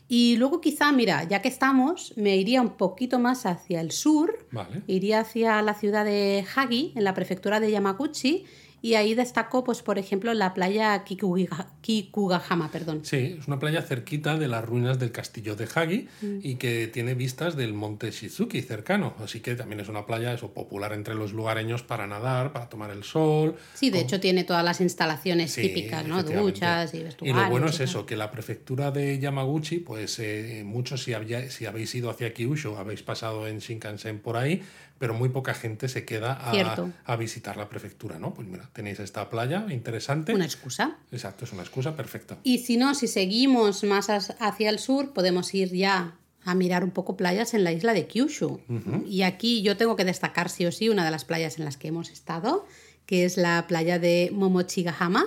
Y 0.08 0.36
luego 0.38 0.62
quizá, 0.62 0.91
mira, 0.91 1.24
ya 1.24 1.41
que 1.41 1.47
estamos, 1.47 2.14
me 2.16 2.36
iría 2.38 2.62
un 2.62 2.78
poquito 2.78 3.18
más 3.18 3.45
hacia 3.45 3.82
el 3.82 3.91
sur, 3.91 4.45
Vale. 4.51 4.84
iría 4.88 5.22
hacia 5.22 5.62
la 5.64 5.74
ciudad 5.74 6.06
de 6.06 6.45
Hagi, 6.56 6.93
en 6.95 7.03
la 7.03 7.14
prefectura 7.16 7.60
de 7.60 7.72
Yamaguchi, 7.72 8.45
y 8.86 8.94
ahí 8.94 9.16
destacó, 9.16 9.64
pues, 9.64 9.82
por 9.82 9.98
ejemplo, 9.98 10.32
la 10.36 10.54
playa 10.54 11.04
Kikuga- 11.06 11.68
Kikugahama, 11.82 12.70
perdón. 12.72 13.00
Sí, 13.04 13.38
es 13.40 13.48
una 13.48 13.58
playa 13.58 13.82
cerquita 13.82 14.38
de 14.38 14.48
las 14.48 14.64
ruinas 14.64 15.00
del 15.00 15.12
castillo 15.12 15.56
de 15.56 15.68
Hagi 15.74 16.08
Mm. 16.22 16.40
y 16.44 16.56
que 16.56 16.88
tiene 16.88 17.16
vistas 17.16 17.56
del 17.56 17.74
monte 17.74 18.12
Shizuki 18.12 18.62
cercano. 18.62 19.16
Así 19.20 19.40
que 19.40 19.56
también 19.56 19.80
es 19.80 19.90
una 19.90 20.06
playa 20.06 20.34
eso, 20.34 20.54
popular 20.54 20.94
entre 20.94 21.16
los 21.16 21.34
lugareños 21.34 21.82
para 21.82 22.06
nadar, 22.06 22.54
para 22.54 22.70
tomar 22.70 22.92
el 22.92 23.04
sol. 23.04 23.56
Sí, 23.74 23.90
de 23.90 24.02
hecho 24.02 24.20
tiene 24.20 24.44
todas 24.44 24.64
las 24.64 24.80
instalaciones 24.82 25.52
Sí, 25.52 25.62
típicas, 25.64 26.06
¿no? 26.06 26.22
Duchas 26.24 26.94
y 26.94 26.98
Y 26.98 27.04
vestuarios. 27.04 27.38
lo 27.44 27.50
bueno 27.50 27.68
es 27.68 27.76
y 27.76 27.78
tal. 27.80 27.88
eso, 27.88 28.06
que 28.06 28.16
la 28.16 28.30
prefectura 28.30 28.92
de 28.92 29.18
Yamaguchi, 29.18 29.80
pues 29.80 30.20
eh, 30.20 30.62
muchos 30.64 31.02
si, 31.04 31.14
había- 31.14 31.50
si 31.50 31.66
habéis 31.66 31.96
ido 31.96 32.10
hacia 32.12 32.34
Kyushu, 32.34 32.76
habéis 32.78 33.02
pasado 33.02 33.48
en 33.48 33.58
Shinkansen 33.60 34.20
por 34.20 34.38
ahí, 34.38 34.62
pero 34.98 35.14
muy 35.14 35.30
poca 35.30 35.54
gente 35.54 35.88
se 35.89 36.06
queda 36.06 36.34
a, 36.34 36.91
a 37.06 37.16
visitar 37.16 37.58
la 37.58 37.68
prefectura, 37.70 38.20
¿no? 38.20 38.34
Pues 38.34 38.48
mira, 38.48 38.70
tenéis 38.74 39.00
esta 39.00 39.30
playa 39.30 39.66
interesante. 39.70 40.34
Una 40.34 40.46
excusa. 40.46 40.98
Exacto, 41.12 41.46
es 41.46 41.54
una 41.54 41.64
excusa 41.64 41.96
perfecta. 41.96 42.38
Y 42.43 42.60
si 42.60 42.78
no, 42.78 42.96
si 42.96 43.08
seguimos 43.08 43.84
más 43.84 44.10
hacia 44.10 44.70
el 44.70 44.80
sur, 44.80 45.14
podemos 45.14 45.54
ir 45.54 45.74
ya 45.74 46.16
a 46.46 46.54
mirar 46.54 46.84
un 46.84 46.91
poco 46.91 47.18
playas 47.18 47.54
en 47.56 47.64
la 47.64 47.72
isla 47.72 47.93
de 47.93 48.08
Kyushu. 48.08 48.62
Y 49.08 49.24
aquí 49.24 49.64
yo 49.64 49.78
tengo 49.78 49.96
que 49.96 50.06
destacar 50.06 50.50
sí 50.50 50.66
o 50.66 50.72
sí 50.72 50.89
una 50.89 51.04
de 51.04 51.12
las 51.12 51.26
playas 51.26 51.58
en 51.58 51.66
las 51.66 51.76
que 51.76 51.88
hemos 51.88 52.12
estado, 52.12 52.66
que 53.08 53.26
es 53.26 53.38
la 53.38 53.66
playa 53.68 54.00
de 54.00 54.30
Momochigahama. 54.32 55.26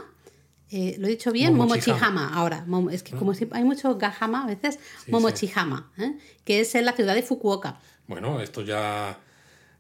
Eh, 0.71 0.97
¿Lo 0.99 1.07
he 1.09 1.11
dicho 1.11 1.33
bien? 1.33 1.55
Momochihama. 1.55 2.35
Ahora, 2.35 2.65
es 2.93 3.03
que 3.03 3.17
como 3.17 3.35
si 3.35 3.49
hay 3.51 3.65
mucho 3.65 3.97
Gahama 3.97 4.45
a 4.45 4.47
veces, 4.47 4.79
Momochihama, 5.09 5.91
¿eh? 5.99 6.17
que 6.45 6.61
es 6.61 6.75
en 6.75 6.85
la 6.85 6.93
ciudad 6.93 7.15
de 7.15 7.23
Fukuoka. 7.23 7.81
Bueno, 8.07 8.41
esto 8.41 8.63
ya, 8.63 9.19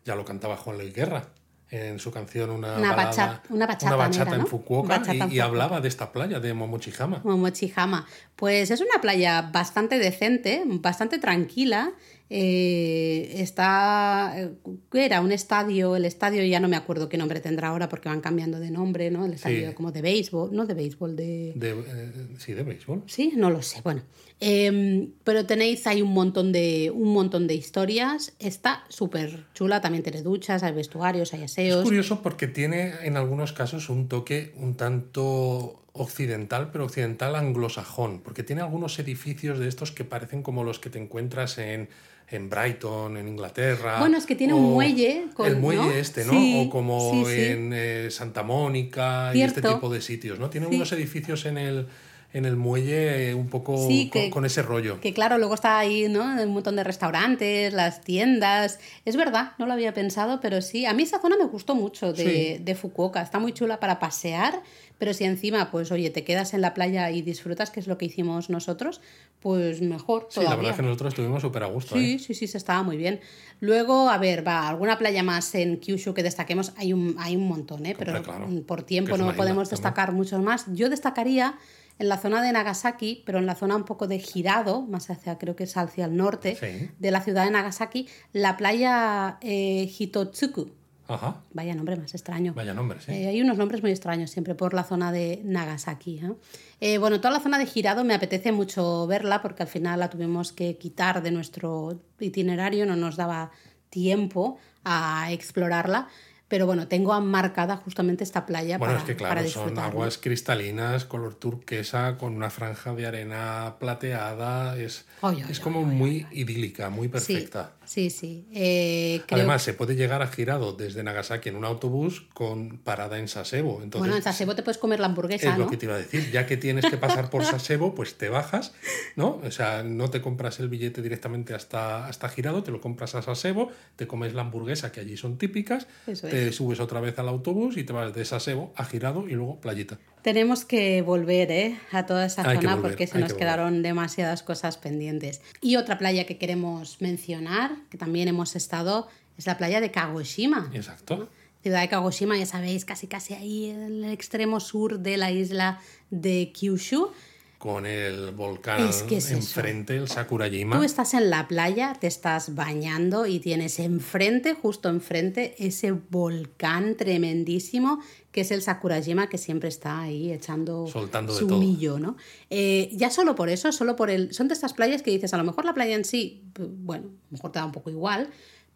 ya 0.08 0.14
lo 0.16 0.24
cantaba 0.24 0.56
Juan 0.56 0.78
Luis 0.78 0.94
Guerra 0.94 1.22
en 1.70 1.98
su 1.98 2.10
canción 2.10 2.48
Una, 2.48 2.78
Una 2.78 2.90
balada- 2.96 3.04
bachata- 3.10 3.42
una 3.50 3.66
bachata 3.66 3.96
bachata 3.96 4.24
negra, 4.24 4.40
en. 4.40 4.46
Fukuoka 4.46 4.88
Bachata 5.00 5.24
en 5.26 5.32
y, 5.32 5.34
y 5.36 5.40
hablaba 5.40 5.82
de 5.82 5.88
esta 5.88 6.10
playa 6.12 6.40
de 6.40 6.54
Momochihama. 6.54 7.20
Momochihama. 7.24 8.06
Pues 8.36 8.70
es 8.70 8.80
una 8.80 9.02
playa 9.02 9.50
bastante 9.52 9.98
decente, 9.98 10.62
bastante 10.66 11.18
tranquila. 11.18 11.92
Eh, 12.30 13.34
está. 13.40 14.34
eh, 14.36 14.50
¿Qué 14.90 15.04
era? 15.04 15.20
Un 15.20 15.32
estadio. 15.32 15.96
El 15.96 16.04
estadio 16.04 16.44
ya 16.44 16.60
no 16.60 16.68
me 16.68 16.76
acuerdo 16.76 17.08
qué 17.08 17.16
nombre 17.18 17.40
tendrá 17.40 17.68
ahora 17.68 17.88
porque 17.88 18.08
van 18.08 18.20
cambiando 18.20 18.60
de 18.60 18.70
nombre, 18.70 19.10
¿no? 19.10 19.24
El 19.26 19.32
estadio 19.34 19.68
Sí. 19.68 19.74
como 19.74 19.92
de 19.92 20.02
béisbol, 20.02 20.54
no 20.54 20.66
de 20.66 20.74
béisbol, 20.74 21.16
de. 21.16 21.52
De, 21.56 21.70
eh, 21.70 22.12
sí, 22.38 22.52
de 22.54 22.62
béisbol. 22.62 23.02
Sí, 23.06 23.32
no 23.36 23.50
lo 23.50 23.62
sé. 23.62 23.80
Bueno, 23.82 24.02
Em, 24.40 25.10
pero 25.24 25.46
tenéis 25.46 25.84
ahí 25.88 26.00
un 26.00 26.12
montón 26.12 26.52
de 26.52 26.92
un 26.94 27.12
montón 27.12 27.48
de 27.48 27.54
historias. 27.56 28.34
Está 28.38 28.84
súper 28.88 29.46
chula. 29.52 29.80
También 29.80 30.04
tiene 30.04 30.22
duchas, 30.22 30.62
hay 30.62 30.72
vestuarios, 30.72 31.34
hay 31.34 31.42
Es 31.42 31.50
aseos. 31.52 31.82
curioso 31.82 32.22
porque 32.22 32.46
tiene 32.46 32.92
en 33.02 33.16
algunos 33.16 33.52
casos 33.52 33.88
un 33.88 34.06
toque 34.06 34.52
un 34.56 34.76
tanto 34.76 35.82
occidental, 35.92 36.70
pero 36.70 36.84
occidental 36.84 37.34
anglosajón, 37.36 38.20
porque 38.20 38.42
tiene 38.42 38.62
algunos 38.62 38.98
edificios 38.98 39.58
de 39.58 39.68
estos 39.68 39.90
que 39.92 40.04
parecen 40.04 40.42
como 40.42 40.64
los 40.64 40.78
que 40.78 40.90
te 40.90 40.98
encuentras 40.98 41.58
en, 41.58 41.88
en 42.30 42.50
Brighton, 42.50 43.16
en 43.16 43.26
Inglaterra. 43.28 43.98
Bueno, 43.98 44.16
es 44.18 44.26
que 44.26 44.34
tiene 44.36 44.54
un 44.54 44.70
muelle 44.74 45.26
con- 45.34 45.46
el 45.46 45.56
muelle 45.56 45.82
¿no? 45.82 45.90
este, 45.92 46.24
¿no? 46.24 46.32
Sí, 46.32 46.64
o 46.66 46.70
como 46.70 47.10
sí, 47.26 47.34
sí. 47.34 47.40
en 47.46 47.72
eh, 47.74 48.10
Santa 48.10 48.42
Mónica 48.42 49.32
y 49.34 49.42
este 49.42 49.62
tipo 49.62 49.88
de 49.90 50.00
sitios, 50.00 50.38
¿no? 50.38 50.50
Tiene 50.50 50.66
unos 50.66 50.92
edificios 50.92 51.46
en 51.46 51.58
el, 51.58 51.86
en 52.32 52.44
el 52.44 52.56
muelle 52.56 53.30
eh, 53.30 53.34
un 53.34 53.48
poco 53.48 53.88
Sí, 53.88 54.10
con, 54.12 54.22
que- 54.22 54.30
con 54.30 54.44
ese 54.44 54.60
rollo. 54.62 55.00
Que 55.00 55.14
claro, 55.14 55.38
luego 55.38 55.54
está 55.54 55.78
ahí, 55.78 56.08
¿no? 56.08 56.24
Un 56.42 56.52
montón 56.52 56.76
de 56.76 56.84
restaurantes, 56.84 57.72
las 57.72 58.02
tiendas. 58.02 58.78
Es 59.06 59.16
verdad, 59.16 59.52
no 59.58 59.64
lo 59.66 59.72
había 59.72 59.94
pensado, 59.94 60.38
pero 60.40 60.60
sí. 60.60 60.84
A 60.84 60.92
mí 60.92 61.04
esa 61.04 61.20
zona 61.20 61.36
me 61.38 61.46
gustó 61.46 61.74
mucho 61.74 62.12
de, 62.12 62.56
Sí. 62.58 62.62
de 62.62 62.74
Fukuoka. 62.74 63.22
Está 63.22 63.38
muy 63.38 63.52
chula 63.54 63.80
para 63.80 63.98
pasear, 63.98 64.62
pero 64.98 65.14
si 65.14 65.24
encima, 65.24 65.70
pues 65.70 65.90
oye, 65.90 66.10
te 66.10 66.22
quedas 66.22 66.52
en 66.52 66.60
la 66.60 66.74
playa 66.74 67.10
y 67.10 67.22
disfrutas, 67.22 67.70
que 67.70 67.80
es 67.80 67.86
lo 67.86 67.96
que 67.96 68.04
hicimos 68.04 68.50
nosotros, 68.50 69.00
pues 69.40 69.80
mejor 69.80 70.26
Sí, 70.30 70.40
la 70.40 70.46
todavía. 70.46 70.56
verdad 70.56 70.70
es 70.72 70.76
que 70.76 70.82
nosotros 70.82 71.12
estuvimos 71.14 71.40
súper 71.40 71.62
a 71.62 71.66
gusto. 71.66 71.94
Sí, 71.96 72.14
¿eh? 72.14 72.18
sí, 72.18 72.34
sí, 72.34 72.46
se 72.46 72.58
estaba 72.58 72.82
muy 72.82 72.98
bien. 72.98 73.20
Luego, 73.60 74.10
a 74.10 74.18
ver, 74.18 74.46
va, 74.46 74.68
alguna 74.68 74.98
playa 74.98 75.22
más 75.22 75.54
en 75.54 75.78
Kyushu 75.78 76.12
que 76.12 76.22
destaquemos, 76.22 76.72
hay 76.76 76.92
un, 76.92 77.16
hay 77.18 77.36
un 77.36 77.48
montón, 77.48 77.86
¿eh? 77.86 77.94
pero 77.98 78.22
claro, 78.22 78.46
por 78.66 78.82
tiempo 78.82 79.16
no 79.16 79.34
podemos 79.34 79.70
destacar 79.70 80.12
muchos 80.12 80.42
más. 80.42 80.66
Yo 80.74 80.90
destacaría 80.90 81.56
en 81.98 82.08
la 82.08 82.18
zona 82.18 82.42
de 82.42 82.52
Nagasaki, 82.52 83.22
pero 83.26 83.38
en 83.38 83.46
la 83.46 83.54
zona 83.54 83.76
un 83.76 83.84
poco 83.84 84.06
de 84.06 84.18
Girado, 84.18 84.82
más 84.82 85.10
hacia, 85.10 85.36
creo 85.38 85.56
que 85.56 85.64
es 85.64 85.76
hacia 85.76 86.04
el 86.04 86.16
norte 86.16 86.56
Sí. 86.60 86.90
de 86.98 87.10
la 87.10 87.20
ciudad 87.20 87.44
de 87.44 87.50
Nagasaki, 87.50 88.08
la 88.32 88.56
playa 88.56 89.38
eh, 89.40 89.90
Hitotsuku. 89.98 90.70
Ajá, 91.10 91.40
Vaya 91.54 91.74
nombre 91.74 91.96
más 91.96 92.12
extraño. 92.14 92.52
vaya 92.52 92.74
nombre, 92.74 93.00
sí. 93.00 93.12
Eh, 93.12 93.28
hay 93.28 93.40
unos 93.40 93.56
nombres 93.56 93.80
muy 93.80 93.90
extraños 93.90 94.30
siempre 94.30 94.54
por 94.54 94.74
la 94.74 94.84
zona 94.84 95.10
de 95.10 95.40
Nagasaki. 95.42 96.20
¿no? 96.20 96.36
Eh, 96.80 96.98
bueno, 96.98 97.18
toda 97.18 97.32
la 97.32 97.40
zona 97.40 97.58
de 97.58 97.64
Girado 97.64 98.04
me 98.04 98.12
apetece 98.14 98.52
mucho 98.52 99.06
verla 99.06 99.40
porque 99.40 99.62
al 99.62 99.70
final 99.70 100.00
la 100.00 100.10
tuvimos 100.10 100.52
que 100.52 100.76
quitar 100.76 101.22
de 101.22 101.30
nuestro 101.30 101.98
itinerario, 102.20 102.84
no 102.84 102.94
nos 102.94 103.16
daba 103.16 103.50
tiempo 103.88 104.58
a 104.84 105.32
explorarla. 105.32 106.08
Pero 106.48 106.64
bueno, 106.64 106.88
tengo 106.88 107.18
marcada 107.20 107.76
justamente 107.76 108.24
esta 108.24 108.46
playa 108.46 108.78
Bueno, 108.78 108.94
para, 108.94 109.04
es 109.04 109.06
que 109.06 109.14
para 109.14 109.34
claro, 109.34 109.48
son 109.48 109.64
disfrutar, 109.64 109.84
¿no? 109.84 109.90
aguas 109.90 110.18
cristalinas, 110.18 111.04
color 111.04 111.34
turquesa, 111.34 112.16
con 112.16 112.34
una 112.34 112.48
franja 112.48 112.94
de 112.94 113.06
arena 113.06 113.76
plateada. 113.78 114.76
Es, 114.78 115.04
es 115.50 115.60
como 115.60 115.84
muy 115.84 116.26
idílica, 116.32 116.88
muy 116.88 117.08
perfecta. 117.08 117.72
Sí, 117.72 117.77
sí, 117.88 118.10
sí. 118.10 118.46
Eh, 118.52 119.22
creo- 119.26 119.38
Además, 119.38 119.62
se 119.62 119.72
puede 119.72 119.96
llegar 119.96 120.22
a 120.22 120.28
Girado 120.28 120.72
desde 120.74 121.02
Nagasaki 121.02 121.48
en 121.48 121.56
un 121.56 121.64
autobús 121.64 122.26
con 122.34 122.78
parada 122.78 123.18
en 123.18 123.28
Sasebo. 123.28 123.82
Entonces, 123.82 124.00
bueno, 124.00 124.16
en 124.16 124.22
Sasebo 124.22 124.54
te 124.54 124.62
puedes 124.62 124.78
comer 124.78 125.00
la 125.00 125.06
hamburguesa, 125.06 125.50
es 125.52 125.58
lo 125.58 125.64
¿no? 125.64 125.70
que 125.70 125.76
te 125.76 125.86
iba 125.86 125.94
a 125.94 125.98
decir. 125.98 126.30
Ya 126.30 126.46
que 126.46 126.56
tienes 126.56 126.84
que 126.86 126.96
pasar 126.98 127.30
por 127.30 127.44
Sasebo, 127.44 127.94
pues 127.94 128.14
te 128.16 128.28
bajas, 128.28 128.72
¿no? 129.16 129.40
O 129.42 129.50
sea, 129.50 129.82
no 129.82 130.10
te 130.10 130.20
compras 130.20 130.60
el 130.60 130.68
billete 130.68 131.02
directamente 131.02 131.54
hasta, 131.54 132.06
hasta 132.06 132.28
Girado, 132.28 132.62
te 132.62 132.70
lo 132.70 132.80
compras 132.80 133.14
a 133.14 133.22
Sasebo, 133.22 133.70
te 133.96 134.06
comes 134.06 134.34
la 134.34 134.42
hamburguesa, 134.42 134.92
que 134.92 135.00
allí 135.00 135.16
son 135.16 135.38
típicas, 135.38 135.86
Eso 136.06 136.28
te 136.28 136.52
subes 136.52 136.80
otra 136.80 137.00
vez 137.00 137.18
al 137.18 137.28
autobús 137.28 137.76
y 137.76 137.84
te 137.84 137.92
vas 137.92 138.14
de 138.14 138.24
Sasebo 138.24 138.72
a 138.76 138.84
Girado 138.84 139.26
y 139.28 139.32
luego 139.32 139.60
playita. 139.60 139.98
Tenemos 140.22 140.64
que 140.64 141.00
volver 141.00 141.50
¿eh? 141.50 141.78
a 141.92 142.04
toda 142.04 142.26
esa 142.26 142.42
Hay 142.48 142.56
zona 142.56 142.74
volver, 142.74 142.90
porque 142.90 143.06
se 143.06 143.18
nos 143.18 143.32
que 143.32 143.38
quedaron 143.38 143.82
demasiadas 143.82 144.42
cosas 144.42 144.76
pendientes. 144.76 145.40
Y 145.62 145.76
otra 145.76 145.96
playa 145.96 146.26
que 146.26 146.36
queremos 146.38 147.00
mencionar, 147.00 147.70
que 147.90 147.98
también 147.98 148.28
hemos 148.28 148.56
estado, 148.56 149.08
es 149.36 149.46
la 149.46 149.56
playa 149.58 149.80
de 149.80 149.90
Kagoshima. 149.90 150.70
Exacto. 150.72 151.28
Ciudad 151.62 151.80
de 151.80 151.88
Kagoshima, 151.88 152.36
ya 152.36 152.46
sabéis, 152.46 152.84
casi 152.84 153.06
casi 153.08 153.34
ahí 153.34 153.70
en 153.70 154.04
el 154.04 154.12
extremo 154.12 154.60
sur 154.60 155.00
de 155.00 155.16
la 155.16 155.30
isla 155.30 155.80
de 156.10 156.52
Kyushu. 156.52 157.10
Con 157.58 157.86
el 157.86 158.30
volcán 158.30 158.88
Es 158.88 159.02
que 159.02 159.16
es 159.16 159.26
eso. 159.26 159.34
enfrente, 159.34 159.96
el 159.96 160.06
Sakurajima. 160.08 160.76
Tú 160.76 160.84
estás 160.84 161.12
en 161.14 161.28
la 161.28 161.48
playa, 161.48 161.92
te 161.98 162.06
estás 162.06 162.54
bañando 162.54 163.26
y 163.26 163.40
tienes 163.40 163.80
enfrente, 163.80 164.54
justo 164.54 164.88
enfrente, 164.88 165.56
ese 165.58 165.90
volcán 165.90 166.96
tremendísimo 166.96 168.00
que 168.38 168.42
es 168.42 168.52
el 168.52 168.62
Sakurajima 168.62 169.28
que 169.28 169.36
siempre 169.36 169.68
está 169.68 170.00
ahí 170.00 170.30
echando 170.30 170.86
Soltando 170.86 171.32
de 171.32 171.40
su 171.40 171.48
todo. 171.48 171.98
¿no? 171.98 172.16
Eh, 172.50 172.88
ya 172.92 173.10
solo 173.10 173.34
por 173.34 173.48
eso, 173.48 173.72
solo 173.72 173.96
por 173.96 174.10
el... 174.10 174.32
Son 174.32 174.46
de 174.46 174.54
estas 174.54 174.74
playas 174.74 175.02
que 175.02 175.10
dices, 175.10 175.34
a 175.34 175.38
lo 175.38 175.42
mejor 175.42 175.64
la 175.64 175.74
playa 175.74 175.96
en 175.96 176.04
sí, 176.04 176.44
bueno, 176.56 177.06
a 177.06 177.08
lo 177.08 177.32
mejor 177.32 177.50
te 177.50 177.58
da 177.58 177.64
un 177.64 177.72
poco 177.72 177.90
igual, 177.90 178.28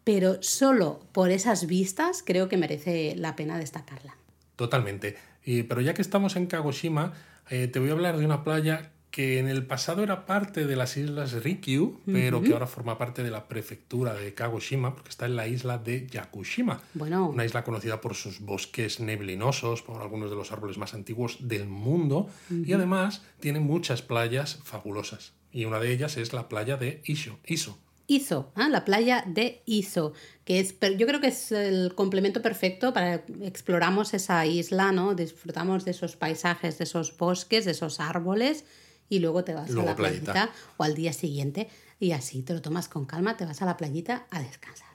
pero 0.03 0.43
solo 0.43 0.99
por 1.13 1.31
esas 1.31 1.65
vistas 1.65 2.23
creo 2.25 2.49
que 2.49 2.57
merece 2.57 3.15
la 3.15 3.37
pena 3.37 3.57
destacarla. 3.57 4.17
Totalmente. 4.57 5.15
Y, 5.45 5.63
pero 5.63 5.79
ya 5.79 5.93
que 5.93 6.01
estamos 6.01 6.35
en 6.35 6.47
Kagoshima, 6.47 7.13
eh, 7.49 7.69
te 7.69 7.79
voy 7.79 7.87
a 7.87 7.93
hablar 7.93 8.17
de 8.17 8.25
una 8.25 8.43
playa 8.43 8.91
que 9.13 9.37
en 9.37 9.47
el 9.47 9.63
pasado 9.67 10.01
era 10.01 10.25
parte 10.25 10.65
de 10.65 10.75
las 10.75 10.97
islas 10.97 11.33
Ryukyu, 11.33 12.01
pero 12.07 12.41
que 12.41 12.51
ahora 12.51 12.65
forma 12.65 12.97
parte 12.97 13.21
de 13.21 13.29
la 13.29 13.47
prefectura 13.47 14.15
de 14.15 14.33
Kagoshima, 14.33 14.95
porque 14.95 15.11
está 15.11 15.27
en 15.27 15.35
la 15.35 15.47
isla 15.47 15.77
de 15.77 16.07
Yakushima. 16.07 16.81
Bueno. 16.95 17.29
Una 17.29 17.45
isla 17.45 17.63
conocida 17.63 18.01
por 18.01 18.15
sus 18.15 18.39
bosques 18.39 18.99
neblinosos, 18.99 19.83
por 19.83 20.01
algunos 20.01 20.31
de 20.31 20.35
los 20.35 20.51
árboles 20.51 20.79
más 20.79 20.95
antiguos 20.95 21.47
del 21.47 21.67
mundo, 21.67 22.27
y 22.49 22.73
además 22.73 23.21
tiene 23.39 23.59
muchas 23.59 24.01
playas 24.01 24.59
fabulosas. 24.63 25.33
Y 25.51 25.65
una 25.65 25.77
de 25.77 25.91
ellas 25.91 26.17
es 26.17 26.33
la 26.33 26.49
playa 26.49 26.77
de 26.77 27.03
Isho, 27.05 27.37
Iso. 27.45 27.77
Izo, 28.07 28.51
¿ah? 28.55 28.67
la 28.67 28.83
playa 28.83 29.23
de 29.27 29.61
Izo, 29.67 30.13
que 30.43 30.59
es, 30.59 30.75
yo 30.97 31.05
creo 31.05 31.21
que 31.21 31.27
es 31.27 31.51
el 31.51 31.93
complemento 31.93 32.41
perfecto 32.41 32.93
para 32.93 33.23
exploramos 33.43 34.15
esa 34.15 34.43
isla, 34.47 34.91
¿no? 34.91 35.13
Disfrutamos 35.13 35.85
de 35.85 35.91
esos 35.91 36.15
paisajes, 36.15 36.79
de 36.79 36.85
esos 36.85 37.15
bosques, 37.15 37.65
de 37.65 37.71
esos 37.71 37.99
árboles 37.99 38.65
y 39.13 39.19
luego 39.19 39.43
te 39.43 39.53
vas 39.53 39.69
Luego 39.69 39.89
a 39.89 39.91
la 39.91 39.95
playita. 39.95 40.31
playita 40.33 40.53
o 40.77 40.83
al 40.83 40.95
día 40.95 41.13
siguiente 41.13 41.69
y 41.99 42.11
así 42.11 42.41
te 42.41 42.53
lo 42.53 42.61
tomas 42.61 42.87
con 42.89 43.05
calma, 43.05 43.37
te 43.37 43.45
vas 43.45 43.61
a 43.61 43.65
la 43.65 43.77
playita 43.77 44.25
a 44.31 44.41
descansar. 44.41 44.87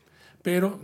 Pero, 0.42 0.78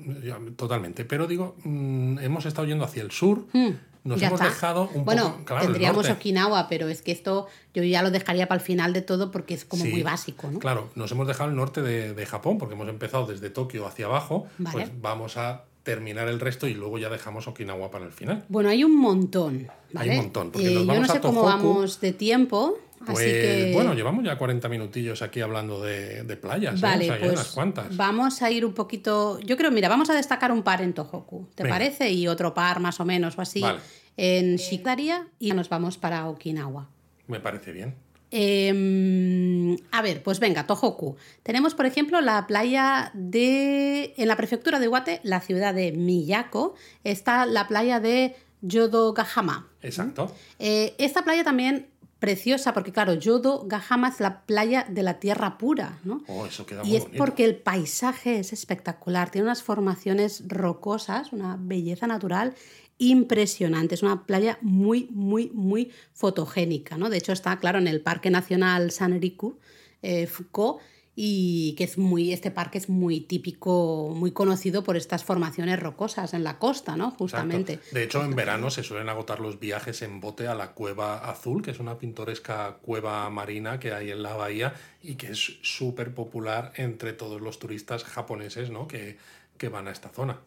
totalmente, 0.57 1.05
pero 1.05 1.27
digo, 1.27 1.57
mm, 1.65 2.19
hemos 2.21 2.45
estado 2.47 2.67
yendo 2.67 2.85
hacia 2.85 3.03
el 3.03 3.11
sur, 3.11 3.47
nos 3.53 3.53
Hmm, 3.53 4.21
Ya 4.21 4.27
hemos 4.29 4.41
está. 4.41 4.53
dejado 4.53 4.91
un 4.95 5.05
bueno, 5.05 5.33
poco, 5.33 5.45
claro, 5.47 5.65
tendríamos. 5.65 6.09
Okinawa, 6.11 6.69
pero 6.69 6.89
es 6.89 7.03
que 7.03 7.13
esto 7.13 7.47
yo 7.73 7.83
ya 7.83 8.03
lo 8.03 8.11
dejaría 8.11 8.47
para 8.49 8.61
el 8.61 8.65
final 8.67 8.93
de 8.93 9.01
todo 9.03 9.31
porque 9.31 9.55
es 9.55 9.65
como 9.65 9.85
Sí, 9.85 9.91
muy 9.91 10.03
básico, 10.03 10.51
¿no? 10.51 10.59
Claro, 10.59 10.91
nos 10.95 11.11
hemos 11.13 11.27
dejado 11.27 11.49
el 11.51 11.57
norte 11.57 11.81
de, 11.83 12.13
de 12.15 12.27
Japón, 12.27 12.59
porque 12.59 12.75
hemos 12.75 12.89
empezado 12.89 13.27
desde 13.27 13.49
Tokio 13.51 13.87
hacia 13.87 14.07
abajo, 14.07 14.47
Vale. 14.59 14.73
pues 14.87 15.01
vamos 15.01 15.37
a 15.39 15.65
terminar 15.85 16.29
el 16.29 16.41
resto 16.41 16.67
y 16.67 16.75
luego 16.75 16.99
ya 16.99 17.09
dejamos 17.11 17.47
Okinawa 17.47 17.91
para 17.91 18.05
el 18.07 18.13
final. 18.13 18.45
Bueno, 18.49 18.69
hay 18.71 18.85
un 18.85 18.97
montón, 18.97 19.69
¿vale? 19.93 20.11
un 20.11 20.17
montón, 20.17 20.51
porque 20.51 20.69
Eh, 20.69 20.75
nos 20.75 20.83
yo 20.83 20.89
vamos 20.89 21.07
no 21.09 21.13
a 21.13 21.17
sé 21.17 21.21
cómo 21.23 21.43
vamos 21.45 22.01
de 22.01 22.13
tiempo, 22.13 22.79
Pues 23.13 23.19
así 23.19 23.31
que... 23.31 23.71
bueno, 23.75 23.95
llevamos 23.95 24.25
ya 24.25 24.37
40 24.39 24.69
minutillos 24.69 25.23
aquí 25.23 25.41
hablando 25.41 25.83
de, 25.83 26.23
de 26.25 26.37
playas, 26.37 26.75
¿eh? 26.77 26.79
Vale, 26.83 27.05
O 27.05 27.07
sea, 27.09 27.17
ya 27.17 27.21
pues 27.21 27.33
unas 27.33 27.49
cuantas. 27.53 27.97
vamos 27.97 28.43
a 28.43 28.51
ir 28.51 28.65
un 28.65 28.73
poquito. 28.75 29.39
Yo 29.41 29.57
creo, 29.57 29.71
mira, 29.71 29.89
vamos 29.89 30.11
a 30.11 30.15
destacar 30.15 30.51
un 30.53 30.63
par 30.63 30.81
en 30.83 30.93
Tohoku, 30.95 31.49
¿te 31.55 31.63
Venga. 31.63 31.75
parece? 31.77 32.11
Y 32.11 32.27
otro 32.29 32.55
par 32.55 32.81
más 32.81 33.01
o 33.01 33.05
menos 33.05 33.37
o 33.39 33.43
así 33.43 33.61
Vale. 33.61 33.81
en 34.17 34.57
Shikaria 34.57 35.27
y 35.39 35.53
nos 35.53 35.69
vamos 35.69 35.99
para 35.99 36.29
Okinawa. 36.29 36.89
Me 37.27 37.41
parece 37.41 37.73
bien. 37.73 37.95
Eh, 38.31 39.77
a 39.93 40.03
ver, 40.03 40.23
pues 40.23 40.41
venga, 40.41 40.67
Tohoku. 40.67 41.17
Tenemos, 41.43 41.75
por 41.75 41.87
ejemplo, 41.87 42.21
la 42.21 42.47
playa 42.47 43.11
de. 43.15 44.13
En 44.17 44.29
la 44.29 44.37
prefectura 44.37 44.79
de 44.81 44.87
Iwate, 44.87 45.21
la 45.23 45.41
ciudad 45.41 45.73
de 45.75 45.93
Miyako, 45.93 46.75
está 47.05 47.47
la 47.47 47.69
playa 47.69 48.01
de 48.01 48.35
Yodogahama. 48.63 49.69
Exacto. 49.83 50.35
Eh, 50.59 50.95
esta 50.99 51.23
playa 51.25 51.45
también 51.45 51.87
preciosa, 52.25 52.73
porque 52.73 52.91
claro, 52.93 53.15
Yodogahama 53.15 54.09
es 54.09 54.21
la 54.21 54.43
playa 54.47 54.87
de 54.89 55.03
la 55.03 55.21
tierra 55.21 55.59
pura, 55.59 55.99
¿no? 56.05 56.23
Oh, 56.29 56.47
eso 56.47 56.65
queda 56.65 56.83
Y 56.85 56.89
muy 56.89 56.97
es 56.97 57.03
bonito. 57.05 57.19
porque 57.19 57.45
el 57.45 57.57
paisaje 57.57 58.39
es 58.39 58.53
espectacular, 58.53 59.31
tiene 59.31 59.47
unas 59.47 59.63
formaciones 59.63 60.43
rocosas, 60.49 61.33
una 61.33 61.57
belleza 61.61 62.07
natural 62.07 62.55
impresionante. 62.99 63.95
Es 63.95 64.03
una 64.03 64.25
playa 64.25 64.59
muy, 64.63 65.09
muy, 65.11 65.51
muy 65.53 65.91
fotogénica, 66.13 66.97
¿no? 66.97 67.11
De 67.11 67.19
hecho, 67.19 67.33
está, 67.33 67.59
claro, 67.59 67.79
en 67.79 67.89
el 67.89 68.01
Parque 68.01 68.31
Nacional 68.31 68.91
Sanriku, 68.91 69.59
eh, 70.03 70.27
Foucault, 70.27 70.81
y 71.17 71.75
que 71.77 71.85
es 71.85 71.97
muy, 71.97 72.33
este 72.33 72.51
parque 72.51 72.79
es 72.79 72.89
muy 72.89 73.21
típico, 73.21 74.13
muy 74.17 74.33
conocido 74.33 74.83
por 74.83 74.97
estas 74.97 75.23
formaciones 75.23 75.79
rocosas 75.79 76.35
en 76.35 76.43
la 76.43 76.59
costa, 76.59 76.97
¿no? 76.97 77.05
Exacto. 77.05 77.25
Justamente. 77.25 77.81
De 77.93 78.03
hecho, 78.03 78.25
en 78.25 78.35
verano 78.35 78.71
se 78.71 78.83
suelen 78.83 79.09
agotar 79.09 79.39
los 79.39 79.61
viajes 79.61 80.03
en 80.03 80.21
bote 80.21 80.49
a 80.49 80.55
la 80.55 80.73
Cueva 80.73 81.31
Azul, 81.31 81.63
que 81.63 81.71
es 81.71 81.79
una 81.79 81.99
pintoresca 81.99 82.79
cueva 82.83 83.31
marina 83.31 83.79
que 83.79 83.93
hay 83.93 84.11
en 84.11 84.23
la 84.23 84.35
bahía 84.35 84.75
y 85.03 85.15
que 85.15 85.29
es 85.29 85.59
súper 85.63 86.15
popular 86.15 86.73
entre 86.77 87.13
todos 87.13 87.41
los 87.41 87.59
turistas 87.59 88.03
japoneses 88.03 88.71
¿no? 88.71 88.89
que, 88.89 89.17
que 89.57 89.69
van 89.69 89.87
a 89.87 89.93
esta 89.93 90.09
zona. 90.09 90.41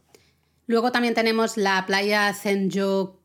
Luego 0.65 0.91
también 0.91 1.13
tenemos 1.13 1.55
la 1.55 1.85
playa 1.85 2.33
Senjo... 2.33 3.21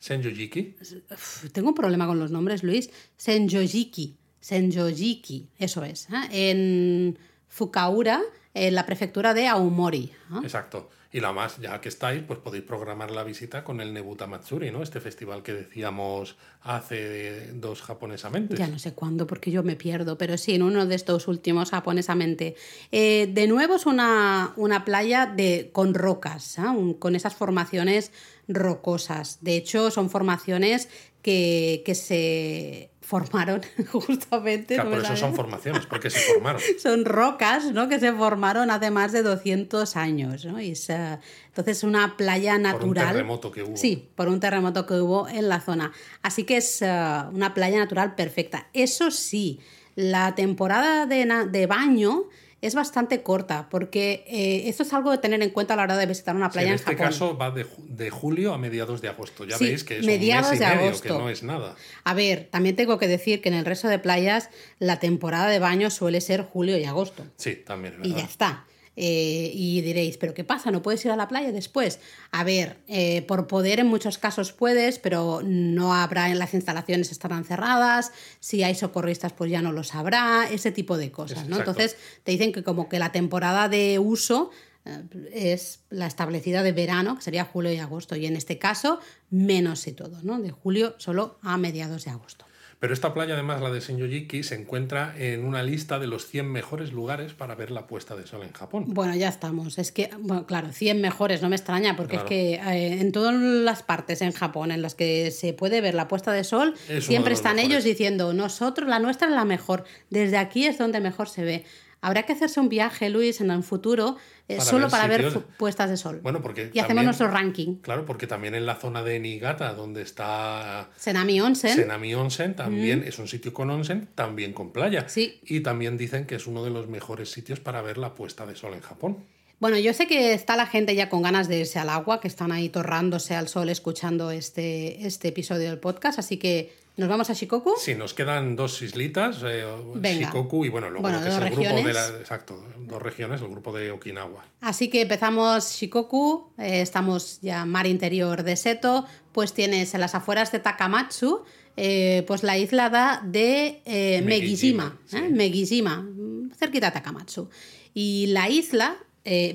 Senjojiki, 0.00 0.76
Uf, 1.10 1.50
Tengo 1.52 1.70
un 1.70 1.74
problema 1.74 2.06
con 2.06 2.18
los 2.18 2.30
nombres, 2.30 2.62
Luis. 2.62 2.90
Senjojiki. 3.16 4.18
Senjojiki, 4.48 5.48
eso 5.58 5.82
es. 5.84 6.08
¿eh? 6.10 6.50
En 6.50 7.18
Fukaura, 7.48 8.20
en 8.52 8.74
la 8.74 8.84
prefectura 8.84 9.32
de 9.34 9.46
Aomori. 9.48 10.04
¿eh? 10.32 10.38
exacto. 10.42 10.90
Y 11.12 11.20
la 11.20 11.32
más, 11.32 11.58
ya 11.60 11.80
que 11.80 11.88
estáis, 11.88 12.24
pues 12.26 12.40
podéis 12.40 12.64
programar 12.64 13.12
la 13.12 13.22
visita 13.22 13.62
con 13.62 13.80
el 13.80 13.94
Nebuta 13.94 14.26
Matsuri, 14.26 14.72
¿no? 14.72 14.82
Este 14.82 15.00
festival 15.00 15.44
que 15.44 15.52
decíamos 15.54 16.36
hace 16.62 17.52
dos 17.54 17.82
japonesamente. 17.82 18.56
Ya 18.56 18.66
no 18.66 18.80
sé 18.80 18.94
cuándo, 18.94 19.24
porque 19.26 19.52
yo 19.52 19.62
me 19.62 19.76
pierdo, 19.76 20.18
pero 20.18 20.36
sí, 20.36 20.54
en 20.56 20.62
uno 20.64 20.86
de 20.86 20.94
estos 20.96 21.28
últimos 21.28 21.70
japonesamente. 21.70 22.56
Eh, 22.90 23.30
de 23.32 23.46
nuevo 23.46 23.76
es 23.76 23.86
una, 23.86 24.52
una 24.56 24.84
playa 24.84 25.26
de, 25.26 25.70
con 25.72 25.94
rocas, 25.94 26.58
¿eh? 26.58 26.62
Un- 26.62 26.94
con 26.94 27.14
esas 27.14 27.36
formaciones 27.36 28.10
rocosas. 28.48 29.38
De 29.40 29.56
hecho, 29.56 29.92
son 29.92 30.10
formaciones 30.10 30.88
que, 31.22 31.82
que 31.86 31.94
se 31.94 32.90
formaron 33.04 33.60
justamente. 33.92 34.74
Claro, 34.74 34.90
no 34.90 34.96
por 34.96 35.04
eso 35.04 35.16
son 35.16 35.34
formaciones, 35.34 35.86
porque 35.86 36.10
se 36.10 36.20
formaron. 36.20 36.60
son 36.82 37.04
rocas 37.04 37.66
¿no? 37.72 37.88
que 37.88 38.00
se 38.00 38.12
formaron 38.12 38.70
hace 38.70 38.90
más 38.90 39.12
de 39.12 39.22
200 39.22 39.96
años. 39.96 40.44
¿no? 40.44 40.60
Y 40.60 40.70
es, 40.70 40.88
eh, 40.90 41.18
entonces, 41.48 41.84
una 41.84 42.16
playa 42.16 42.52
Por 42.52 42.58
un 42.58 42.62
natural. 42.62 43.08
terremoto 43.08 43.52
que 43.52 43.62
hubo. 43.62 43.76
Sí, 43.76 44.08
por 44.14 44.28
un 44.28 44.40
terremoto 44.40 44.86
que 44.86 44.94
hubo 44.94 45.28
en 45.28 45.48
la 45.48 45.60
zona. 45.60 45.92
Así 46.22 46.44
que 46.44 46.56
es 46.56 46.80
eh, 46.82 46.86
una 47.32 47.52
playa 47.54 47.78
natural 47.78 48.14
perfecta. 48.14 48.68
Eso 48.72 49.10
sí, 49.10 49.60
la 49.94 50.34
temporada 50.34 51.06
de, 51.06 51.26
de 51.50 51.66
baño 51.66 52.24
es 52.66 52.74
bastante 52.74 53.22
corta, 53.22 53.68
porque 53.70 54.24
eh, 54.26 54.68
esto 54.68 54.82
es 54.82 54.92
algo 54.92 55.10
de 55.10 55.18
tener 55.18 55.42
en 55.42 55.50
cuenta 55.50 55.74
a 55.74 55.76
la 55.76 55.82
hora 55.84 55.96
de 55.96 56.06
visitar 56.06 56.34
una 56.34 56.46
Sí, 56.50 56.52
playa 56.54 56.66
en 56.68 56.72
en, 56.72 56.76
este 56.76 56.90
Japón. 56.92 57.06
caso 57.06 57.36
va 57.38 57.50
de, 57.50 57.66
de 57.88 58.10
julio 58.10 58.52
a 58.54 58.58
mediados 58.58 59.00
de 59.02 59.08
agosto. 59.08 59.44
Ya 59.44 59.56
Sí, 59.58 59.66
veis 59.66 59.84
que 59.84 59.98
es 59.98 60.06
mediados 60.06 60.46
un 60.46 60.50
mes 60.52 60.60
y 60.60 60.64
de 60.64 60.70
medio, 60.70 60.88
agosto. 60.88 61.02
que 61.08 61.22
no 61.22 61.28
es 61.30 61.42
nada. 61.42 61.74
A 62.04 62.14
ver, 62.14 62.48
también 62.50 62.76
tengo 62.76 62.98
que 62.98 63.08
decir 63.08 63.40
que 63.40 63.48
en 63.48 63.54
el 63.54 63.64
resto 63.64 63.88
de 63.88 63.98
playas 63.98 64.50
la 64.78 64.98
temporada 65.00 65.48
de 65.48 65.58
baño 65.58 65.90
suele 65.90 66.20
ser 66.20 66.42
julio 66.42 66.78
y 66.78 66.84
agosto. 66.84 67.24
Sí, 67.36 67.54
también 67.56 67.94
y 68.02 68.14
ya 68.14 68.22
está. 68.24 68.64
Eh, 68.96 69.50
y 69.52 69.80
diréis, 69.80 70.16
¿pero 70.18 70.34
qué 70.34 70.44
pasa? 70.44 70.70
¿No 70.70 70.82
puedes 70.82 71.04
ir 71.04 71.10
a 71.10 71.16
la 71.16 71.28
playa 71.28 71.50
después? 71.52 71.98
A 72.30 72.44
ver, 72.44 72.78
eh, 72.86 73.22
por 73.22 73.46
poder 73.46 73.80
en 73.80 73.88
muchos 73.88 74.18
casos 74.18 74.52
puedes, 74.52 74.98
pero 74.98 75.40
no 75.44 75.94
habrá, 75.94 76.32
las 76.34 76.54
instalaciones 76.54 77.10
estarán 77.10 77.44
cerradas, 77.44 78.12
si 78.40 78.62
hay 78.62 78.74
socorristas 78.74 79.32
pues 79.32 79.50
ya 79.50 79.62
no 79.62 79.72
lo 79.72 79.82
sabrá, 79.82 80.48
ese 80.50 80.70
tipo 80.70 80.96
de 80.96 81.10
cosas, 81.10 81.48
¿no? 81.48 81.56
exacto. 81.56 81.70
Entonces 81.70 81.96
te 82.22 82.32
dicen 82.32 82.52
que 82.52 82.62
como 82.62 82.88
que 82.88 82.98
la 82.98 83.10
temporada 83.10 83.68
de 83.68 83.98
uso 83.98 84.50
eh, 84.84 85.02
es 85.32 85.80
la 85.90 86.06
establecida 86.06 86.62
de 86.62 86.72
verano, 86.72 87.16
que 87.16 87.22
sería 87.22 87.44
julio 87.44 87.72
y 87.72 87.78
agosto, 87.78 88.16
y 88.16 88.26
en 88.26 88.36
este 88.36 88.58
caso 88.58 89.00
menos 89.30 89.86
y 89.86 89.92
todo, 89.92 90.20
¿no? 90.22 90.40
De 90.40 90.50
julio 90.50 90.94
solo 90.98 91.38
a 91.42 91.56
mediados 91.56 92.04
de 92.04 92.10
agosto. 92.12 92.43
Pero 92.84 92.92
esta 92.92 93.14
playa, 93.14 93.32
además, 93.32 93.62
la 93.62 93.70
de 93.70 93.80
Senjojiki, 93.80 94.42
se 94.42 94.56
encuentra 94.56 95.14
en 95.16 95.46
una 95.46 95.62
lista 95.62 95.98
de 95.98 96.06
los 96.06 96.26
100 96.26 96.52
mejores 96.52 96.92
lugares 96.92 97.32
para 97.32 97.54
ver 97.54 97.70
la 97.70 97.86
puesta 97.86 98.14
de 98.14 98.26
sol 98.26 98.42
en 98.42 98.52
Japón. 98.52 98.84
Bueno, 98.88 99.14
ya 99.16 99.30
estamos. 99.30 99.78
Es 99.78 99.90
que, 99.90 100.10
bueno, 100.18 100.44
claro, 100.44 100.70
100 100.70 101.00
mejores, 101.00 101.40
no 101.40 101.48
me 101.48 101.56
extraña, 101.56 101.96
porque 101.96 102.16
Claro. 102.16 102.24
es 102.26 102.28
que 102.28 102.54
eh, 102.56 103.00
en 103.00 103.10
todas 103.10 103.34
las 103.34 103.82
partes 103.82 104.20
en 104.20 104.32
Japón 104.32 104.70
en 104.70 104.82
las 104.82 104.94
que 104.94 105.30
se 105.30 105.54
puede 105.54 105.80
ver 105.80 105.94
la 105.94 106.08
puesta 106.08 106.30
de 106.32 106.44
sol, 106.44 106.74
siempre 107.00 107.32
están 107.32 107.56
mejores. 107.56 107.74
ellos 107.74 107.84
diciendo, 107.84 108.34
nosotros, 108.34 108.86
la 108.86 108.98
nuestra 108.98 109.28
es 109.28 109.32
la 109.32 109.46
mejor, 109.46 109.84
desde 110.10 110.36
aquí 110.36 110.66
es 110.66 110.76
donde 110.76 111.00
mejor 111.00 111.30
se 111.30 111.42
ve. 111.42 111.64
Habrá 112.04 112.24
que 112.24 112.32
hacerse 112.34 112.60
un 112.60 112.68
viaje, 112.68 113.08
Luis, 113.10 113.40
en 113.40 113.50
el 113.50 113.62
futuro, 113.62 114.16
eh, 114.48 114.56
Para 114.58 114.64
solo 114.70 114.82
ver 114.84 114.90
para 114.90 115.06
ver 115.08 115.24
sitios- 115.24 115.44
puestas 115.58 115.88
de 115.90 115.96
sol. 115.96 116.20
Bueno, 116.22 116.42
porque 116.42 116.70
y 116.72 116.78
hacemos 116.78 117.04
nuestro 117.04 117.28
ranking. 117.28 117.76
Claro, 117.76 118.04
porque 118.04 118.26
también 118.26 118.54
en 118.54 118.66
la 118.66 118.74
zona 118.74 119.02
de 119.02 119.18
Niigata, 119.20 119.72
donde 119.72 120.02
está 120.02 120.90
Senami 120.96 121.40
Onsen. 121.40 121.74
Senami 121.74 122.14
Onsen, 122.14 122.54
también 122.54 123.02
es 123.06 123.18
un 123.18 123.26
sitio 123.28 123.52
con 123.54 123.70
onsen, 123.70 124.08
también 124.14 124.52
con 124.52 124.70
playa. 124.72 125.08
Sí. 125.08 125.40
Y 125.44 125.60
también 125.60 125.96
dicen 125.96 126.26
que 126.26 126.34
es 126.34 126.46
uno 126.46 126.62
de 126.62 126.70
los 126.70 126.88
mejores 126.88 127.30
sitios 127.30 127.60
para 127.60 127.80
ver 127.82 127.98
la 127.98 128.14
puesta 128.14 128.44
de 128.46 128.54
sol 128.54 128.74
en 128.74 128.80
Japón. 128.80 129.18
Bueno, 129.60 129.78
yo 129.78 129.94
sé 129.94 130.06
que 130.06 130.34
está 130.34 130.56
la 130.56 130.66
gente 130.66 130.94
ya 130.94 131.08
con 131.08 131.22
ganas 131.22 131.48
de 131.48 131.60
irse 131.60 131.78
al 131.78 131.88
agua, 131.88 132.20
que 132.20 132.28
están 132.28 132.52
ahí 132.52 132.68
torrándose 132.68 133.34
al 133.34 133.48
sol 133.48 133.70
escuchando 133.70 134.30
este, 134.30 135.06
este 135.06 135.28
episodio 135.28 135.70
del 135.70 135.78
podcast, 135.78 136.18
así 136.18 136.36
que 136.36 136.74
nos 136.96 137.08
vamos 137.08 137.28
a 137.28 137.32
Shikoku. 137.32 137.74
Sí, 137.78 137.94
nos 137.94 138.14
quedan 138.14 138.54
dos 138.54 138.80
islitas, 138.82 139.38
eh. 139.44 139.64
Shikoku 140.02 140.64
y 140.64 140.68
bueno, 140.68 140.90
luego 140.90 141.02
Bueno, 141.02 141.18
lo 141.18 141.24
que 141.24 141.30
es 141.30 141.36
el 141.36 141.50
grupo 141.50 141.86
de 141.88 141.92
la, 141.92 142.06
exacto, 142.20 142.64
dos 142.78 143.02
regiones, 143.02 143.40
el 143.40 143.48
grupo 143.48 143.72
de 143.72 143.90
Okinawa. 143.90 144.44
Así 144.60 144.88
que 144.88 145.02
empezamos 145.02 145.72
Shikoku, 145.72 146.52
eh, 146.58 146.80
estamos 146.80 147.40
ya 147.40 147.64
mar 147.64 147.86
interior 147.86 148.44
de 148.44 148.56
Seto, 148.56 149.06
pues 149.32 149.52
tienes 149.52 149.94
en 149.94 150.00
las 150.00 150.14
afueras 150.14 150.52
de 150.52 150.60
Takamatsu, 150.60 151.44
eh, 151.76 152.22
pues 152.26 152.44
la 152.44 152.56
isla 152.56 153.20
de 153.24 154.22
Megijima, 154.24 154.96
sí. 155.06 155.18
Megijima, 155.30 156.08
cerquita 156.56 156.86
de 156.86 156.92
Takamatsu. 156.92 157.50
Y 157.92 158.26
la 158.28 158.48
isla, 158.48 158.96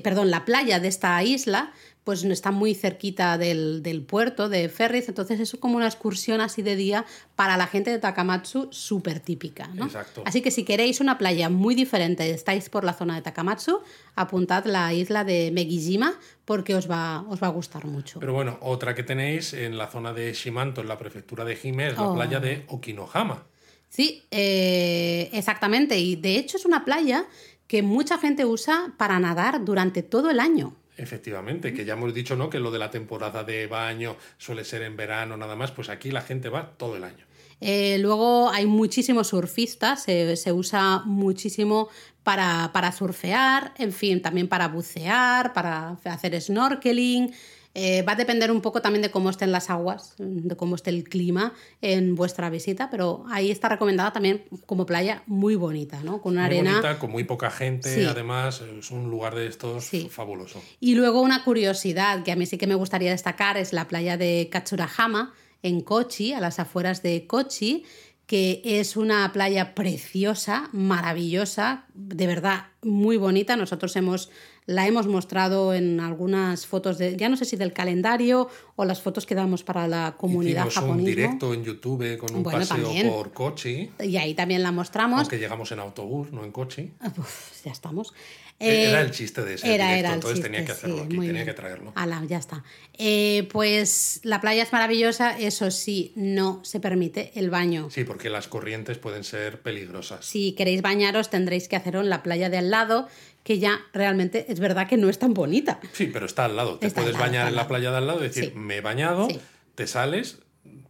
perdón, 0.02 0.30
la 0.30 0.44
playa 0.44 0.80
de 0.80 0.88
esta 0.88 1.22
isla, 1.22 1.72
pues 2.04 2.24
está 2.24 2.50
muy 2.50 2.74
cerquita 2.74 3.36
del, 3.38 3.82
del 3.82 4.02
puerto 4.02 4.48
de 4.48 4.68
ferries, 4.68 5.08
entonces 5.08 5.38
es 5.38 5.56
como 5.60 5.76
una 5.76 5.86
excursión 5.86 6.40
así 6.40 6.62
de 6.62 6.74
día 6.74 7.04
para 7.36 7.56
la 7.56 7.66
gente 7.66 7.90
de 7.90 7.98
Takamatsu 7.98 8.68
súper 8.72 9.20
típica. 9.20 9.68
¿no? 9.74 9.84
Exacto. 9.84 10.22
Así 10.24 10.40
que 10.40 10.50
si 10.50 10.64
queréis 10.64 11.00
una 11.00 11.18
playa 11.18 11.48
muy 11.50 11.74
diferente 11.74 12.26
y 12.26 12.30
estáis 12.30 12.68
por 12.70 12.84
la 12.84 12.94
zona 12.94 13.14
de 13.16 13.22
Takamatsu, 13.22 13.80
apuntad 14.16 14.64
la 14.64 14.92
isla 14.94 15.24
de 15.24 15.50
Megijima 15.52 16.14
porque 16.44 16.74
os 16.74 16.90
va, 16.90 17.24
os 17.28 17.42
va 17.42 17.46
a 17.48 17.50
gustar 17.50 17.84
mucho. 17.84 18.18
Pero 18.18 18.32
bueno, 18.32 18.58
otra 18.62 18.94
que 18.94 19.02
tenéis 19.02 19.52
en 19.52 19.76
la 19.78 19.86
zona 19.86 20.12
de 20.12 20.32
Shimanto, 20.32 20.80
en 20.80 20.88
la 20.88 20.98
prefectura 20.98 21.44
de 21.44 21.58
Hime, 21.62 21.88
es 21.88 21.96
la 21.96 22.08
Oh. 22.08 22.14
playa 22.14 22.40
de 22.40 22.64
Okinohama. 22.68 23.44
Sí, 23.88 24.22
eh, 24.30 25.28
exactamente. 25.32 25.98
Y 25.98 26.16
de 26.16 26.36
hecho 26.36 26.56
es 26.56 26.64
una 26.64 26.84
playa 26.84 27.26
que 27.66 27.82
mucha 27.82 28.18
gente 28.18 28.44
usa 28.44 28.94
para 28.96 29.18
nadar 29.20 29.64
durante 29.64 30.02
todo 30.02 30.30
el 30.30 30.40
año. 30.40 30.74
Efectivamente, 31.00 31.72
que 31.72 31.86
ya 31.86 31.94
hemos 31.94 32.12
dicho, 32.12 32.36
¿no? 32.36 32.50
Que 32.50 32.60
lo 32.60 32.70
de 32.70 32.78
la 32.78 32.90
temporada 32.90 33.42
de 33.42 33.66
baño 33.66 34.16
suele 34.36 34.64
ser 34.64 34.82
en 34.82 34.96
verano 34.96 35.36
nada 35.36 35.56
más, 35.56 35.70
pues 35.70 35.88
aquí 35.88 36.10
la 36.10 36.20
gente 36.20 36.50
va 36.50 36.72
todo 36.76 36.96
el 36.96 37.04
año. 37.04 37.24
Eh, 37.62 37.98
luego 38.00 38.50
hay 38.50 38.66
muchísimos 38.66 39.28
surfistas, 39.28 40.02
se, 40.02 40.36
se 40.36 40.52
usa 40.52 41.02
muchísimo 41.06 41.88
para, 42.22 42.70
para 42.74 42.92
surfear, 42.92 43.72
en 43.78 43.92
fin, 43.92 44.20
también 44.20 44.48
para 44.48 44.68
bucear, 44.68 45.54
para 45.54 45.96
hacer 46.04 46.38
snorkeling. 46.40 47.32
Eh, 47.74 48.02
va 48.02 48.12
a 48.12 48.16
depender 48.16 48.50
un 48.50 48.60
poco 48.60 48.82
también 48.82 49.02
de 49.02 49.12
cómo 49.12 49.30
estén 49.30 49.52
las 49.52 49.70
aguas, 49.70 50.14
de 50.18 50.56
cómo 50.56 50.74
esté 50.74 50.90
el 50.90 51.04
clima 51.04 51.54
en 51.80 52.16
vuestra 52.16 52.50
visita, 52.50 52.90
pero 52.90 53.24
ahí 53.30 53.52
está 53.52 53.68
recomendada 53.68 54.12
también 54.12 54.42
como 54.66 54.86
playa 54.86 55.22
muy 55.26 55.54
bonita, 55.54 56.00
¿no? 56.02 56.20
Con 56.20 56.32
una 56.32 56.46
Muy 56.48 56.56
arena. 56.58 56.70
bonita, 56.80 56.98
con 56.98 57.12
muy 57.12 57.22
poca 57.22 57.48
gente, 57.50 57.94
Sí. 57.94 58.04
además 58.04 58.60
es 58.60 58.90
un 58.90 59.08
lugar 59.08 59.36
de 59.36 59.46
estos 59.46 59.84
Sí. 59.84 60.08
fabuloso. 60.10 60.60
Y 60.80 60.96
luego 60.96 61.20
una 61.20 61.44
curiosidad 61.44 62.24
que 62.24 62.32
a 62.32 62.36
mí 62.36 62.44
sí 62.44 62.58
que 62.58 62.66
me 62.66 62.74
gustaría 62.74 63.12
destacar 63.12 63.56
es 63.56 63.72
la 63.72 63.86
playa 63.86 64.16
de 64.16 64.48
Katsurahama 64.50 65.32
en 65.62 65.80
Kochi, 65.82 66.32
a 66.32 66.40
las 66.40 66.58
afueras 66.58 67.02
de 67.02 67.26
Kochi, 67.28 67.84
que 68.30 68.62
es 68.64 68.96
una 68.96 69.32
playa 69.32 69.74
preciosa, 69.74 70.68
maravillosa, 70.70 71.86
de 71.94 72.28
verdad 72.28 72.66
muy 72.80 73.16
bonita. 73.16 73.56
Nosotros 73.56 73.96
hemos 73.96 74.30
la 74.66 74.86
hemos 74.86 75.08
mostrado 75.08 75.74
en 75.74 75.98
algunas 75.98 76.64
fotos 76.64 76.96
de 76.96 77.16
ya 77.16 77.28
no 77.28 77.36
sé 77.36 77.44
si 77.44 77.56
del 77.56 77.72
calendario 77.72 78.48
o 78.76 78.84
las 78.84 79.02
fotos 79.02 79.26
que 79.26 79.34
damos 79.34 79.64
para 79.64 79.88
la 79.88 80.14
comunidad 80.16 80.68
Hicimos 80.68 80.90
un 80.90 81.04
directo 81.04 81.52
en 81.52 81.64
YouTube 81.64 82.18
con 82.18 82.36
un 82.36 82.44
Bueno, 82.44 82.60
paseo 82.60 82.76
también. 82.76 83.08
por 83.08 83.32
Kochi, 83.32 83.90
Y 83.98 84.16
ahí 84.16 84.34
también 84.34 84.62
la 84.62 84.70
mostramos. 84.70 85.18
aunque 85.22 85.40
llegamos 85.40 85.72
en 85.72 85.80
autobús, 85.80 86.30
no 86.30 86.44
en 86.44 86.52
coche. 86.52 86.92
Uf, 87.18 87.64
ya 87.64 87.72
estamos. 87.72 88.14
Era 88.60 89.00
Eh, 89.00 89.04
el 89.04 89.10
chiste 89.10 89.42
de 89.42 89.54
ese 89.54 89.74
era, 89.74 89.86
directo, 89.86 89.98
era 89.98 90.08
el 90.10 90.14
entonces 90.14 90.36
chiste, 90.38 90.48
tenía 90.50 90.64
que 90.66 90.72
hacerlo 90.72 90.96
sí, 90.98 91.02
aquí, 91.04 91.16
tenía 91.16 91.32
bien. 91.32 91.44
que 91.46 91.52
traerlo. 91.54 91.92
Ala, 91.96 92.22
ya 92.28 92.36
está. 92.38 92.62
Eh, 92.98 93.48
pues 93.50 94.20
la 94.22 94.40
playa 94.40 94.62
es 94.62 94.72
maravillosa, 94.72 95.38
eso 95.38 95.70
sí, 95.70 96.12
no 96.14 96.60
se 96.64 96.78
permite 96.78 97.32
el 97.34 97.50
baño. 97.50 97.88
Sí, 97.90 98.04
porque 98.04 98.28
las 98.30 98.48
corrientes 98.48 98.98
pueden 98.98 99.24
ser 99.24 99.60
peligrosas. 99.62 100.24
Si 100.26 100.52
queréis 100.52 100.82
bañaros 100.82 101.30
tendréis 101.30 101.68
que 101.68 101.76
hacerlo 101.76 102.00
en 102.00 102.10
la 102.10 102.22
playa 102.22 102.50
de 102.50 102.58
al 102.58 102.70
lado, 102.70 103.08
que 103.44 103.58
ya 103.58 103.80
realmente 103.94 104.44
es 104.48 104.60
verdad 104.60 104.86
que 104.86 104.98
no 104.98 105.08
es 105.08 105.18
tan 105.18 105.32
bonita. 105.32 105.80
Sí, 105.94 106.10
pero 106.12 106.26
está 106.26 106.44
al 106.44 106.56
lado. 106.56 106.78
Te 106.78 106.86
Está 106.86 107.00
puedes 107.00 107.14
lado, 107.14 107.24
bañar 107.26 107.48
en 107.48 107.56
la 107.56 107.66
playa 107.66 107.90
de 107.90 107.96
al 107.96 108.06
lado 108.06 108.20
y 108.20 108.24
decir, 108.24 108.44
Sí. 108.44 108.52
me 108.54 108.76
he 108.76 108.80
bañado, 108.82 109.28
Sí. 109.30 109.40
te 109.74 109.86
sales, 109.86 110.40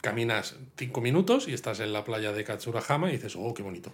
caminas 0.00 0.56
cinco 0.76 1.00
minutos 1.00 1.46
y 1.46 1.52
estás 1.52 1.78
en 1.78 1.92
la 1.92 2.04
playa 2.04 2.32
de 2.32 2.42
Katsurahama 2.42 3.10
y 3.10 3.12
dices, 3.12 3.34
oh, 3.36 3.54
qué 3.54 3.62
bonito. 3.62 3.92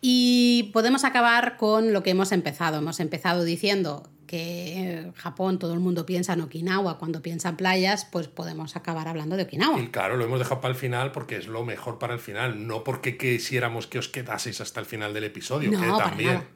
Y 0.00 0.70
podemos 0.72 1.04
acabar 1.04 1.56
con 1.56 1.92
lo 1.92 2.02
que 2.02 2.10
hemos 2.10 2.32
empezado. 2.32 2.78
Hemos 2.78 3.00
empezado 3.00 3.44
diciendo 3.44 4.08
que 4.26 4.74
eh, 4.82 5.12
Japón, 5.14 5.58
todo 5.58 5.72
el 5.72 5.80
mundo 5.80 6.04
piensa 6.04 6.32
en 6.32 6.40
Okinawa 6.40 6.98
cuando 6.98 7.22
piensa 7.22 7.48
en 7.50 7.56
playas, 7.56 8.04
pues 8.10 8.26
podemos 8.28 8.76
acabar 8.76 9.08
hablando 9.08 9.36
de 9.36 9.44
Okinawa. 9.44 9.78
Y 9.80 9.88
claro, 9.88 10.16
lo 10.16 10.24
hemos 10.24 10.38
dejado 10.40 10.60
para 10.60 10.74
el 10.74 10.78
final 10.78 11.12
porque 11.12 11.36
es 11.36 11.46
lo 11.46 11.64
mejor 11.64 11.98
para 11.98 12.12
el 12.14 12.20
final, 12.20 12.66
no 12.66 12.82
porque 12.84 13.16
quisiéramos 13.16 13.86
que 13.86 13.98
os 13.98 14.08
quedaseis 14.08 14.60
hasta 14.60 14.80
el 14.80 14.86
final 14.86 15.14
del 15.14 15.24
episodio, 15.24 15.70
que 15.70 15.76
No, 15.76 15.96
para 15.96 16.08
también. 16.10 16.34
nada. 16.34 16.46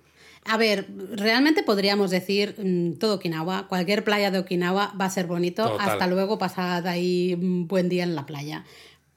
A 0.47 0.57
ver, 0.57 0.87
realmente 1.13 1.63
podríamos 1.63 2.11
decir 2.11 2.55
mm, 2.59 2.95
todo 2.99 3.17
Okinawa, 3.17 3.69
cualquier 3.69 4.05
playa 4.05 4.31
de 4.31 4.39
Okinawa 4.39 4.93
va 5.01 5.05
a 5.05 5.11
ser 5.11 5.27
bonito, 5.27 5.69
Total. 5.69 5.91
hasta 5.91 6.07
luego 6.07 6.39
pasad 6.39 6.87
ahí 6.87 7.35
un 7.35 7.69
buen 7.69 7.89
día 7.91 8.05
en 8.05 8.15
la 8.15 8.25
playa. 8.27 8.65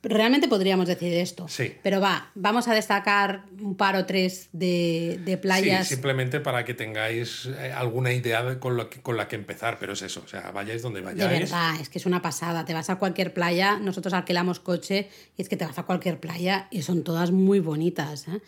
Realmente 0.06 0.50
podríamos 0.50 0.86
decir 0.88 1.14
esto. 1.14 1.48
Sí. 1.48 1.76
Pero 1.82 2.02
va, 2.02 2.30
vamos 2.36 2.68
a 2.68 2.74
destacar 2.76 3.46
un 3.62 3.76
par 3.78 3.96
o 3.96 4.06
tres 4.06 4.50
de, 4.52 5.18
de 5.24 5.38
playas. 5.38 5.88
Sí, 5.88 5.96
simplemente 5.96 6.42
para 6.42 6.66
que 6.66 6.74
tengáis 6.74 7.46
eh, 7.58 7.72
alguna 7.72 8.12
idea 8.12 8.44
de- 8.44 8.60
con, 8.60 8.76
lo 8.76 8.90
que- 8.90 9.02
con 9.02 9.16
la 9.16 9.30
que 9.30 9.38
empezar, 9.38 9.78
pero 9.80 9.94
es 9.94 10.02
eso, 10.02 10.22
o 10.26 10.28
sea, 10.28 10.52
vayáis 10.52 10.82
donde 10.82 11.00
de 11.00 11.06
vayáis. 11.06 11.40
verdad, 11.52 11.80
es 11.80 11.88
que 11.88 12.00
es 12.00 12.06
una 12.06 12.22
pasada. 12.22 12.66
Te 12.66 12.74
vas 12.74 12.90
a 12.90 12.98
cualquier 12.98 13.34
playa, 13.34 13.78
nosotros 13.80 14.14
alquilamos 14.14 14.60
coche 14.60 15.10
y 15.38 15.42
es 15.42 15.48
que 15.48 15.56
te 15.56 15.66
vas 15.66 15.80
a 15.80 15.84
cualquier 15.84 16.20
playa 16.20 16.68
y 16.70 16.82
son 16.82 17.04
todas 17.04 17.32
muy 17.32 17.62
bonitas. 17.62 18.28
¿eh? 18.28 18.42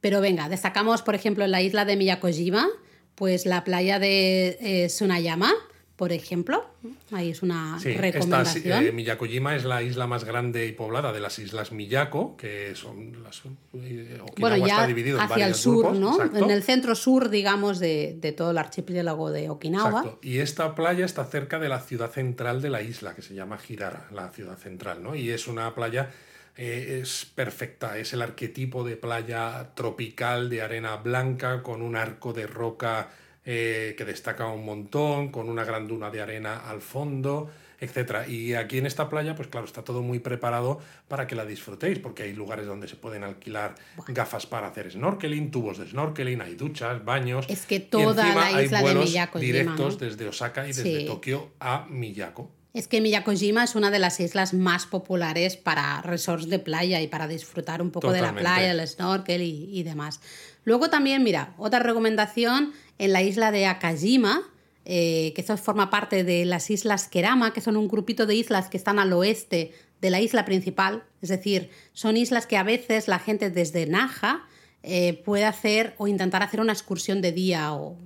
Pero 0.00 0.20
venga, 0.22 0.48
destacamos, 0.48 1.02
por 1.02 1.14
ejemplo, 1.14 1.44
en 1.44 1.50
la 1.50 1.60
isla 1.60 1.84
de 1.84 1.96
Miyakojima, 1.96 2.66
pues 3.14 3.44
la 3.44 3.64
playa 3.64 3.98
de 3.98 4.56
eh, 4.60 4.86
Tsunayama, 4.88 5.52
por 5.96 6.10
ejemplo. 6.12 6.64
Ahí 7.12 7.30
es 7.30 7.42
una 7.42 7.78
Sí, 7.78 7.90
esta, 7.90 8.00
recomendación. 8.02 8.84
eh, 8.86 8.92
Miyakojima 8.92 9.54
es 9.54 9.64
la 9.64 9.82
isla 9.82 10.06
más 10.06 10.24
grande 10.24 10.66
y 10.66 10.72
poblada 10.72 11.12
de 11.12 11.20
las 11.20 11.38
islas 11.38 11.70
Miyako, 11.70 12.36
que 12.36 12.74
son 12.74 13.22
las. 13.22 13.42
eh, 13.74 14.18
Okinawa 14.20 14.32
bueno, 14.38 14.56
ya 14.66 14.74
está 14.74 14.86
dividido 14.86 15.18
en 15.18 15.22
hacia 15.24 15.34
el 15.36 15.40
varios 15.42 15.58
sur, 15.58 15.78
grupos, 15.84 15.98
¿no? 16.00 16.14
exacto. 16.14 16.38
En 16.44 16.50
el 16.50 16.62
centro 16.62 16.94
sur, 16.94 17.28
digamos, 17.28 17.78
de, 17.78 18.16
de 18.20 18.32
todo 18.32 18.50
el 18.50 18.58
archipiélago 18.58 19.30
de 19.30 19.48
Okinawa. 19.50 19.88
Exacto. 20.00 20.18
Y 20.22 20.38
esta 20.38 20.74
playa 20.74 21.04
está 21.04 21.24
cerca 21.24 21.58
de 21.58 21.68
la 21.68 21.78
ciudad 21.80 22.10
central 22.10 22.60
de 22.62 22.70
la 22.70 22.82
isla, 22.82 23.14
que 23.14 23.22
se 23.22 23.34
llama 23.34 23.58
Hirara, 23.68 24.08
la 24.10 24.30
ciudad 24.30 24.56
central, 24.56 25.02
¿no? 25.02 25.14
Y 25.14 25.30
es 25.30 25.46
una 25.46 25.72
playa, 25.74 26.10
eh, 26.56 27.00
es 27.02 27.26
perfecta, 27.34 27.98
es 27.98 28.12
el 28.12 28.22
arquetipo 28.22 28.82
de 28.82 28.96
playa 28.96 29.70
tropical 29.74 30.48
de 30.50 30.62
arena 30.62 30.96
blanca 30.96 31.62
con 31.62 31.80
un 31.82 31.94
arco 31.96 32.32
de 32.32 32.46
roca 32.46 33.10
eh, 33.44 33.94
que 33.98 34.04
destaca 34.04 34.46
un 34.48 34.64
montón, 34.64 35.30
con 35.30 35.48
una 35.48 35.64
gran 35.64 35.88
duna 35.88 36.10
de 36.10 36.20
arena 36.20 36.68
al 36.68 36.80
fondo, 36.80 37.50
etcétera. 37.80 38.28
Y 38.28 38.54
aquí 38.54 38.78
en 38.78 38.86
esta 38.86 39.08
playa, 39.08 39.34
pues 39.34 39.48
claro, 39.48 39.66
está 39.66 39.82
todo 39.82 40.02
muy 40.02 40.20
preparado 40.20 40.78
para 41.08 41.26
que 41.26 41.34
la 41.34 41.44
disfrutéis, 41.44 41.98
porque 41.98 42.22
hay 42.22 42.32
lugares 42.32 42.66
donde 42.66 42.86
se 42.86 42.94
pueden 42.94 43.24
alquilar 43.24 43.74
gafas 44.06 44.46
para 44.46 44.68
hacer 44.68 44.92
snorkeling, 44.92 45.50
tubos 45.50 45.78
de 45.78 45.88
snorkeling, 45.88 46.40
hay 46.40 46.54
duchas, 46.54 47.04
baños. 47.04 47.46
Es 47.48 47.66
que 47.66 47.80
toda 47.80 48.32
la 48.32 48.46
hay 48.46 48.66
isla 48.66 48.82
de 48.82 48.94
Miyakojima, 48.94 49.44
directos 49.44 50.00
¿no? 50.00 50.06
desde 50.06 50.28
Osaka 50.28 50.64
y 50.64 50.68
desde 50.68 51.00
Sí. 51.00 51.06
Tokio 51.06 51.50
a 51.58 51.86
Miyako. 51.90 52.48
Es 52.72 52.86
que 52.86 53.00
Miyakojima 53.00 53.64
es 53.64 53.74
una 53.74 53.90
de 53.90 53.98
las 53.98 54.20
islas 54.20 54.54
más 54.54 54.86
populares 54.86 55.56
para 55.56 56.00
resorts 56.02 56.48
de 56.48 56.60
playa 56.60 57.02
y 57.02 57.08
para 57.08 57.26
disfrutar 57.26 57.82
un 57.82 57.90
poco 57.90 58.12
de 58.12 58.22
la 58.22 58.32
playa, 58.32 58.70
el 58.70 58.86
snorkel 58.86 59.42
y, 59.42 59.68
y 59.76 59.82
demás. 59.82 60.20
Luego 60.64 60.88
también, 60.88 61.24
mira, 61.24 61.54
otra 61.58 61.80
recomendación 61.80 62.72
en 62.98 63.12
la 63.12 63.22
isla 63.22 63.50
de 63.50 63.66
Akajima, 63.66 64.42
eh, 64.84 65.32
que 65.34 65.42
eso 65.42 65.56
forma 65.56 65.90
parte 65.90 66.24
de 66.24 66.44
las 66.44 66.70
islas 66.70 67.08
Kerama, 67.08 67.52
que 67.52 67.60
son 67.60 67.76
un 67.76 67.88
grupito 67.88 68.26
de 68.26 68.34
islas 68.34 68.68
que 68.68 68.76
están 68.76 68.98
al 68.98 69.12
oeste 69.12 69.72
de 70.00 70.10
la 70.10 70.20
isla 70.20 70.44
principal. 70.44 71.04
Es 71.20 71.28
decir, 71.28 71.70
son 71.92 72.16
islas 72.16 72.46
que 72.46 72.56
a 72.56 72.64
veces 72.64 73.06
la 73.06 73.18
gente 73.18 73.50
desde 73.50 73.86
Naha 73.86 74.46
eh, 74.82 75.22
puede 75.24 75.44
hacer 75.44 75.94
o 75.98 76.08
intentar 76.08 76.42
hacer 76.42 76.60
una 76.60 76.72
excursión 76.72 77.22
de 77.22 77.30
día 77.30 77.72
o 77.72 77.96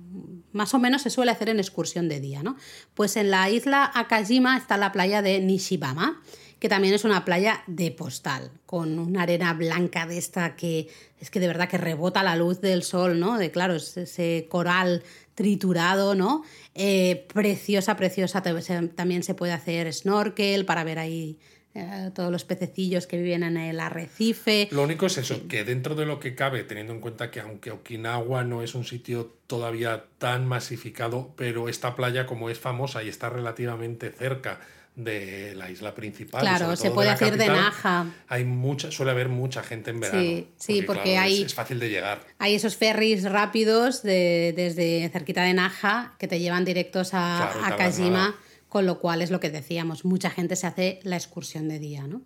más 0.51 0.73
o 0.73 0.79
menos 0.79 1.01
se 1.01 1.09
suele 1.09 1.31
hacer 1.31 1.49
en 1.49 1.59
excursión 1.59 2.07
de 2.09 2.19
día, 2.19 2.43
¿no? 2.43 2.55
Pues 2.93 3.15
en 3.17 3.31
la 3.31 3.49
isla 3.49 3.91
Akajima 3.93 4.57
está 4.57 4.77
la 4.77 4.91
playa 4.91 5.21
de 5.21 5.39
Nishibama, 5.39 6.21
que 6.59 6.69
también 6.69 6.93
es 6.93 7.03
una 7.03 7.23
playa 7.25 7.63
de 7.67 7.91
postal, 7.91 8.51
con 8.65 8.99
una 8.99 9.23
arena 9.23 9.53
blanca 9.53 10.07
de 10.07 10.17
esta 10.17 10.55
que 10.55 10.87
es 11.19 11.29
que 11.29 11.39
de 11.39 11.47
verdad 11.47 11.69
que 11.69 11.77
rebota 11.77 12.23
la 12.23 12.35
luz 12.35 12.61
del 12.61 12.83
sol, 12.83 13.19
¿no? 13.19 13.37
De 13.37 13.51
claro, 13.51 13.75
es 13.75 13.97
ese 13.97 14.47
coral 14.49 15.03
triturado, 15.35 16.15
¿no? 16.15 16.43
Eh, 16.73 17.25
preciosa, 17.33 17.95
preciosa. 17.95 18.41
También 18.41 19.23
se 19.23 19.33
puede 19.33 19.53
hacer 19.53 19.91
snorkel 19.93 20.65
para 20.65 20.83
ver 20.83 20.99
ahí 20.99 21.37
eh, 21.75 22.09
todos 22.15 22.31
los 22.31 22.43
pececillos 22.43 23.05
que 23.05 23.21
viven 23.21 23.43
en 23.43 23.57
el 23.57 23.79
arrecife. 23.79 24.67
Lo 24.71 24.81
único 24.81 25.05
es 25.05 25.19
eso, 25.19 25.47
que 25.47 25.63
dentro 25.63 25.93
de 25.93 26.07
lo 26.07 26.19
que 26.19 26.33
cabe, 26.33 26.63
teniendo 26.63 26.93
en 26.93 27.01
cuenta 27.01 27.29
que 27.29 27.39
aunque 27.39 27.69
Okinawa 27.69 28.43
no 28.43 28.63
es 28.63 28.73
un 28.73 28.83
sitio 28.83 29.31
todavía 29.45 30.05
tan 30.17 30.47
masificado, 30.47 31.33
pero 31.35 31.69
esta 31.69 31.95
playa 31.95 32.25
como 32.25 32.49
es 32.49 32.57
famosa 32.57 33.03
y 33.03 33.09
está 33.09 33.29
relativamente 33.29 34.11
cerca 34.11 34.59
de 34.97 35.53
la 35.55 35.69
isla 35.69 35.93
principal. 35.93 36.41
Claro, 36.41 36.75
se 36.75 36.89
puede 36.91 37.09
hacer 37.09 37.37
de 37.37 37.47
Naha. 37.47 38.07
Hay 38.27 38.43
mucha, 38.45 38.91
suele 38.91 39.11
haber 39.11 39.29
mucha 39.29 39.61
gente 39.63 39.91
en 39.91 39.99
verano. 39.99 40.19
Sí, 40.21 40.47
sí, 40.57 40.81
porque 40.81 41.11
claro, 41.13 41.27
es- 41.29 41.33
hay- 41.37 41.43
es 41.43 41.53
fácil 41.53 41.79
de 41.79 41.89
llegar. 41.89 42.25
Hay 42.39 42.55
esos 42.55 42.75
ferries 42.75 43.23
rápidos 43.23 44.01
de- 44.01 44.53
desde 44.55 45.07
cerquita 45.13 45.43
de 45.43 45.53
Naja 45.53 46.15
que 46.17 46.27
te 46.27 46.39
llevan 46.39 46.65
directos 46.65 47.11
a, 47.13 47.51
Claro, 47.53 47.73
a 47.73 47.77
Kajima, 47.77 48.35
con 48.69 48.87
lo 48.87 48.99
cual 48.99 49.21
es 49.21 49.29
lo 49.29 49.39
que 49.39 49.51
decíamos, 49.51 50.03
mucha 50.03 50.31
gente 50.31 50.55
se 50.55 50.65
hace 50.65 50.99
la 51.03 51.15
excursión 51.15 51.69
de 51.69 51.77
día, 51.79 52.07
¿no? 52.07 52.21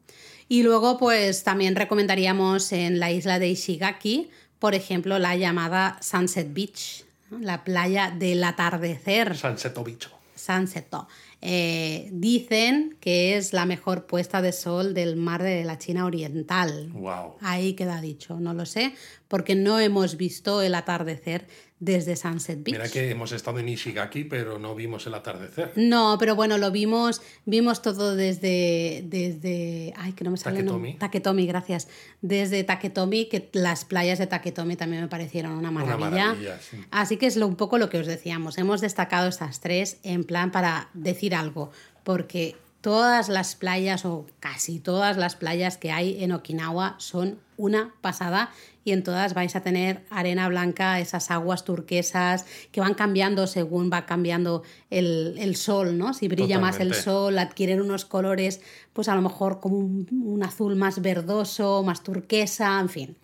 Y 0.48 0.64
luego, 0.64 0.98
pues 0.98 1.44
también 1.44 1.76
recomendaríamos 1.76 2.72
en 2.72 3.00
la 3.00 3.12
isla 3.12 3.38
de 3.38 3.50
Ishigaki, 3.50 4.30
por 4.60 4.76
ejemplo, 4.76 5.20
la 5.20 5.36
llamada 5.36 5.98
Sunset 6.02 6.54
Beach, 6.54 7.04
¿no? 7.30 7.40
la 7.40 7.64
playa 7.66 8.12
del 8.18 8.42
atardecer. 8.46 9.38
Sanseto 9.38 9.84
Bicho. 9.84 10.10
Sunseto. 10.36 11.08
Eh, 11.44 12.10
dicen 12.12 12.98
que 13.00 13.36
es 13.36 13.52
la 13.52 13.66
mejor 13.66 14.06
puesta 14.06 14.44
de 14.44 14.52
sol 14.52 14.94
del 14.94 15.16
mar 15.16 15.42
de 15.42 15.64
la 15.64 15.80
China 15.80 16.06
Oriental. 16.06 16.92
Wow. 16.94 17.38
Ahí 17.42 17.74
queda 17.74 18.00
dicho, 18.00 18.40
no 18.40 18.54
lo 18.54 18.68
sé, 18.68 18.94
porque 19.28 19.56
no 19.56 19.80
hemos 19.80 20.18
visto 20.18 20.62
el 20.62 20.76
atardecer 20.76 21.48
desde 21.82 22.16
Sunset 22.16 22.64
Beach. 22.64 22.78
Mira 22.78 22.90
que 22.90 23.10
hemos 23.10 23.32
estado 23.32 23.58
en 23.58 23.68
Ishigaki, 23.68 24.24
pero 24.24 24.60
no 24.60 24.76
vimos 24.76 25.08
el 25.08 25.16
atardecer. 25.16 25.74
No, 25.76 26.16
pero 26.20 26.36
bueno, 26.36 26.60
lo 26.60 26.70
vimos, 26.72 27.24
vimos 27.46 27.82
todo 27.82 28.16
desde, 28.16 29.04
desde, 29.08 29.92
ay, 29.98 30.14
que 30.14 30.24
no 30.24 30.30
me 30.30 30.38
sale. 30.38 30.58
Taketomi. 30.58 30.94
Taketomi, 30.94 31.48
gracias. 31.48 31.88
Desde 32.22 32.64
Taketomi, 32.64 33.26
que 33.26 33.50
las 33.54 33.84
playas 33.84 34.20
de 34.20 34.28
Taketomi 34.28 34.76
también 34.76 35.02
me 35.02 35.08
parecieron 35.08 35.54
una 35.54 35.72
maravilla. 35.72 36.28
maravilla, 36.28 36.60
sí. 36.62 36.78
Así 36.92 37.18
que 37.18 37.26
es 37.26 37.36
lo, 37.36 37.48
un 37.48 37.56
poco 37.56 37.80
lo 37.80 37.90
que 37.90 37.98
os 37.98 38.06
decíamos. 38.06 38.60
Hemos 38.60 38.80
destacado 38.80 39.28
estas 39.28 39.60
tres 39.60 39.98
en 40.04 40.24
plan 40.24 40.52
para 40.52 40.90
decir 40.94 41.34
algo, 41.34 41.72
porque 42.04 42.56
todas 42.82 43.30
las 43.30 43.56
playas 43.56 44.06
o 44.06 44.26
casi 44.40 44.80
todas 44.80 45.16
las 45.16 45.36
playas 45.36 45.78
que 45.78 45.92
hay 45.92 46.24
en 46.24 46.32
Okinawa 46.32 46.96
son 46.98 47.40
una 47.58 47.94
pasada 48.02 48.50
y 48.84 48.92
en 48.92 49.04
todas 49.04 49.36
vais 49.36 49.56
a 49.56 49.62
tener 49.62 50.04
arena 50.10 50.48
blanca, 50.50 51.00
esas 51.00 51.30
aguas 51.30 51.64
turquesas 51.64 52.46
que 52.72 52.82
van 52.82 52.96
cambiando 52.96 53.46
según 53.46 53.92
va 53.94 54.08
cambiando 54.08 54.64
el, 54.90 55.36
el 55.38 55.56
sol, 55.56 55.98
¿no? 55.98 56.16
Si 56.16 56.28
brilla 56.28 56.60
más 56.60 56.80
el 56.80 56.96
sol, 56.96 57.38
adquieren 57.38 57.80
unos 57.80 58.06
colores, 58.06 58.62
pues 58.94 59.08
a 59.08 59.16
lo 59.16 59.22
mejor 59.22 59.60
como 59.60 59.78
un, 59.78 60.08
un 60.24 60.44
azul 60.44 60.76
más 60.76 61.02
verdoso, 61.02 61.84
más 61.84 62.02
turquesa, 62.02 62.80
en 62.80 62.90
fin. 62.90 63.18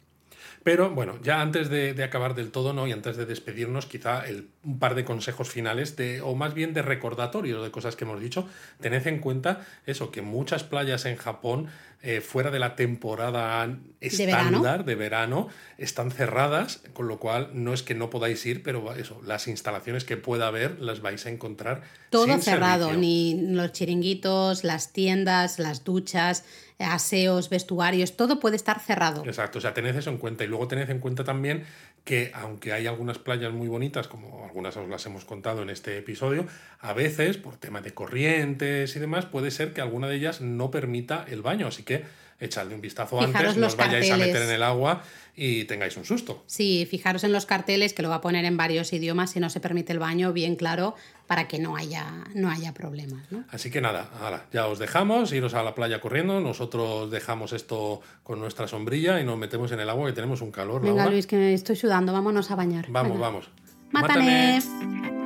Pero 0.67 0.89
bueno, 0.89 1.17
ya 1.23 1.39
antes 1.39 1.69
de, 1.69 1.93
de 1.93 2.03
acabar 2.03 2.35
del 2.35 2.51
todo, 2.51 2.73
¿no? 2.73 2.87
Y 2.87 2.91
antes 2.91 3.15
de 3.15 3.25
despedirnos, 3.25 3.85
quizá 3.85 4.27
el- 4.27 4.49
un 4.65 4.79
par 4.79 4.95
de 4.95 5.05
consejos 5.05 5.47
finales, 5.47 5.95
de, 5.95 6.19
o 6.19 6.35
más 6.35 6.53
bien 6.53 6.73
de 6.73 6.81
recordatorios 6.81 7.63
de 7.63 7.71
cosas 7.71 7.95
que 7.95 8.03
hemos 8.03 8.19
dicho. 8.19 8.49
Tened 8.81 9.07
en 9.07 9.19
cuenta 9.19 9.65
eso, 9.85 10.11
que 10.11 10.21
muchas 10.21 10.65
playas 10.65 11.05
en 11.05 11.15
Japón, 11.15 11.67
eh, 12.03 12.19
fuera 12.19 12.51
de 12.51 12.59
la 12.59 12.75
temporada 12.75 13.77
estándar 14.01 14.83
de 14.85 14.95
verano, 14.95 15.47
están 15.77 16.11
cerradas, 16.11 16.81
con 16.93 17.07
lo 17.07 17.17
cual 17.17 17.51
no 17.53 17.73
es 17.73 17.81
que 17.81 17.95
no 17.95 18.09
podáis 18.09 18.45
ir, 18.45 18.61
pero 18.61 18.93
eso, 18.93 19.21
las 19.25 19.47
instalaciones 19.47 20.03
que 20.03 20.17
pueda 20.17 20.47
haber 20.47 20.79
las 20.81 21.01
vais 21.01 21.25
a 21.25 21.29
encontrar. 21.29 21.83
Todo 22.09 22.25
sin 22.25 22.41
cerrado, 22.41 22.89
servicio. 22.89 22.99
ni 23.01 23.55
los 23.55 23.71
chiringuitos, 23.71 24.63
las 24.65 24.91
tiendas, 24.93 25.59
las 25.59 25.83
duchas, 25.85 26.43
aseos, 26.79 27.49
vestuarios, 27.49 28.15
todo 28.15 28.39
puede 28.39 28.55
estar 28.55 28.79
cerrado. 28.79 29.25
Exacto, 29.25 29.57
o 29.57 29.61
sea, 29.61 29.73
tened 29.73 29.95
eso 29.95 30.09
en 30.09 30.17
cuenta. 30.17 30.43
Y 30.43 30.47
luego 30.47 30.67
tened 30.67 30.89
en 30.89 30.99
cuenta 30.99 31.23
también 31.23 31.63
que, 32.03 32.31
aunque 32.33 32.73
hay 32.73 32.87
algunas 32.87 33.17
playas 33.17 33.51
muy 33.51 33.67
bonitas, 33.67 34.07
como 34.07 34.45
algunas 34.45 34.77
os 34.77 34.87
las 34.87 35.05
hemos 35.05 35.25
contado 35.25 35.63
en 35.63 35.69
este 35.69 35.97
episodio, 35.97 36.45
a 36.79 36.93
veces, 36.93 37.37
por 37.37 37.57
tema 37.57 37.81
de 37.81 37.93
corrientes 37.93 38.95
y 38.95 38.99
demás, 38.99 39.25
puede 39.25 39.51
ser 39.51 39.73
que 39.73 39.81
alguna 39.81 40.07
de 40.07 40.15
ellas 40.15 40.41
no 40.41 40.71
permita 40.71 41.25
el 41.27 41.41
baño. 41.41 41.67
Así 41.67 41.83
que 41.83 42.05
echadle 42.39 42.75
un 42.75 42.81
vistazo 42.81 43.19
Fijaros 43.19 43.35
antes, 43.35 43.57
no 43.57 43.67
os 43.67 43.75
vayáis 43.75 44.11
a 44.11 44.17
meter 44.17 44.43
en 44.43 44.51
el 44.51 44.63
agua 44.63 45.03
y 45.35 45.65
tengáis 45.65 45.95
un 45.97 46.05
susto. 46.05 46.43
Sí, 46.47 46.87
fijaros 46.89 47.23
en 47.23 47.31
los 47.31 47.45
carteles 47.45 47.93
que 47.93 48.01
lo 48.01 48.09
va 48.09 48.15
a 48.15 48.21
poner 48.21 48.45
en 48.45 48.57
varios 48.57 48.91
idiomas 48.93 49.31
si 49.31 49.39
no 49.39 49.49
se 49.49 49.59
permite 49.59 49.93
el 49.93 49.99
baño, 49.99 50.33
bien 50.33 50.55
claro, 50.55 50.95
para 51.27 51.47
que 51.47 51.59
no 51.59 51.75
haya, 51.75 52.23
no 52.33 52.49
haya 52.49 52.73
problemas. 52.73 53.31
¿no? 53.31 53.43
Así 53.49 53.69
que 53.69 53.81
nada, 53.81 54.09
ahora 54.19 54.45
ya 54.51 54.67
os 54.67 54.79
dejamos, 54.79 55.31
iros 55.33 55.53
a 55.53 55.63
la 55.63 55.75
playa 55.75 56.01
corriendo, 56.01 56.41
nosotros 56.41 57.11
dejamos 57.11 57.53
esto 57.53 58.01
con 58.23 58.39
nuestra 58.39 58.67
sombrilla 58.67 59.19
y 59.19 59.23
nos 59.23 59.37
metemos 59.37 59.71
en 59.71 59.79
el 59.79 59.89
agua 59.89 60.07
que 60.07 60.13
tenemos 60.13 60.41
un 60.41 60.51
calor. 60.51 60.81
Venga, 60.81 60.95
Laura. 60.95 61.11
Luis, 61.11 61.27
que 61.27 61.37
me 61.37 61.53
estoy 61.53 61.75
sudando, 61.75 62.13
vámonos 62.13 62.49
a 62.51 62.55
bañar. 62.55 62.85
Vamos, 62.89 63.13
Venga. 63.13 63.27
vamos. 63.27 63.49
¡Mátame! 63.91 65.16